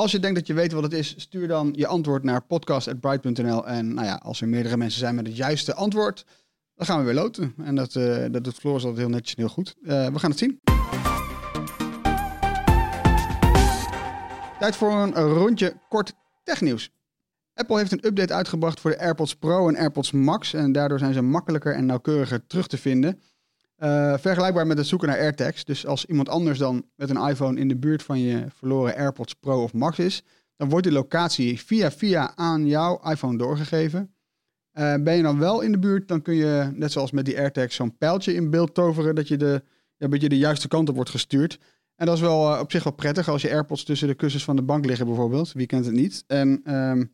Als 0.00 0.12
je 0.12 0.18
denkt 0.18 0.36
dat 0.36 0.46
je 0.46 0.54
weet 0.54 0.72
wat 0.72 0.82
het 0.82 0.92
is, 0.92 1.14
stuur 1.16 1.48
dan 1.48 1.72
je 1.76 1.86
antwoord 1.86 2.22
naar 2.22 2.42
podcast.bright.nl. 2.42 3.66
En 3.66 3.94
nou 3.94 4.06
ja, 4.06 4.20
als 4.22 4.40
er 4.40 4.48
meerdere 4.48 4.76
mensen 4.76 5.00
zijn 5.00 5.14
met 5.14 5.26
het 5.26 5.36
juiste 5.36 5.74
antwoord, 5.74 6.24
dan 6.74 6.86
gaan 6.86 6.98
we 6.98 7.04
weer 7.04 7.14
loten. 7.14 7.54
En 7.64 7.74
dat, 7.74 7.96
eh, 7.96 8.24
dat 8.30 8.44
doet 8.44 8.54
Floris 8.54 8.82
altijd 8.82 9.00
heel 9.00 9.08
netjes 9.08 9.34
en 9.34 9.42
heel 9.42 9.52
goed. 9.52 9.74
Eh, 9.82 10.06
we 10.06 10.18
gaan 10.18 10.30
het 10.30 10.38
zien. 10.38 10.60
Tijd 14.58 14.76
voor 14.76 14.92
een 14.92 15.14
rondje 15.14 15.76
kort 15.88 16.12
technieuws. 16.44 16.90
Apple 17.54 17.78
heeft 17.78 17.92
een 17.92 18.06
update 18.06 18.34
uitgebracht 18.34 18.80
voor 18.80 18.90
de 18.90 19.00
AirPods 19.00 19.34
Pro 19.34 19.68
en 19.68 19.76
AirPods 19.76 20.10
Max. 20.10 20.54
En 20.54 20.72
daardoor 20.72 20.98
zijn 20.98 21.14
ze 21.14 21.22
makkelijker 21.22 21.74
en 21.74 21.86
nauwkeuriger 21.86 22.46
terug 22.46 22.66
te 22.66 22.78
vinden. 22.78 23.20
Eh, 23.80 24.18
vergelijkbaar 24.18 24.66
met 24.66 24.78
het 24.78 24.86
zoeken 24.86 25.08
naar 25.08 25.18
AirTags. 25.18 25.64
Dus 25.64 25.86
als 25.86 26.04
iemand 26.04 26.28
anders 26.28 26.58
dan 26.58 26.84
met 26.96 27.10
een 27.10 27.28
iPhone 27.28 27.60
in 27.60 27.68
de 27.68 27.76
buurt 27.76 28.02
van 28.02 28.18
je 28.20 28.44
verloren 28.48 28.96
AirPods 28.96 29.34
Pro 29.34 29.62
of 29.62 29.72
Max 29.72 29.98
is, 29.98 30.22
dan 30.56 30.68
wordt 30.68 30.86
die 30.86 30.94
locatie 30.94 31.60
via 31.60 31.90
via 31.90 32.36
aan 32.36 32.66
jouw 32.66 33.00
iPhone 33.10 33.38
doorgegeven. 33.38 34.14
Eh, 34.72 34.94
ben 34.94 35.16
je 35.16 35.22
dan 35.22 35.38
wel 35.38 35.60
in 35.60 35.72
de 35.72 35.78
buurt, 35.78 36.08
dan 36.08 36.22
kun 36.22 36.34
je, 36.34 36.70
net 36.74 36.92
zoals 36.92 37.10
met 37.10 37.24
die 37.24 37.38
AirTags, 37.38 37.74
zo'n 37.74 37.96
pijltje 37.96 38.34
in 38.34 38.50
beeld 38.50 38.74
toveren 38.74 39.14
dat 39.14 39.28
je 39.28 39.36
de, 39.36 39.62
ja, 39.96 40.08
beetje 40.08 40.28
de 40.28 40.38
juiste 40.38 40.68
kant 40.68 40.88
op 40.88 40.94
wordt 40.94 41.10
gestuurd. 41.10 41.58
En 41.96 42.06
dat 42.06 42.14
is 42.14 42.20
wel 42.20 42.54
eh, 42.54 42.60
op 42.60 42.70
zich 42.70 42.84
wel 42.84 42.92
prettig 42.92 43.28
als 43.28 43.42
je 43.42 43.50
AirPods 43.50 43.84
tussen 43.84 44.08
de 44.08 44.14
kussens 44.14 44.44
van 44.44 44.56
de 44.56 44.62
bank 44.62 44.84
liggen 44.84 45.06
bijvoorbeeld. 45.06 45.52
Wie 45.52 45.66
kent 45.66 45.84
het 45.84 45.94
niet? 45.94 46.24
En 46.26 46.60
ehm 46.64 47.04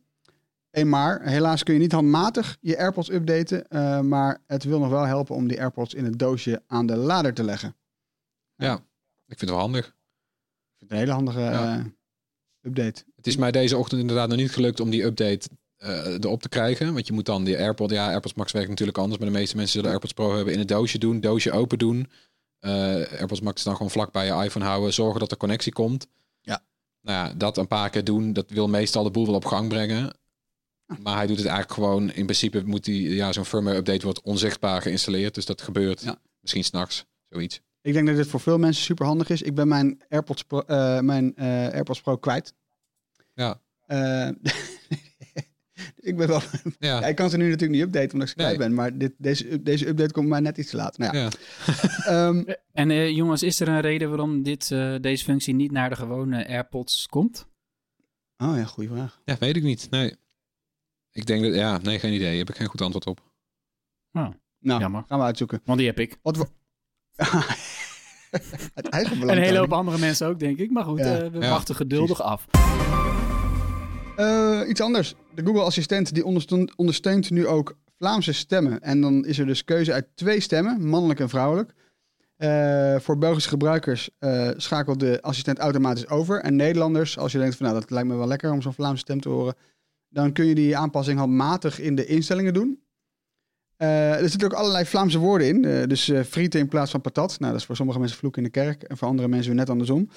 een 0.71 0.89
maar, 0.89 1.21
helaas 1.21 1.63
kun 1.63 1.73
je 1.73 1.79
niet 1.79 1.91
handmatig 1.91 2.57
je 2.61 2.77
AirPods 2.77 3.09
updaten, 3.09 3.67
eh, 3.67 3.99
maar 3.99 4.41
het 4.47 4.63
wil 4.63 4.79
nog 4.79 4.89
wel 4.89 5.03
helpen 5.05 5.35
om 5.35 5.47
die 5.47 5.59
AirPods 5.59 5.93
in 5.93 6.05
het 6.05 6.19
doosje 6.19 6.61
aan 6.67 6.85
de 6.85 6.95
lader 6.95 7.33
te 7.33 7.43
leggen. 7.43 7.75
Ja, 8.55 8.73
ik 9.27 9.37
vind 9.37 9.39
het 9.39 9.49
wel 9.49 9.59
handig. 9.59 9.85
Ik 9.85 9.93
vind 10.77 10.89
het 10.89 10.91
een 10.91 10.97
hele 10.97 11.11
handige 11.11 11.39
Ja. 11.39 11.77
eh, 11.77 11.85
update. 12.61 13.03
Het 13.15 13.27
is 13.27 13.37
mij 13.37 13.51
deze 13.51 13.77
ochtend 13.77 14.01
inderdaad 14.01 14.27
nog 14.27 14.37
niet 14.37 14.51
gelukt 14.51 14.79
om 14.79 14.89
die 14.89 15.03
update 15.03 15.49
eh, 15.77 16.13
erop 16.13 16.41
te 16.41 16.49
krijgen. 16.49 16.93
Want 16.93 17.07
je 17.07 17.13
moet 17.13 17.25
dan 17.25 17.43
die 17.43 17.57
AirPod, 17.57 17.89
ja, 17.89 18.07
AirPods 18.09 18.33
Max 18.33 18.51
werkt 18.51 18.69
natuurlijk 18.69 18.97
anders. 18.97 19.19
Maar 19.19 19.29
de 19.29 19.37
meeste 19.37 19.55
mensen 19.55 19.73
zullen 19.73 19.89
AirPods 19.89 20.13
Pro 20.13 20.35
hebben 20.35 20.53
in 20.53 20.59
het 20.59 20.67
doosje 20.67 20.97
doen, 20.97 21.19
doosje 21.19 21.51
open 21.51 21.77
doen. 21.77 22.09
AirPods 22.59 23.41
Max 23.41 23.63
dan 23.63 23.73
gewoon 23.73 23.91
vlak 23.91 24.11
bij 24.11 24.25
je 24.25 24.43
iPhone 24.43 24.65
houden, 24.65 24.93
zorgen 24.93 25.19
dat 25.19 25.31
er 25.31 25.37
connectie 25.37 25.73
komt. 25.73 26.07
Ja. 26.41 26.63
Nou 27.01 27.27
ja, 27.27 27.33
dat 27.33 27.57
een 27.57 27.67
paar 27.67 27.89
keer 27.89 28.03
doen, 28.03 28.33
dat 28.33 28.49
wil 28.49 28.67
meestal 28.67 29.03
de 29.03 29.11
boel 29.11 29.25
wel 29.25 29.35
op 29.35 29.45
gang 29.45 29.69
brengen. 29.69 30.13
Maar 31.01 31.15
hij 31.15 31.27
doet 31.27 31.37
het 31.37 31.45
eigenlijk 31.45 31.73
gewoon, 31.79 32.01
in 32.11 32.23
principe 32.25 32.63
moet 32.65 32.83
die, 32.85 33.15
ja, 33.15 33.31
zo'n 33.33 33.45
firmware 33.45 33.77
update 33.77 34.03
wordt 34.05 34.21
onzichtbaar 34.21 34.81
geïnstalleerd. 34.81 35.35
Dus 35.35 35.45
dat 35.45 35.61
gebeurt 35.61 36.01
Ja. 36.01 36.17
misschien 36.41 36.63
s'nachts, 36.63 37.05
zoiets. 37.29 37.61
Ik 37.81 37.93
denk 37.93 38.07
dat 38.07 38.15
dit 38.15 38.27
voor 38.27 38.39
veel 38.39 38.57
mensen 38.57 38.83
super 38.83 39.05
handig 39.05 39.29
is. 39.29 39.41
Ik 39.41 39.55
ben 39.55 39.67
mijn 39.67 40.01
AirPods 40.09 40.43
Pro, 40.43 40.59
eh, 40.59 40.99
mijn, 40.99 41.35
eh, 41.35 41.45
AirPods 41.47 42.01
Pro 42.01 42.17
kwijt. 42.17 42.53
Ja. 43.33 43.61
Eh, 43.85 44.29
ik 46.09 46.17
ben 46.17 46.27
wel. 46.27 46.41
Ja. 46.79 47.05
ik 47.05 47.15
kan 47.15 47.29
ze 47.29 47.37
nu 47.37 47.43
natuurlijk 47.43 47.71
niet 47.71 47.81
updaten 47.81 48.11
omdat 48.11 48.27
ik 48.27 48.33
ze 48.33 48.39
kwijt 48.39 48.57
ben. 48.57 48.73
Maar 48.73 48.97
dit, 48.97 49.13
deze, 49.17 49.61
deze 49.61 49.87
update 49.87 50.13
komt 50.13 50.27
mij 50.27 50.39
net 50.39 50.57
iets 50.57 50.69
te 50.69 50.77
laat. 50.77 50.97
Nou 50.97 51.17
ja. 51.17 51.23
Ja. 51.23 51.29
Ehm, 52.27 52.43
En 52.71 52.91
eh, 52.91 53.09
jongens, 53.09 53.43
is 53.43 53.59
er 53.59 53.67
een 53.67 53.81
reden 53.81 54.07
waarom 54.09 54.43
dit, 54.43 54.71
eh, 54.71 54.95
deze 55.01 55.23
functie 55.23 55.53
niet 55.53 55.71
naar 55.71 55.89
de 55.89 55.95
gewone 55.95 56.47
AirPods 56.47 57.07
komt? 57.07 57.47
oh 58.37 58.53
ja, 58.57 58.63
goede 58.63 58.89
vraag. 58.89 59.21
ja, 59.25 59.35
weet 59.39 59.55
ik 59.55 59.63
niet. 59.63 59.87
Nee. 59.89 60.15
Ik 61.17 61.25
denk 61.25 61.43
dat, 61.43 61.53
ja, 61.55 61.77
nee, 61.77 61.99
geen 61.99 62.13
idee. 62.13 62.37
Heb 62.37 62.49
ik 62.49 62.55
geen 62.55 62.67
goed 62.67 62.81
antwoord 62.81 63.05
op. 63.05 63.21
Nou, 64.11 64.33
Jammer. 64.79 65.03
gaan 65.07 65.19
we 65.19 65.25
uitzoeken. 65.25 65.61
want 65.65 65.77
die 65.77 65.87
heb 65.87 65.99
ik. 65.99 66.17
Wat 66.21 66.37
we... 66.37 66.45
Het 68.73 68.87
eigen 68.89 69.21
En 69.21 69.29
een 69.29 69.37
hele 69.43 69.57
hoop 69.57 69.73
andere 69.73 69.97
mensen 69.97 70.27
ook, 70.27 70.39
denk 70.39 70.57
ik. 70.57 70.71
Maar 70.71 70.83
goed, 70.83 70.99
Ja. 70.99 71.19
eh, 71.19 71.31
we 71.31 71.39
Ja, 71.39 71.49
wachten 71.49 71.75
geduldig 71.75 72.21
af. 72.21 72.45
Eh, 74.15 74.61
iets 74.67 74.81
anders. 74.81 75.15
De 75.35 75.43
Google 75.45 75.61
Assistent 75.63 76.13
die 76.13 76.25
ondersteunt, 76.25 76.75
ondersteunt 76.75 77.29
nu 77.29 77.47
ook 77.47 77.77
Vlaamse 77.97 78.33
stemmen. 78.33 78.81
En 78.81 79.01
dan 79.01 79.25
is 79.25 79.39
er 79.39 79.45
dus 79.45 79.63
keuze 79.63 79.93
uit 79.93 80.07
twee 80.15 80.39
stemmen, 80.39 80.85
mannelijk 80.87 81.19
en 81.19 81.29
vrouwelijk. 81.29 81.73
Eh, 82.37 82.95
voor 82.99 83.17
Belgische 83.17 83.49
gebruikers 83.49 84.09
eh, 84.19 84.49
schakelt 84.57 84.99
de 84.99 85.21
assistent 85.21 85.59
automatisch 85.59 86.07
over. 86.07 86.39
En 86.41 86.55
Nederlanders, 86.55 87.17
als 87.17 87.31
je 87.31 87.37
denkt 87.37 87.55
van 87.55 87.65
nou 87.65 87.79
dat 87.79 87.89
lijkt 87.89 88.07
me 88.07 88.15
wel 88.15 88.27
lekker 88.27 88.51
om 88.51 88.61
zo'n 88.61 88.73
Vlaamse 88.73 88.97
stem 89.01 89.21
te 89.21 89.29
horen, 89.29 89.55
dan 90.17 90.31
kun 90.31 90.45
je 90.45 90.55
die 90.55 90.77
aanpassing 90.77 91.19
handmatig 91.19 91.79
in 91.79 91.95
de 91.95 92.05
instellingen 92.05 92.53
doen. 92.53 92.81
Eh, 93.75 94.21
er 94.21 94.29
zitten 94.29 94.51
ook 94.51 94.57
allerlei 94.57 94.85
Vlaamse 94.85 95.17
woorden 95.17 95.47
in. 95.47 95.65
Eh, 95.65 95.87
dus 95.87 96.09
eh 96.09 96.23
frieten 96.23 96.59
in 96.59 96.67
plaats 96.67 96.91
van 96.91 97.01
patat. 97.01 97.39
Nou, 97.39 97.51
dat 97.51 97.61
is 97.61 97.67
voor 97.67 97.75
sommige 97.75 97.99
mensen 97.99 98.17
vloek 98.17 98.37
in 98.37 98.43
de 98.43 98.49
kerk. 98.49 98.83
En 98.83 98.97
voor 98.97 99.07
andere 99.07 99.27
mensen 99.27 99.47
weer 99.49 99.59
net 99.59 99.69
andersom. 99.69 100.09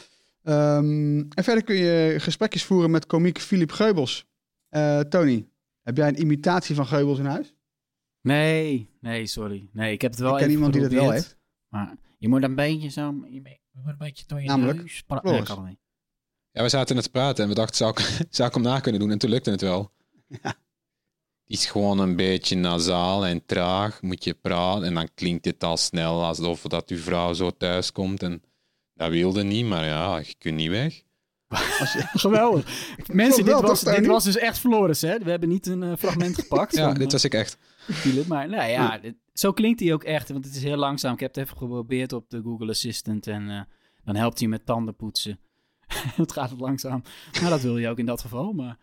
Ehm, 0.43 1.19
en 1.19 1.45
verder 1.45 1.65
kun 1.65 1.77
je 1.77 2.15
gesprekjes 2.19 2.65
voeren 2.65 2.91
met 2.91 3.07
komiek 3.07 3.39
Philip 3.39 3.71
Geubels. 3.73 4.29
Tony, 5.09 5.49
heb 5.83 5.97
jij 5.97 6.09
een 6.09 6.21
imitatie 6.21 6.75
van 6.75 6.87
Geubels 6.87 7.19
in 7.19 7.25
huis? 7.25 7.55
Nee, 8.21 8.91
nee, 9.01 9.27
sorry. 9.27 9.69
Nee, 9.73 9.93
ik 9.93 10.03
heb 10.03 10.11
het 10.11 10.21
wel 10.21 10.33
Ik 10.33 10.39
ken 10.43 10.51
iemand 10.51 10.73
die 10.73 10.83
dat 10.83 10.93
wel 10.93 11.11
heeft. 11.11 11.37
Maar 11.69 11.97
je 12.19 12.29
moet 12.29 12.43
een 12.43 12.55
beetje 12.55 12.89
zo... 12.89 13.27
Je 13.31 13.41
moet 13.73 13.87
een 13.93 13.99
beetje 13.99 14.25
door 14.27 14.41
je 14.41 14.47
Namelijk, 14.47 14.79
neus... 14.79 15.03
pra- 15.03 15.21
Floris. 15.21 15.49
Nee, 15.49 15.57
kan 15.57 15.67
niet. 15.67 15.79
Ja, 16.53 16.63
we 16.63 16.69
zaten 16.69 16.95
net 16.95 17.05
te 17.05 17.11
praten 17.11 17.43
en 17.43 17.49
we 17.49 17.55
dachten, 17.55 17.77
zou 17.77 17.91
ik, 17.91 17.99
zou 18.37 18.49
ik 18.49 18.55
hem 18.55 18.63
na 18.65 18.81
kunnen 18.81 19.01
doen? 19.01 19.11
En 19.11 19.19
toen 19.19 19.31
lukte 19.31 19.51
het 19.51 19.61
wel. 19.61 19.91
Die 21.45 21.59
is 21.59 21.67
gewoon 21.67 21.99
een 21.99 22.17
beetje 22.17 22.57
nasaal 22.57 23.27
en 23.27 23.47
traag. 23.47 24.03
Moet 24.03 24.25
je 24.25 24.35
praten 24.35 24.85
en 24.85 24.95
dan 24.95 25.09
klinkt 25.15 25.45
het 25.45 25.65
al 25.65 25.77
snel 25.77 26.25
alsof 26.25 26.63
dat 26.63 26.89
uw 26.91 26.99
vrouw 26.99 27.33
zo 27.33 27.51
thuis 27.51 27.93
komt. 27.93 28.23
En 28.23 28.43
dat 28.95 29.11
wilde 29.11 29.43
niet, 29.43 29.67
maar 29.67 29.85
ja, 29.85 30.19
je 30.19 30.35
kunt 30.39 30.57
niet 30.57 30.71
weg. 30.71 31.03
Geweldig. 32.25 32.95
Mensen, 33.13 33.45
dit 33.45 33.61
was, 33.61 33.81
dit 33.81 34.07
was 34.07 34.25
dus 34.25 34.37
echt 34.37 34.59
Floris, 34.59 35.01
hè? 35.01 35.19
We 35.19 35.31
hebben 35.31 35.49
niet 35.49 35.67
een 35.67 35.83
eh, 35.83 35.93
fragment 35.99 36.35
gepakt. 36.41 36.77
Ja, 36.77 36.85
van, 36.85 36.95
dit 36.99 37.13
was 37.13 37.25
ik 37.25 37.35
echt. 37.35 37.59
Philip, 37.79 38.27
maar 38.27 38.49
nou 38.49 38.71
ja, 38.71 38.99
dit- 38.99 39.17
zo 39.33 39.53
klinkt 39.53 39.81
hij 39.81 39.93
ook 39.93 40.05
echt, 40.05 40.29
want 40.29 40.45
het 40.45 40.55
is 40.55 40.63
heel 40.63 40.77
langzaam. 40.77 41.13
Ik 41.15 41.21
heb 41.21 41.35
het 41.35 41.45
even 41.45 41.57
geprobeerd 41.57 42.13
op 42.13 42.31
de 42.31 42.41
Google 42.43 42.71
Assistant 42.71 43.27
en 43.27 43.49
eh, 43.51 43.61
dan 44.05 44.17
helpt 44.17 44.39
hij 44.39 44.49
met 44.49 44.67
tanden 44.67 44.97
poetsen. 44.97 45.39
het 46.17 46.33
gaat 46.33 46.51
het 46.51 46.61
langzaam. 46.61 47.03
Nou, 47.33 47.49
dat 47.51 47.61
wil 47.63 47.79
je 47.79 47.89
ook 47.89 47.99
in 47.99 48.07
dat 48.07 48.21
geval, 48.21 48.53
maar 48.53 48.79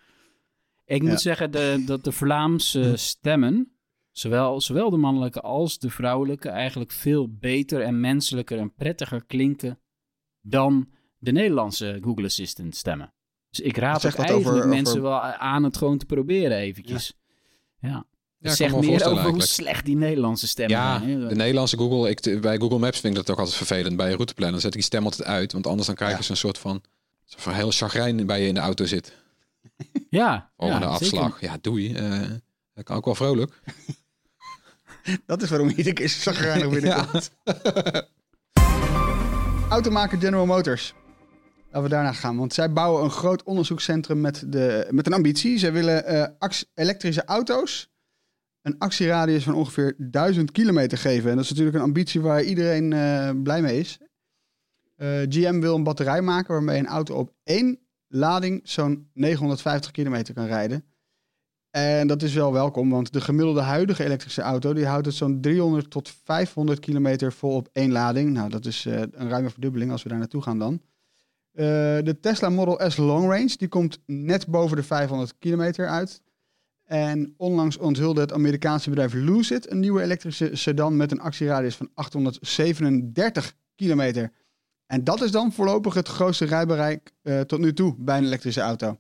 ik 0.86 1.02
Ja. 1.04 1.10
moet 1.10 1.22
zeggen 1.22 1.52
de, 1.52 1.84
dat 1.86 2.04
de 2.04 2.12
Vlaamse 2.12 2.94
stemmen, 2.96 3.72
zowel, 4.12 4.62
zowel 4.62 4.90
de 4.90 4.98
mannelijke 4.98 5.42
als 5.42 5.80
de 5.80 5.90
vrouwelijke, 5.90 6.50
eigenlijk 6.50 6.92
veel 6.92 7.28
beter 7.40 7.82
en 7.82 8.00
menselijker 8.00 8.58
en 8.60 8.74
prettiger 8.74 9.26
klinken 9.26 9.80
dan 10.42 10.90
de 11.18 11.32
Nederlandse 11.32 11.98
Google 12.02 12.26
Assistant 12.26 12.76
stemmen. 12.76 13.14
Dus 13.50 13.60
ik 13.60 13.78
raad 13.78 14.06
ook 14.06 14.14
eigenlijk 14.14 14.48
over- 14.56 14.68
mensen 14.68 14.98
over- 15.00 15.10
wel 15.10 15.20
aan 15.22 15.64
het 15.64 15.78
gewoon 15.78 15.98
te 15.98 16.06
proberen 16.06 16.58
eventjes. 16.58 17.14
Ja. 17.80 18.06
Ja, 18.40 18.70
wel 18.70 18.80
meer 18.82 19.06
over 19.06 19.30
hoe 19.30 19.42
slecht 19.42 19.86
die 19.86 19.96
Nederlandse 19.96 20.48
stemmen 20.48 20.78
Ja, 20.78 21.00
zijn. 21.00 21.22
hè. 21.22 21.28
de 21.28 21.36
Nederlandse 21.36 21.78
Google, 21.78 22.10
ik, 22.10 22.42
bij 22.42 22.58
Google 22.58 22.80
Maps 22.80 23.00
vind 23.00 23.12
ik 23.14 23.16
dat 23.16 23.26
toch 23.26 23.38
altijd 23.38 23.56
vervelend. 23.58 23.96
Bij 23.98 24.06
een 24.08 24.14
routeplanner 24.14 24.60
zet 24.60 24.70
ik 24.70 24.76
die 24.78 24.84
stem 24.86 25.04
altijd 25.04 25.28
uit. 25.28 25.52
Want 25.54 25.68
anders 25.68 25.88
dan 25.88 25.96
krijg 25.96 26.12
je 26.12 26.18
Ja. 26.18 26.24
zo'n 26.24 26.36
soort 26.36 26.58
van, 26.58 26.82
van 27.28 27.54
heel 27.54 27.72
chagrijn 27.72 28.26
bij 28.26 28.42
je 28.42 28.48
in 28.48 28.54
de 28.54 28.60
auto 28.60 28.86
zit. 28.86 29.14
Ja, 30.10 30.52
Volgende 30.58 30.86
ja, 30.86 30.92
afslag. 30.92 31.34
zeker. 31.34 31.48
Ja, 31.48 31.58
doei. 31.62 31.94
Eh 31.94 32.30
dat 32.78 32.86
kan 32.86 32.96
ook 32.96 33.06
wel 33.06 33.16
vrolijk. 33.16 33.52
Dat 35.26 35.42
is 35.42 35.50
waarom 35.50 35.70
iedere 35.70 35.94
keer 35.94 36.08
zo 36.08 36.22
zagrijnig 36.22 36.70
binnenkomt. 36.80 37.32
Automaker 39.70 40.20
General 40.20 40.46
Motors. 40.46 40.94
Laten 41.66 41.84
we 41.84 41.90
daarna 41.90 42.14
gaan, 42.14 42.38
want 42.38 42.54
zij 42.54 42.74
bouwen 42.74 43.04
een 43.04 43.10
groot 43.10 43.44
onderzoekscentrum 43.44 44.22
met, 44.22 44.44
de, 44.48 44.88
met 44.92 45.06
een 45.06 45.14
ambitie. 45.14 45.58
Zij 45.58 45.74
willen 45.74 46.06
eh, 46.06 46.50
elektrische 46.74 47.26
auto's 47.26 47.90
een 48.62 48.76
actieradius 48.78 49.44
van 49.44 49.54
ongeveer 49.54 49.96
1000 49.98 50.52
kilometer 50.52 50.98
geven. 50.98 51.30
En 51.30 51.36
dat 51.36 51.44
is 51.44 51.50
natuurlijk 51.50 51.78
een 51.78 51.84
ambitie 51.84 52.22
waar 52.22 52.44
iedereen 52.44 52.94
eh, 52.94 53.32
blij 53.44 53.62
mee 53.62 53.80
is. 53.80 53.98
Eh, 54.98 55.22
GM 55.30 55.60
wil 55.60 55.76
een 55.76 55.84
batterij 55.84 56.22
maken 56.22 56.54
waarmee 56.54 56.80
een 56.80 56.88
auto 56.88 57.16
op 57.16 57.34
één 57.44 57.80
lading 58.08 58.62
zo'n 58.64 59.10
950 59.14 59.92
kilometer 59.92 60.34
kan 60.34 60.46
rijden. 60.46 60.86
En 61.70 62.08
dat 62.08 62.22
is 62.22 62.34
wel 62.34 62.54
welkom, 62.54 62.90
want 62.90 63.14
de 63.14 63.22
gemiddelde 63.22 63.62
huidige 63.62 64.04
elektrische 64.04 64.42
auto 64.42 64.74
die 64.74 64.86
houdt 64.86 65.06
het 65.06 65.16
zo'n 65.16 65.42
300 65.42 65.90
tot 65.90 66.10
500 66.24 66.80
kilometer 66.80 67.34
vol 67.34 67.56
op 67.56 67.70
één 67.74 67.92
lading. 67.92 68.34
Nou, 68.34 68.50
dat 68.50 68.66
is 68.66 68.86
eh, 68.86 69.00
een 69.00 69.30
ruime 69.30 69.50
verdubbeling 69.50 69.92
als 69.92 70.04
we 70.04 70.10
daar 70.10 70.18
naartoe 70.18 70.42
gaan 70.42 70.60
dan. 70.60 70.82
Eh, 71.52 71.66
de 72.04 72.18
Tesla 72.22 72.50
Model 72.50 72.90
S 72.90 72.98
Long 72.98 73.30
Range 73.30 73.54
die 73.58 73.68
komt 73.68 74.00
net 74.06 74.48
boven 74.48 74.78
de 74.78 74.84
500 74.84 75.34
kilometer 75.40 75.88
uit. 75.88 76.22
En 76.84 77.34
onlangs 77.38 77.78
onthulde 77.78 78.22
het 78.22 78.34
Amerikaanse 78.34 78.90
bedrijf 78.90 79.14
Lucid 79.14 79.72
een 79.72 79.80
nieuwe 79.80 80.02
elektrische 80.02 80.56
sedan 80.56 80.98
met 80.98 81.12
een 81.12 81.22
actieradius 81.22 81.76
van 81.76 81.90
837 81.94 83.56
kilometer. 83.76 84.32
En 84.88 85.04
dat 85.04 85.22
is 85.22 85.32
dan 85.32 85.54
voorlopig 85.54 85.94
het 85.94 86.08
grootste 86.08 86.46
rijbereik 86.46 87.12
eh, 87.22 87.40
tot 87.40 87.60
nu 87.60 87.74
toe 87.74 87.96
bij 87.98 88.18
een 88.18 88.26
elektrische 88.26 88.62
auto. 88.62 89.00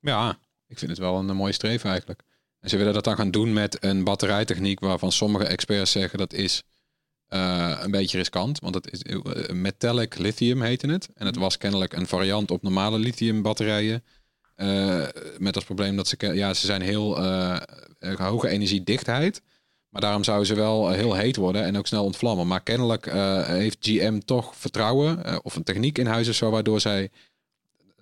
Ja, 0.00 0.38
ik 0.66 0.78
vind 0.78 0.90
het 0.90 1.00
wel 1.00 1.18
een, 1.18 1.28
eh, 1.28 1.34
mooie 1.34 1.52
streven 1.52 1.90
eigenlijk. 1.90 2.22
En 2.60 2.68
ze 2.68 2.76
willen 2.76 2.94
dat 2.94 3.04
dan 3.04 3.16
gaan 3.16 3.30
doen 3.30 3.52
met 3.52 3.84
een 3.84 4.04
batterijtechniek 4.04 4.80
waarvan 4.80 5.12
sommige 5.12 5.44
experts 5.44 5.90
zeggen 5.90 6.18
dat 6.18 6.32
is 6.32 6.62
eh, 7.26 7.78
een 7.80 7.90
beetje 7.90 8.18
riskant. 8.18 8.60
Want 8.60 8.74
het 8.74 8.92
is 8.92 9.02
metallic 9.52 10.18
lithium 10.18 10.62
heette 10.62 10.86
het. 10.86 11.08
En 11.14 11.26
het 11.26 11.36
was 11.36 11.58
kennelijk 11.58 11.92
een 11.92 12.06
variant 12.06 12.50
op 12.50 12.62
normale 12.62 12.98
lithium 12.98 13.42
batterijen. 13.42 14.04
Eh, 14.54 15.06
met 15.38 15.54
als 15.54 15.64
probleem 15.64 15.96
dat 15.96 16.08
ze, 16.08 16.34
ja, 16.34 16.54
ze 16.54 16.66
zijn 16.66 16.82
heel 16.82 17.18
eh, 17.18 17.60
hoge 18.16 18.48
energiedichtheid. 18.48 19.42
Maar 19.92 20.00
daarom 20.00 20.24
zouden 20.24 20.46
ze 20.46 20.54
wel 20.54 20.90
eh, 20.90 20.96
heel 20.96 21.14
heet 21.14 21.36
worden 21.36 21.64
en 21.64 21.76
ook 21.76 21.86
snel 21.86 22.04
ontvlammen. 22.04 22.46
Maar 22.46 22.62
kennelijk 22.62 23.06
eh, 23.06 23.46
heeft 23.46 23.76
GM 23.80 24.18
toch 24.18 24.56
vertrouwen 24.56 25.24
eh, 25.24 25.38
of 25.42 25.56
een 25.56 25.62
techniek 25.62 25.98
in 25.98 26.06
huis 26.06 26.28
of 26.28 26.34
zo, 26.34 26.50
waardoor 26.50 26.80
zij 26.80 27.10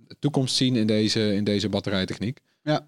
de 0.07 0.17
toekomst 0.19 0.57
zien 0.57 0.77
in 0.77 0.87
deze, 0.87 1.35
in 1.35 1.45
deze 1.45 1.69
batterijtechniek. 1.69 2.41
Ja. 2.63 2.87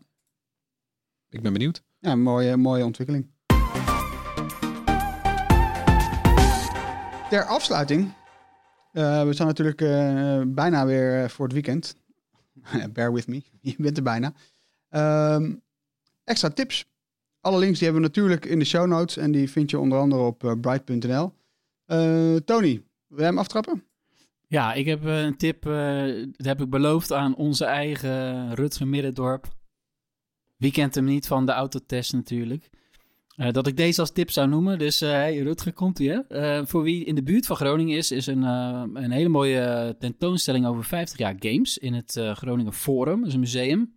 Ik 1.29 1.43
ben 1.43 1.53
benieuwd. 1.53 1.83
Ja, 1.99 2.15
mooie, 2.15 2.57
mooie 2.57 2.85
ontwikkeling. 2.85 3.31
Ter 7.31 7.45
afsluiting. 7.45 8.12
we 8.93 9.29
zijn 9.31 9.49
natuurlijk 9.49 9.79
bijna 10.55 10.87
weer 10.87 11.31
voor 11.31 11.45
het 11.45 11.55
weekend. 11.55 11.97
Bear 12.93 13.12
with 13.12 13.27
me, 13.27 13.43
je 13.61 13.75
bent 13.79 13.97
er 13.97 14.03
bijna. 14.03 14.33
Ehm, 14.88 15.55
extra 16.25 16.49
tips. 16.49 16.91
Alle 17.42 17.59
links 17.59 17.78
die 17.78 17.88
hebben 17.88 18.02
we 18.02 18.09
natuurlijk 18.09 18.44
in 18.44 18.59
de 18.59 18.64
show 18.64 18.87
notes. 18.87 19.16
En 19.16 19.33
die 19.33 19.50
vind 19.50 19.70
je 19.70 19.78
onder 19.78 19.98
andere 19.98 20.22
op 20.22 20.44
eh, 20.44 20.52
bright.nl. 20.61 21.33
Eh, 21.85 22.37
Tony, 22.37 22.83
wil 23.07 23.18
jij 23.18 23.26
hem 23.26 23.38
aftrappen? 23.38 23.85
Ja, 24.46 24.72
ik 24.72 24.87
heb 24.87 25.07
eh, 25.07 25.22
een 25.22 25.37
tip. 25.37 25.62
dat 26.37 26.46
heb 26.46 26.61
ik 26.61 26.70
beloofd 26.70 27.12
aan 27.12 27.35
onze 27.35 27.64
eigen 27.64 28.55
Rutger 28.55 28.87
Middendorp. 28.87 29.48
Wie 30.57 30.72
kent 30.72 30.94
hem 30.94 31.05
niet 31.05 31.26
van 31.26 31.46
de 31.46 31.52
autotest 31.52 32.12
natuurlijk. 32.12 32.70
Dat 33.50 33.66
ik 33.66 33.76
deze 33.76 34.00
als 34.00 34.12
tip 34.12 34.31
zou 34.31 34.48
noemen. 34.48 34.78
Dus 34.78 35.00
eh 35.00 35.11
hey, 35.11 35.38
Rutger, 35.38 35.72
komt 35.72 35.98
ie 35.98 36.11
hè? 36.11 36.66
Voor 36.66 36.83
wie 36.83 37.05
in 37.05 37.14
de 37.14 37.22
buurt 37.22 37.46
van 37.46 37.57
Groningen 37.57 37.96
is, 37.96 38.11
is 38.11 38.26
een, 38.26 38.42
een 38.42 39.11
hele 39.11 39.28
mooie 39.28 39.96
tentoonstelling 39.98 40.66
over 40.66 40.85
50 40.85 41.18
jaar 41.18 41.37
games 41.38 41.78
in 41.78 41.94
het 41.94 42.20
Groningen 42.35 42.72
Forum. 42.72 43.18
Dat 43.18 43.28
is 43.28 43.35
een 43.35 43.40
museum. 43.40 43.94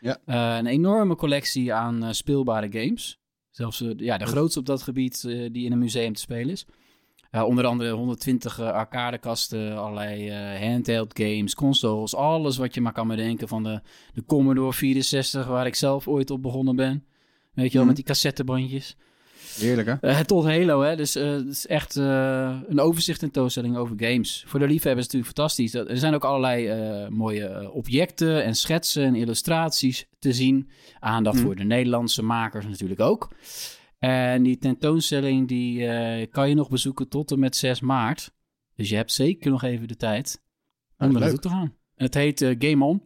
Ja. 0.00 0.18
Eh, 0.24 0.56
een 0.58 0.66
enorme 0.66 1.16
collectie 1.16 1.72
aan 1.74 2.04
eh, 2.04 2.12
speelbare 2.12 2.68
games. 2.72 3.18
Zelfs 3.50 3.80
eh, 3.80 3.90
ja, 3.96 4.18
de 4.18 4.26
grootste 4.26 4.58
op 4.58 4.66
dat 4.66 4.82
gebied 4.82 5.22
die 5.22 5.64
in 5.64 5.72
een 5.72 5.78
museum 5.78 6.12
te 6.12 6.20
spelen 6.20 6.50
is. 6.50 6.66
Onder 7.44 7.66
andere 7.66 7.90
120 7.90 8.58
eh, 8.58 8.70
arcadekasten, 8.72 9.76
allerlei 9.78 10.32
handheld 10.70 11.18
games, 11.18 11.54
consoles, 11.54 12.14
alles 12.14 12.56
wat 12.56 12.74
je 12.74 12.80
maar 12.80 12.92
kan 12.92 13.08
bedenken 13.08 13.48
van 13.48 13.62
de, 13.62 13.80
de 14.14 14.24
Commodore 14.24 14.72
64, 14.72 15.46
waar 15.46 15.66
ik 15.66 15.74
zelf 15.74 16.08
ooit 16.08 16.30
op 16.30 16.42
begonnen 16.42 16.76
ben. 16.76 17.04
Weet 17.54 17.66
je 17.66 17.72
wel, 17.72 17.78
Mhm. 17.78 17.86
met 17.86 17.96
die 17.96 18.04
cassettebandjes. 18.04 18.96
Heerlijk 19.56 19.88
hè? 19.88 19.94
Eh, 19.94 20.20
tot 20.20 20.44
Halo, 20.44 20.80
hè. 20.80 20.96
Dus 20.96 21.16
eh, 21.16 21.30
het 21.30 21.46
is 21.46 21.66
echt 21.66 21.96
eh, 21.96 22.60
een 22.68 22.80
overzicht 22.80 23.18
tentoonstelling 23.18 23.76
over 23.76 23.96
games. 23.98 24.44
Voor 24.46 24.60
de 24.60 24.66
liefhebbers 24.66 25.06
is 25.06 25.12
het 25.12 25.22
natuurlijk 25.22 25.36
fantastisch. 25.38 25.74
Er 25.74 25.98
zijn 25.98 26.14
ook 26.14 26.24
allerlei 26.24 26.66
eh, 26.68 27.08
mooie 27.08 27.70
objecten 27.72 28.44
en 28.44 28.54
schetsen 28.54 29.04
en 29.04 29.14
illustraties 29.14 30.06
te 30.18 30.32
zien. 30.32 30.70
Aandacht 31.00 31.36
Mhm. 31.36 31.44
voor 31.44 31.56
de 31.56 31.64
Nederlandse 31.64 32.22
makers 32.22 32.66
natuurlijk 32.66 33.00
ook. 33.00 33.28
En 33.98 34.42
die 34.42 34.58
tentoonstelling 34.58 35.48
die 35.48 35.86
eh, 35.86 36.26
kan 36.30 36.48
je 36.48 36.54
nog 36.54 36.68
bezoeken 36.70 37.08
tot 37.08 37.30
en 37.30 37.38
met 37.38 37.56
6 37.56 37.80
maart. 37.80 38.32
Dus 38.76 38.88
je 38.88 38.96
hebt 38.96 39.12
zeker 39.12 39.50
nog 39.50 39.62
even 39.62 39.88
de 39.88 39.96
tijd 39.96 40.42
om 40.98 41.14
er 41.14 41.20
naartoe 41.20 41.38
te 41.38 41.48
gaan. 41.48 41.74
En 41.94 42.04
het 42.04 42.14
heet 42.14 42.40
eh, 42.42 42.54
Game 42.58 42.84
On. 42.84 43.02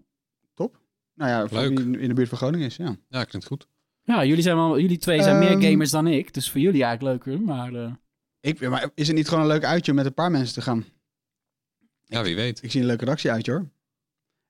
Nou 1.15 1.31
ja, 1.31 1.47
wie 1.69 1.99
in 1.99 2.09
de 2.09 2.15
buurt 2.15 2.29
van 2.29 2.39
Groningen 2.39 2.67
is, 2.67 2.77
ja. 2.77 2.97
Ja, 3.09 3.25
klinkt 3.25 3.47
goed. 3.49 3.69
Ja, 4.05 4.25
jullie, 4.25 4.43
zijn 4.43 4.57
wel, 4.57 4.79
jullie 4.81 4.99
twee 4.99 5.23
zijn 5.23 5.43
Ehm, 5.43 5.59
meer 5.59 5.71
gamers 5.71 5.91
dan 5.91 6.07
ik. 6.07 6.35
Dus 6.35 6.51
voor 6.51 6.61
jullie 6.61 6.85
eigenlijk 6.85 7.25
leuker. 7.25 7.43
Maar 7.43 7.75
eh, 7.75 7.93
Ik, 8.41 8.69
maar 8.69 8.91
is 8.95 9.07
het 9.07 9.17
niet 9.17 9.29
gewoon 9.29 9.43
een 9.43 9.51
leuk 9.51 9.65
uitje 9.65 9.91
om 9.91 9.97
met 9.97 10.07
een 10.07 10.15
paar 10.15 10.31
mensen 10.31 10.55
te 10.55 10.63
gaan? 10.63 10.85
Ja, 12.05 12.23
wie 12.23 12.35
weet. 12.37 12.63
Ik 12.63 12.71
zie 12.71 12.81
een 12.81 12.87
leuke 12.87 13.05
redactie 13.05 13.31
uit, 13.31 13.47
hoor. 13.47 13.69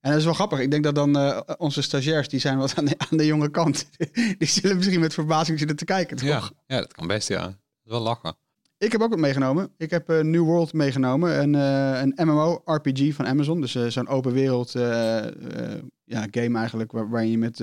En 0.01 0.11
dat 0.11 0.19
is 0.19 0.25
wel 0.25 0.35
grappig. 0.35 0.59
Ik 0.59 0.71
denk 0.71 0.85
dat 0.85 0.95
dan 0.95 1.17
eh, 1.17 1.41
onze 1.57 1.83
stagiairs, 1.83 2.29
die 2.29 2.41
zijn 2.41 2.59
wat 2.59 2.75
aan 2.77 2.85
de, 2.85 2.95
aan 2.99 3.19
de 3.19 3.27
jonge 3.27 3.51
kant. 3.51 3.88
die 4.38 4.49
zullen 4.49 4.77
misschien 4.77 5.01
met 5.01 5.15
verbazing 5.15 5.59
zitten 5.59 5.77
te 5.77 5.85
kijken, 5.85 6.17
toch? 6.17 6.29
Ja, 6.29 6.51
ja, 6.67 6.79
dat 6.81 6.93
kan 6.93 7.07
best, 7.07 7.29
ja. 7.29 7.43
Dat 7.43 7.55
is 7.85 7.91
wel 7.91 8.01
lachen. 8.01 8.37
Ik 8.79 8.93
heb 8.93 9.01
ook 9.01 9.11
wat 9.11 9.19
meegenomen. 9.19 9.73
Ik 9.77 9.91
heb 9.91 10.09
eh, 10.11 10.21
New 10.21 10.43
World 10.45 10.73
meegenomen. 10.73 11.43
Een, 11.43 11.55
eh, 11.55 12.01
een 12.01 12.29
MMO-RPG 12.29 13.15
van 13.15 13.27
Amazon. 13.27 13.61
Dus 13.61 13.75
eh, 13.75 13.87
zo'n 13.87 14.09
open 14.09 14.33
wereld 14.33 14.75
eh, 14.75 15.27
eh, 15.27 15.83
ja, 16.05 16.27
game 16.31 16.59
eigenlijk. 16.59 16.93
Waar, 16.93 17.11
waarin 17.11 17.31
je 17.31 17.38
met 17.38 17.61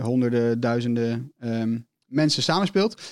honderden, 0.00 0.60
duizenden 0.60 1.32
ehm, 1.38 1.78
mensen 2.04 2.42
samenspeelt. 2.42 3.02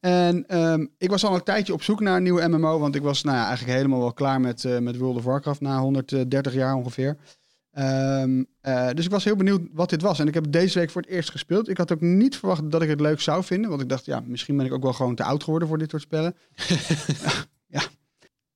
En 0.00 0.46
ehm, 0.46 0.86
ik 0.98 1.10
was 1.10 1.24
al 1.24 1.34
een 1.34 1.42
tijdje 1.42 1.72
op 1.72 1.82
zoek 1.82 2.00
naar 2.00 2.16
een 2.16 2.22
nieuwe 2.22 2.48
MMO. 2.48 2.78
Want 2.78 2.94
ik 2.94 3.02
was 3.02 3.22
nou 3.22 3.36
ja, 3.36 3.46
eigenlijk 3.46 3.76
helemaal 3.76 3.98
wel 3.98 4.12
klaar 4.12 4.40
met, 4.40 4.64
eh, 4.64 4.78
met 4.78 4.96
World 4.96 5.16
of 5.16 5.24
Warcraft. 5.24 5.60
Na 5.60 5.78
130 5.78 6.54
jaar 6.54 6.74
ongeveer. 6.74 7.16
Ehm, 7.70 8.44
eh, 8.60 8.88
dus 8.94 9.04
ik 9.04 9.10
was 9.10 9.24
heel 9.24 9.36
benieuwd 9.36 9.60
wat 9.72 9.90
dit 9.90 10.02
was. 10.02 10.18
En 10.18 10.26
ik 10.28 10.34
heb 10.34 10.52
deze 10.52 10.78
week 10.78 10.90
voor 10.90 11.02
het 11.02 11.10
eerst 11.10 11.30
gespeeld. 11.30 11.68
Ik 11.68 11.76
had 11.76 11.92
ook 11.92 12.00
niet 12.00 12.36
verwacht 12.36 12.70
dat 12.70 12.82
ik 12.82 12.88
het 12.88 13.00
leuk 13.00 13.20
zou 13.20 13.44
vinden. 13.44 13.70
Want 13.70 13.82
ik 13.82 13.88
dacht, 13.88 14.04
ja, 14.04 14.22
misschien 14.26 14.56
ben 14.56 14.66
ik 14.66 14.72
ook 14.72 14.82
wel 14.82 14.92
gewoon 14.92 15.14
te 15.14 15.24
oud 15.24 15.42
geworden 15.44 15.68
voor 15.68 15.78
dit 15.78 15.90
soort 15.90 16.02
spellen. 16.02 16.34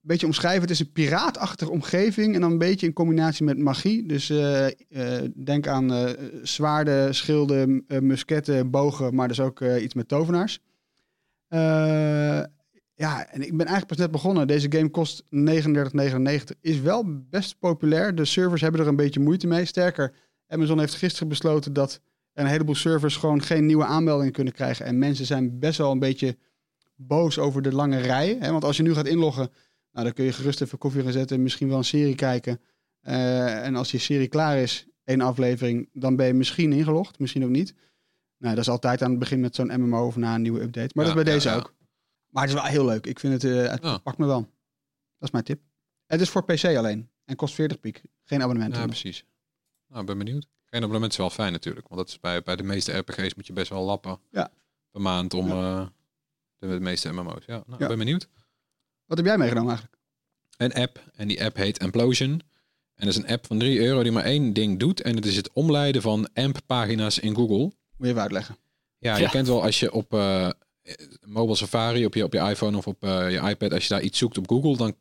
beetje 0.03 0.27
omschrijven. 0.27 0.61
Het 0.61 0.71
is 0.71 0.81
een 0.81 0.93
piraatachtige 0.93 1.71
omgeving. 1.71 2.35
En 2.35 2.41
dan 2.41 2.51
een 2.51 2.59
beetje 2.59 2.87
in 2.87 2.93
combinatie 2.93 3.45
met 3.45 3.59
magie. 3.59 4.07
Dus 4.07 4.31
eh, 4.31 4.67
eh, 4.67 5.31
denk 5.35 5.67
aan 5.67 5.93
eh, 5.93 6.11
zwaarden, 6.43 7.15
schilden, 7.15 7.85
musketten, 8.01 8.71
bogen. 8.71 9.15
Maar 9.15 9.29
dus 9.29 9.41
ook 9.41 9.61
iets 9.61 9.95
met 9.95 10.09
tovenaars. 10.09 10.61
Ja, 12.95 13.27
en 13.27 13.43
ik 13.43 13.57
ben 13.57 13.67
eigenlijk 13.67 13.87
pas 13.87 13.97
net 13.97 14.11
begonnen. 14.11 14.47
Deze 14.47 14.73
game 14.73 14.91
kost 14.91 15.23
39,99. 15.31 16.59
Is 16.61 16.81
wel 16.81 17.05
best 17.31 17.59
populair. 17.59 18.15
De 18.15 18.25
servers 18.25 18.61
hebben 18.61 18.81
er 18.81 18.87
een 18.87 18.97
beetje 18.97 19.21
moeite 19.21 19.47
mee. 19.47 19.65
Sterker, 19.65 20.13
Amazon 20.47 20.79
heeft 20.79 20.95
gisteren 20.95 21.29
besloten 21.29 21.73
dat 21.73 22.01
een 22.35 22.47
heleboel 22.47 22.75
servers 22.75 23.17
gewoon 23.17 23.43
geen 23.43 23.67
nieuwe 23.67 23.85
aanmeldingen 23.85 24.33
kunnen 24.33 24.53
krijgen. 24.53 24.87
En 24.87 24.99
mensen 24.99 25.27
zijn 25.27 25.59
best 25.59 25.79
wel 25.79 25.91
een 25.91 25.99
beetje 25.99 26.37
boos 26.97 27.39
over 27.39 27.63
de 27.63 27.73
lange 27.73 27.99
rijen. 27.99 28.41
Hè? 28.43 28.51
Want 28.51 28.65
als 28.65 28.77
je 28.77 28.83
nu 28.83 28.95
gaat 28.95 29.07
inloggen, 29.07 29.51
nou, 29.93 30.05
dan 30.05 30.13
kun 30.13 30.25
je 30.25 30.33
gerust 30.33 30.61
even 30.61 30.79
koffie 30.79 31.03
gaan 31.03 31.13
zetten. 31.13 31.43
Misschien 31.43 31.69
wel 31.69 31.79
een 31.79 31.85
serie 31.85 32.15
kijken. 32.15 32.61
Eh, 33.01 33.67
en 33.67 33.77
als 33.77 33.91
die 33.91 34.01
serie 34.01 34.29
klaar 34.29 34.59
is, 34.59 34.87
één 35.05 35.21
aflevering, 35.21 35.89
dan 35.93 36.17
ben 36.17 36.27
je 36.27 36.35
misschien 36.35 36.73
ingelogd. 36.73 37.19
Misschien 37.19 37.45
ook 37.45 37.51
niet. 37.51 37.75
Nou, 38.39 38.55
dat 38.55 38.65
is 38.65 38.71
altijd 38.71 39.03
aan 39.03 39.11
het 39.11 39.19
begin 39.19 39.41
met 39.41 39.55
zo'n 39.55 39.81
MMO 39.81 40.07
of 40.07 40.17
na 40.17 40.35
een 40.35 40.43
nieuwe 40.43 40.61
update. 40.61 40.91
Maar 40.95 41.05
Ja, 41.05 41.11
dat 41.11 41.19
is 41.19 41.25
bij 41.25 41.35
deze 41.35 41.49
ja. 41.49 41.57
ook. 41.57 41.75
Maar 42.29 42.43
het 42.43 42.53
is 42.53 42.61
wel 42.61 42.71
heel 42.71 42.85
leuk. 42.85 43.07
Ik 43.07 43.19
vind 43.19 43.43
het, 43.43 43.53
eh, 43.53 43.71
het 43.71 44.03
pakt 44.03 44.19
me 44.19 44.27
wel. 44.27 44.41
Dat 44.41 45.29
is 45.29 45.31
mijn 45.31 45.45
tip. 45.45 45.61
Het 46.07 46.21
is 46.21 46.31
voor 46.31 46.45
PC 46.45 46.65
alleen. 46.65 47.11
En 47.25 47.37
kost 47.37 47.55
40 47.55 47.81
piek. 47.81 48.03
Geen 48.25 48.43
abonnement. 48.43 48.77
Ja, 48.77 48.87
precies. 48.87 49.25
Nou, 49.87 50.05
ben 50.05 50.19
benieuwd. 50.19 50.47
Geen 50.65 50.81
abonnement 50.81 51.13
is 51.13 51.19
wel 51.19 51.31
fijn 51.31 51.53
natuurlijk. 51.53 51.89
Want 51.89 52.01
dat 52.01 52.09
is 52.09 52.21
bij, 52.21 52.43
bij 52.43 52.57
de 52.57 52.63
meeste 52.63 52.97
RPG's 52.99 53.35
moet 53.35 53.47
je 53.47 53.53
best 53.53 53.71
wel 53.71 53.85
lappen. 53.85 54.19
Ja. 54.31 54.51
Per 54.91 55.01
maand 55.01 55.35
om 55.35 55.51
eh, 55.51 55.87
de, 56.59 56.69
de 56.69 56.81
meeste 56.81 57.13
MMO's. 57.13 57.45
Ja, 57.47 57.63
nou, 57.67 57.87
ben 57.87 57.99
benieuwd. 57.99 58.29
Wat 59.07 59.17
heb 59.19 59.27
jij 59.27 59.39
meegenomen 59.39 59.71
eigenlijk? 59.71 60.01
Een 60.57 60.83
app. 60.83 61.03
En 61.15 61.29
die 61.29 61.45
app 61.45 61.57
heet 61.57 61.79
Implosion. 61.79 62.31
En 62.95 63.07
dat 63.07 63.09
is 63.09 63.17
een 63.17 63.27
app 63.29 63.47
van 63.47 63.59
3 63.59 63.81
euro 63.81 64.03
die 64.03 64.13
maar 64.13 64.25
één 64.25 64.53
ding 64.53 64.79
doet. 64.79 65.01
En 65.01 65.15
dat 65.15 65.25
is 65.25 65.37
het 65.37 65.53
omleiden 65.53 66.03
van 66.03 66.29
AMP-pagina's 66.35 67.19
in 67.19 67.35
Google. 67.35 67.57
Moet 67.59 67.73
je 67.97 68.07
even 68.07 68.21
uitleggen. 68.21 68.57
Ja, 68.99 69.17
je 69.17 69.23
Ja. 69.23 69.29
kent 69.29 69.47
wel 69.47 69.63
als 69.63 69.81
je 69.81 69.93
op 69.93 70.15
eh, 70.15 70.49
mobile 71.27 71.57
Safari, 71.57 72.05
op 72.05 72.15
je, 72.15 72.25
op 72.25 72.33
je 72.33 72.39
iPhone 72.41 72.77
of 72.77 72.87
op 72.87 73.03
eh, 73.05 73.31
je 73.31 73.49
iPad, 73.49 73.73
als 73.73 73.83
je 73.83 73.89
daar 73.95 74.03
iets 74.03 74.19
zoekt 74.19 74.39
op 74.39 74.49
Google, 74.49 74.77
dan 74.77 74.97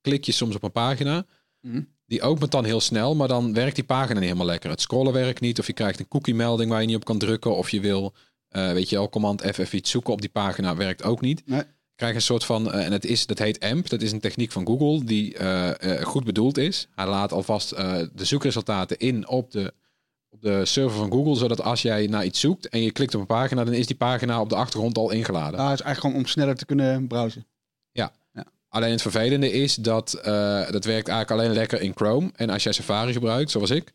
klik 0.00 0.24
je 0.24 0.32
soms 0.32 0.54
op 0.54 0.62
een 0.62 0.72
pagina. 0.72 1.26
Mhm. 1.60 1.82
Die 2.06 2.22
opent 2.22 2.50
dan 2.50 2.64
heel 2.64 2.80
snel, 2.80 3.14
maar 3.14 3.28
dan 3.28 3.52
werkt 3.54 3.74
die 3.74 3.84
pagina 3.84 4.14
niet 4.14 4.22
helemaal 4.28 4.46
lekker. 4.46 4.70
Het 4.70 4.80
scrollen 4.80 5.12
werkt 5.12 5.40
niet, 5.40 5.58
of 5.58 5.66
je 5.66 5.72
krijgt 5.72 5.98
een 6.00 6.08
cookie-melding 6.08 6.70
waar 6.70 6.80
je 6.80 6.86
niet 6.86 6.96
op 6.96 7.04
kan 7.04 7.18
drukken, 7.18 7.56
of 7.56 7.70
je 7.70 7.80
wil, 7.80 8.14
eh, 8.48 8.72
weet 8.72 8.88
je 8.88 8.96
wel, 8.96 9.08
command 9.08 9.40
F 9.42 9.58
even 9.58 9.78
iets 9.78 9.90
zoeken 9.90 10.12
op 10.12 10.20
die 10.20 10.30
pagina, 10.30 10.76
werkt 10.76 11.02
ook 11.02 11.20
niet. 11.20 11.46
Nee. 11.46 11.62
Krijg 12.00 12.14
een 12.14 12.22
soort 12.22 12.44
van, 12.44 12.72
eh, 12.72 12.84
en 12.84 12.92
het 12.92 13.04
is, 13.04 13.26
dat 13.26 13.38
heet 13.38 13.60
AMP, 13.60 13.88
dat 13.88 14.02
is 14.02 14.12
een 14.12 14.20
techniek 14.20 14.52
van 14.52 14.66
Google 14.66 15.04
die 15.04 15.36
eh, 15.36 15.98
eh, 15.98 16.04
goed 16.04 16.24
bedoeld 16.24 16.58
is. 16.58 16.88
Hij 16.94 17.06
laat 17.06 17.32
alvast 17.32 17.68
de 17.68 18.10
zoekresultaten 18.24 18.98
in 18.98 19.28
op 19.28 19.50
de, 19.50 19.72
op 20.28 20.42
de 20.42 20.64
server 20.64 20.98
van 20.98 21.10
Google, 21.10 21.34
zodat 21.34 21.62
als 21.62 21.82
jij 21.82 22.06
naar 22.06 22.24
iets 22.24 22.40
zoekt 22.40 22.68
en 22.68 22.82
je 22.82 22.90
klikt 22.90 23.14
op 23.14 23.20
een 23.20 23.26
pagina, 23.26 23.64
dan 23.64 23.74
is 23.74 23.86
die 23.86 23.96
pagina 23.96 24.40
op 24.40 24.48
de 24.48 24.54
achtergrond 24.54 24.98
al 24.98 25.10
ingeladen. 25.10 25.60
Het 25.60 25.78
is 25.78 25.84
eigenlijk 25.84 26.00
gewoon 26.00 26.16
om 26.16 26.26
sneller 26.26 26.56
te 26.56 26.66
kunnen 26.66 27.06
browsen. 27.06 27.46
Alleen 28.70 28.90
het 28.90 29.02
vervelende 29.02 29.52
is 29.52 29.74
dat 29.74 30.12
eh, 30.12 30.70
dat 30.70 30.84
werkt 30.84 31.08
eigenlijk 31.08 31.30
alleen 31.30 31.52
lekker 31.52 31.80
in 31.80 31.92
Chrome. 31.94 32.30
En 32.36 32.50
als 32.50 32.62
jij 32.62 32.72
Safari 32.72 33.12
gebruikt, 33.12 33.50
zoals 33.50 33.70
ik, 33.70 33.92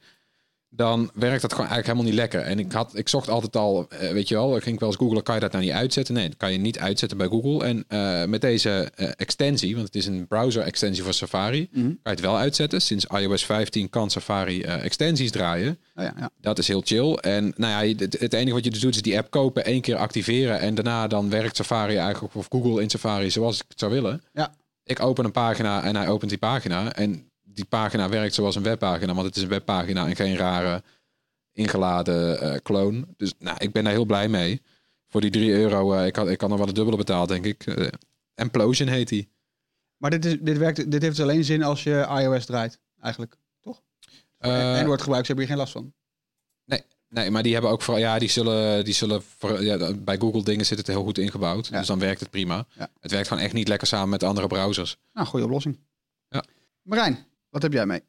dan 0.69 1.11
werkt 1.13 1.41
dat 1.41 1.53
gewoon 1.53 1.67
eigenlijk 1.69 1.85
helemaal 1.87 2.03
niet 2.05 2.19
lekker. 2.19 2.41
En 2.41 2.59
ik, 2.59 2.71
had, 2.71 2.95
ik 2.97 3.09
zocht 3.09 3.29
altijd 3.29 3.55
al, 3.55 3.87
eh, 3.89 4.11
weet 4.11 4.27
je 4.27 4.35
wel, 4.35 4.55
ik 4.55 4.63
ging 4.63 4.79
wel 4.79 4.89
eens 4.89 4.97
googlen, 4.97 5.23
kan 5.23 5.35
je 5.35 5.41
dat 5.41 5.51
nou 5.51 5.63
niet 5.63 5.73
uitzetten? 5.73 6.13
Nee, 6.13 6.27
dat 6.27 6.37
kan 6.37 6.51
je 6.51 6.57
niet 6.57 6.79
uitzetten 6.79 7.17
bij 7.17 7.27
Google. 7.27 7.65
En 7.65 7.85
eh, 7.87 8.25
met 8.25 8.41
deze 8.41 8.91
eh, 8.95 9.09
extensie, 9.15 9.73
want 9.75 9.85
het 9.85 9.95
is 9.95 10.05
een 10.05 10.27
browser-extensie 10.27 11.03
voor 11.03 11.13
Safari, 11.13 11.67
Mhm. 11.71 11.81
kan 11.83 11.93
je 12.03 12.09
het 12.09 12.19
wel 12.19 12.37
uitzetten. 12.37 12.81
Sinds 12.81 13.05
iOS 13.05 13.45
15 13.45 13.89
kan 13.89 14.09
Safari 14.09 14.61
extensies 14.61 15.31
draaien. 15.31 15.77
Oh, 15.95 16.03
ja, 16.03 16.13
ja. 16.17 16.29
Dat 16.41 16.57
is 16.59 16.67
heel 16.67 16.81
chill. 16.85 17.13
En 17.13 17.53
nou 17.57 17.87
ja, 17.87 17.95
het 18.19 18.33
enige 18.33 18.53
wat 18.55 18.63
je 18.63 18.71
dus 18.71 18.79
doet 18.79 18.95
is 18.95 19.01
die 19.01 19.17
app 19.17 19.29
kopen, 19.31 19.65
één 19.65 19.81
keer 19.81 19.95
activeren 19.95 20.59
en 20.59 20.75
daarna 20.75 21.07
dan 21.07 21.29
werkt 21.29 21.55
Safari 21.55 21.95
eigenlijk 21.95 22.35
of 22.35 22.47
Google 22.49 22.81
in 22.81 22.89
Safari 22.89 23.31
zoals 23.31 23.55
ik 23.57 23.65
het 23.67 23.79
zou 23.79 23.91
willen. 23.91 24.23
Ja. 24.33 24.53
Ik 24.83 24.99
open 24.99 25.25
een 25.25 25.31
pagina 25.31 25.83
en 25.83 25.95
hij 25.95 26.07
opent 26.07 26.29
die 26.29 26.39
pagina 26.39 26.93
en 26.93 27.29
die 27.55 27.65
pagina 27.65 28.09
werkt 28.09 28.33
zoals 28.33 28.55
een 28.55 28.63
webpagina, 28.63 29.13
want 29.13 29.25
het 29.25 29.35
is 29.35 29.41
een 29.41 29.49
webpagina 29.49 30.07
en 30.07 30.15
geen 30.15 30.35
rare 30.35 30.83
ingeladen 31.51 32.41
eh 32.41 32.61
clone. 32.61 33.05
Dus 33.17 33.33
nou, 33.39 33.57
ik 33.59 33.71
ben 33.71 33.83
daar 33.83 33.93
heel 33.93 34.05
blij 34.05 34.27
mee. 34.27 34.61
Voor 35.07 35.21
die 35.21 35.31
3 35.31 35.51
euro, 35.51 35.93
eh, 35.93 36.05
ik, 36.05 36.15
had, 36.15 36.27
ik 36.27 36.37
kan 36.37 36.51
er 36.51 36.57
wel 36.57 36.65
het 36.65 36.75
dubbele 36.75 36.97
betaald, 36.97 37.27
denk 37.29 37.45
ik. 37.45 37.91
Implosion 38.35 38.87
heet 38.87 39.07
die. 39.07 39.29
Maar 39.97 40.09
dit, 40.09 40.25
is, 40.25 40.37
dit, 40.41 40.57
werkt, 40.57 40.91
dit 40.91 41.01
heeft 41.01 41.19
alleen 41.19 41.43
zin 41.43 41.63
als 41.63 41.83
je 41.83 42.07
iOS 42.21 42.45
draait, 42.45 42.79
eigenlijk. 43.01 43.37
Toch? 43.61 43.81
Eh, 44.37 44.77
Android 44.77 45.01
gebruikers 45.01 45.27
hebben 45.27 45.45
hier 45.45 45.47
geen 45.47 45.57
last 45.57 45.71
van. 45.71 45.93
Nee, 47.15 47.31
maar 47.31 47.43
die 47.43 47.53
hebben 47.53 47.71
ook 47.71 47.81
vooral, 47.81 48.01
ja, 48.01 48.19
die 48.19 48.29
zullen, 48.29 48.85
die 48.85 48.93
zullen 48.93 49.23
voor, 49.37 49.63
ja, 49.63 49.93
bij 49.93 50.17
Google 50.17 50.43
dingen 50.43 50.65
zit 50.65 50.77
het 50.77 50.87
heel 50.87 51.03
goed 51.03 51.17
ingebouwd. 51.17 51.67
Ja. 51.67 51.77
Dus 51.77 51.87
dan 51.87 51.99
werkt 51.99 52.19
het 52.19 52.29
prima. 52.29 52.65
Ja. 52.77 52.89
Het 52.99 53.11
werkt 53.11 53.27
gewoon 53.27 53.43
echt 53.43 53.53
niet 53.53 53.67
lekker 53.67 53.87
samen 53.87 54.09
met 54.09 54.23
andere 54.23 54.47
browsers. 54.47 54.97
Nou, 55.13 55.27
goede 55.27 55.45
oplossing. 55.45 55.79
Ja. 56.29 56.43
Marijn, 56.81 57.25
wat 57.55 57.63
heb 57.63 57.73
jij 57.73 57.85
mee? 57.85 58.03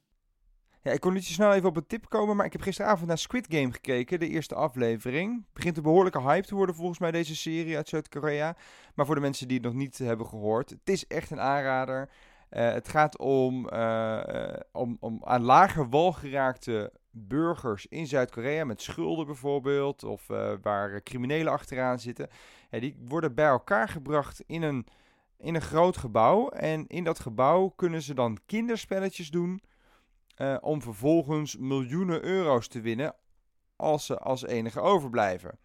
Ja, 0.83 0.93
ik 0.93 1.01
kon 1.01 1.13
niet 1.13 1.25
zo 1.25 1.33
snel 1.33 1.53
even 1.53 1.69
op 1.69 1.77
een 1.77 1.87
tip 1.87 2.09
komen, 2.09 2.37
maar 2.37 2.47
ik 2.47 2.53
heb 2.53 2.61
gisteravond 2.61 3.09
naar 3.09 3.19
Squid 3.19 3.47
Game 3.51 3.73
gekeken, 3.73 4.21
de 4.21 4.29
eerste 4.29 4.55
aflevering. 4.55 5.45
Begint 5.53 5.77
een 5.77 5.83
behoorlijke 5.83 6.21
hype 6.21 6.47
te 6.47 6.55
worden 6.55 6.75
volgens 6.75 6.99
mij 6.99 7.11
deze 7.11 7.37
serie 7.37 7.77
uit 7.77 7.89
Zuid-Korea. 7.89 8.57
Maar 8.95 9.07
voor 9.07 9.15
de 9.15 9.21
mensen 9.21 9.49
die 9.49 9.57
het 9.57 9.67
nog 9.67 9.75
niet 9.75 9.99
hebben 9.99 10.27
gehoord, 10.27 10.71
het 10.71 10.89
is 10.89 11.07
echt 11.07 11.31
een 11.31 11.41
aanrader. 11.41 12.11
Eh, 12.49 12.73
het 12.73 12.89
gaat 12.89 13.19
om, 13.19 13.69
eh, 13.69 14.55
om, 14.73 14.97
om 15.01 15.21
aan 15.25 15.43
lager 15.43 15.89
wal 15.89 16.13
geraakte 16.13 16.93
burgers 17.11 17.87
in 17.87 18.07
Zuid-Korea 18.07 18.65
met 18.65 18.83
schulden 18.83 19.27
bijvoorbeeld, 19.27 20.05
of 20.05 20.31
eh, 20.31 20.53
waar 20.63 21.03
criminelen 21.03 21.53
achteraan 21.53 21.99
zitten. 21.99 22.29
Die 22.71 22.97
worden 23.09 23.35
bij 23.35 23.47
elkaar 23.47 23.89
gebracht 23.89 24.43
in 24.47 24.63
een, 24.63 24.87
in 25.39 25.55
een 25.55 25.63
groot 25.63 25.97
gebouw. 25.97 26.49
En 26.49 26.87
in 26.87 27.05
dat 27.05 27.21
gebouw 27.21 27.69
kunnen 27.69 28.03
ze 28.03 28.15
dan 28.15 28.39
kinderspelletjes 28.47 29.31
doen. 29.31 29.61
eh, 30.37 30.57
om 30.61 30.83
vervolgens 30.83 31.57
miljoenen 31.57 32.25
euro's 32.25 32.69
te 32.69 32.81
winnen 32.81 33.15
als 33.77 34.07
ze 34.07 34.19
als 34.19 34.47
enige 34.47 34.81
overblijven. 34.81 35.59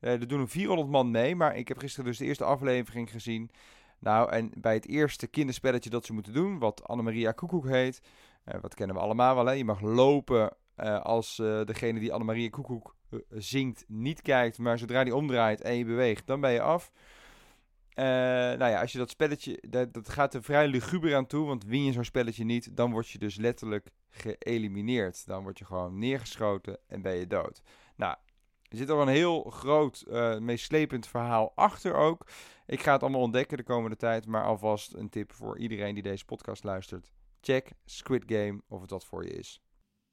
Eh, 0.00 0.12
er 0.12 0.28
doen 0.28 0.48
400 0.48 0.88
man 0.88 1.10
mee, 1.10 1.36
maar 1.36 1.56
ik 1.56 1.68
heb 1.68 1.78
gisteren 1.78 2.04
dus 2.04 2.18
de 2.18 2.24
eerste 2.24 2.44
aflevering 2.44 3.10
gezien. 3.10 3.50
Nou, 3.98 4.30
en 4.30 4.52
bij 4.56 4.74
het 4.74 4.86
eerste 4.86 5.26
kinderspelletje 5.26 5.90
dat 5.90 6.04
ze 6.04 6.12
moeten 6.12 6.32
doen, 6.32 6.58
wat 6.58 6.88
Annemaria 6.88 7.32
Koekoek 7.32 7.68
heet, 7.68 8.02
eh, 8.44 8.60
wat 8.60 8.74
kennen 8.74 8.96
we 8.96 9.02
allemaal 9.02 9.34
wel, 9.34 9.46
hè? 9.46 9.52
je 9.52 9.64
mag 9.64 9.80
lopen 9.80 10.56
als 11.02 11.36
degene 11.64 12.00
die 12.00 12.12
Annemaria 12.12 12.48
Koekoek 12.48 12.94
zingt 13.28 13.84
niet 13.88 14.22
kijkt, 14.22 14.58
maar 14.58 14.78
zodra 14.78 15.04
die 15.04 15.14
omdraait 15.14 15.60
en 15.60 15.74
je 15.74 15.84
beweegt, 15.84 16.26
dan 16.26 16.40
ben 16.40 16.52
je 16.52 16.60
af. 16.60 16.92
Eh, 17.94 18.04
nou 18.04 18.70
ja, 18.70 18.80
als 18.80 18.92
je 18.92 18.98
dat 18.98 19.10
spelletje, 19.10 19.62
dat, 19.68 19.94
dat 19.94 20.08
gaat 20.08 20.34
er 20.34 20.42
vrij 20.42 20.68
luguber 20.68 21.14
aan 21.14 21.26
toe, 21.26 21.46
want 21.46 21.64
win 21.64 21.84
je 21.84 21.92
zo'n 21.92 22.04
spelletje 22.04 22.44
niet, 22.44 22.76
dan 22.76 22.90
word 22.90 23.08
je 23.08 23.18
dus 23.18 23.36
letterlijk 23.36 23.90
geëlimineerd. 24.10 25.26
Dan 25.26 25.42
word 25.42 25.58
je 25.58 25.64
gewoon 25.64 25.98
neergeschoten 25.98 26.78
en 26.86 27.02
ben 27.02 27.14
je 27.14 27.26
dood. 27.26 27.62
Nou, 27.96 28.16
er 28.68 28.76
zit 28.76 28.90
al 28.90 29.02
een 29.02 29.08
heel 29.08 29.42
groot, 29.42 30.00
eh 30.00 30.38
meeslepend 30.38 31.06
verhaal 31.06 31.52
achter 31.54 31.94
ook. 31.94 32.26
Ik 32.66 32.82
ga 32.82 32.92
het 32.92 33.02
allemaal 33.02 33.20
ontdekken 33.20 33.56
de 33.56 33.62
komende 33.62 33.96
tijd, 33.96 34.26
maar 34.26 34.44
alvast 34.44 34.94
een 34.94 35.08
tip 35.08 35.32
voor 35.32 35.58
iedereen 35.58 35.94
die 35.94 36.02
deze 36.02 36.24
podcast 36.24 36.64
luistert. 36.64 37.12
Check 37.40 37.72
Squid 37.84 38.22
Game 38.26 38.60
of 38.68 38.80
het 38.80 38.90
wat 38.90 39.04
voor 39.04 39.24
je 39.24 39.32
is. 39.32 39.60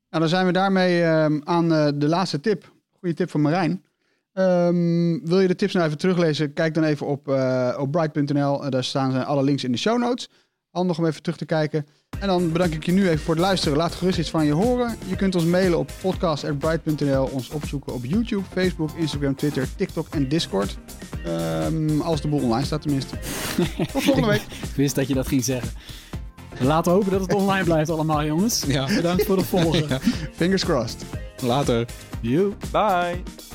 Nou, 0.09 0.23
dan 0.23 0.29
zijn 0.29 0.45
we 0.45 0.51
daarmee 0.51 1.03
ehm, 1.03 1.41
aan 1.43 1.73
eh, 1.73 1.89
de 1.95 2.07
laatste 2.07 2.39
tip. 2.39 2.73
Goede 2.99 3.15
tip 3.15 3.29
van 3.29 3.41
Marijn. 3.41 3.85
Ehm, 4.33 5.19
wil 5.23 5.39
je 5.39 5.47
de 5.47 5.55
tips 5.55 5.73
nou 5.73 5.85
even 5.85 5.97
teruglezen? 5.97 6.53
Kijk 6.53 6.73
dan 6.73 6.83
even 6.83 7.07
op, 7.07 7.27
eh, 7.27 7.77
op 7.79 7.91
bright.nl. 7.91 8.63
Eh, 8.65 8.71
daar 8.71 8.83
staan 8.83 9.11
zijn 9.11 9.25
alle 9.25 9.43
links 9.43 9.63
in 9.63 9.71
de 9.71 9.77
show 9.77 9.99
notes. 9.99 10.29
Handig 10.69 10.97
om 10.97 11.05
even 11.05 11.21
terug 11.21 11.37
te 11.37 11.45
kijken. 11.45 11.85
En 12.19 12.27
dan 12.27 12.51
bedank 12.51 12.73
ik 12.73 12.85
je 12.85 12.91
nu 12.91 13.09
even 13.09 13.19
voor 13.19 13.33
het 13.33 13.43
luisteren. 13.43 13.77
Laat 13.77 13.95
gerust 13.95 14.19
iets 14.19 14.29
van 14.29 14.45
je 14.45 14.51
horen. 14.51 14.95
Je 15.07 15.15
kunt 15.15 15.35
ons 15.35 15.45
mailen 15.45 15.77
op 15.79 15.91
podcast.bright.nl. 16.01 17.25
Ons 17.25 17.49
opzoeken 17.49 17.93
op 17.93 18.05
YouTube, 18.05 18.43
Facebook, 18.51 18.89
Instagram, 18.97 19.35
Twitter, 19.35 19.75
TikTok 19.75 20.07
en 20.09 20.29
Discord. 20.29 20.77
Ehm, 21.25 22.01
als 22.01 22.21
de 22.21 22.27
boel 22.27 22.41
online 22.41 22.65
staat 22.65 22.81
tenminste. 22.81 23.15
Tot 23.91 24.03
volgende 24.03 24.27
week. 24.27 24.41
Ik 24.41 24.75
wist 24.75 24.95
dat 24.95 25.07
je 25.07 25.13
dat 25.13 25.27
ging 25.27 25.43
zeggen. 25.43 25.71
Laten 26.59 26.91
we 26.91 26.97
hopen 26.97 27.11
dat 27.11 27.21
het 27.21 27.33
online 27.33 27.63
blijft 27.63 27.89
allemaal, 27.89 28.23
jongens. 28.25 28.63
Ja, 28.67 28.85
Bedankt 28.95 29.25
voor 29.25 29.37
het 29.37 29.45
volgen. 29.45 29.99
Fingers 30.35 30.63
crossed. 30.63 31.03
later. 31.41 31.85
Joe. 32.21 32.51
Bye! 32.71 33.50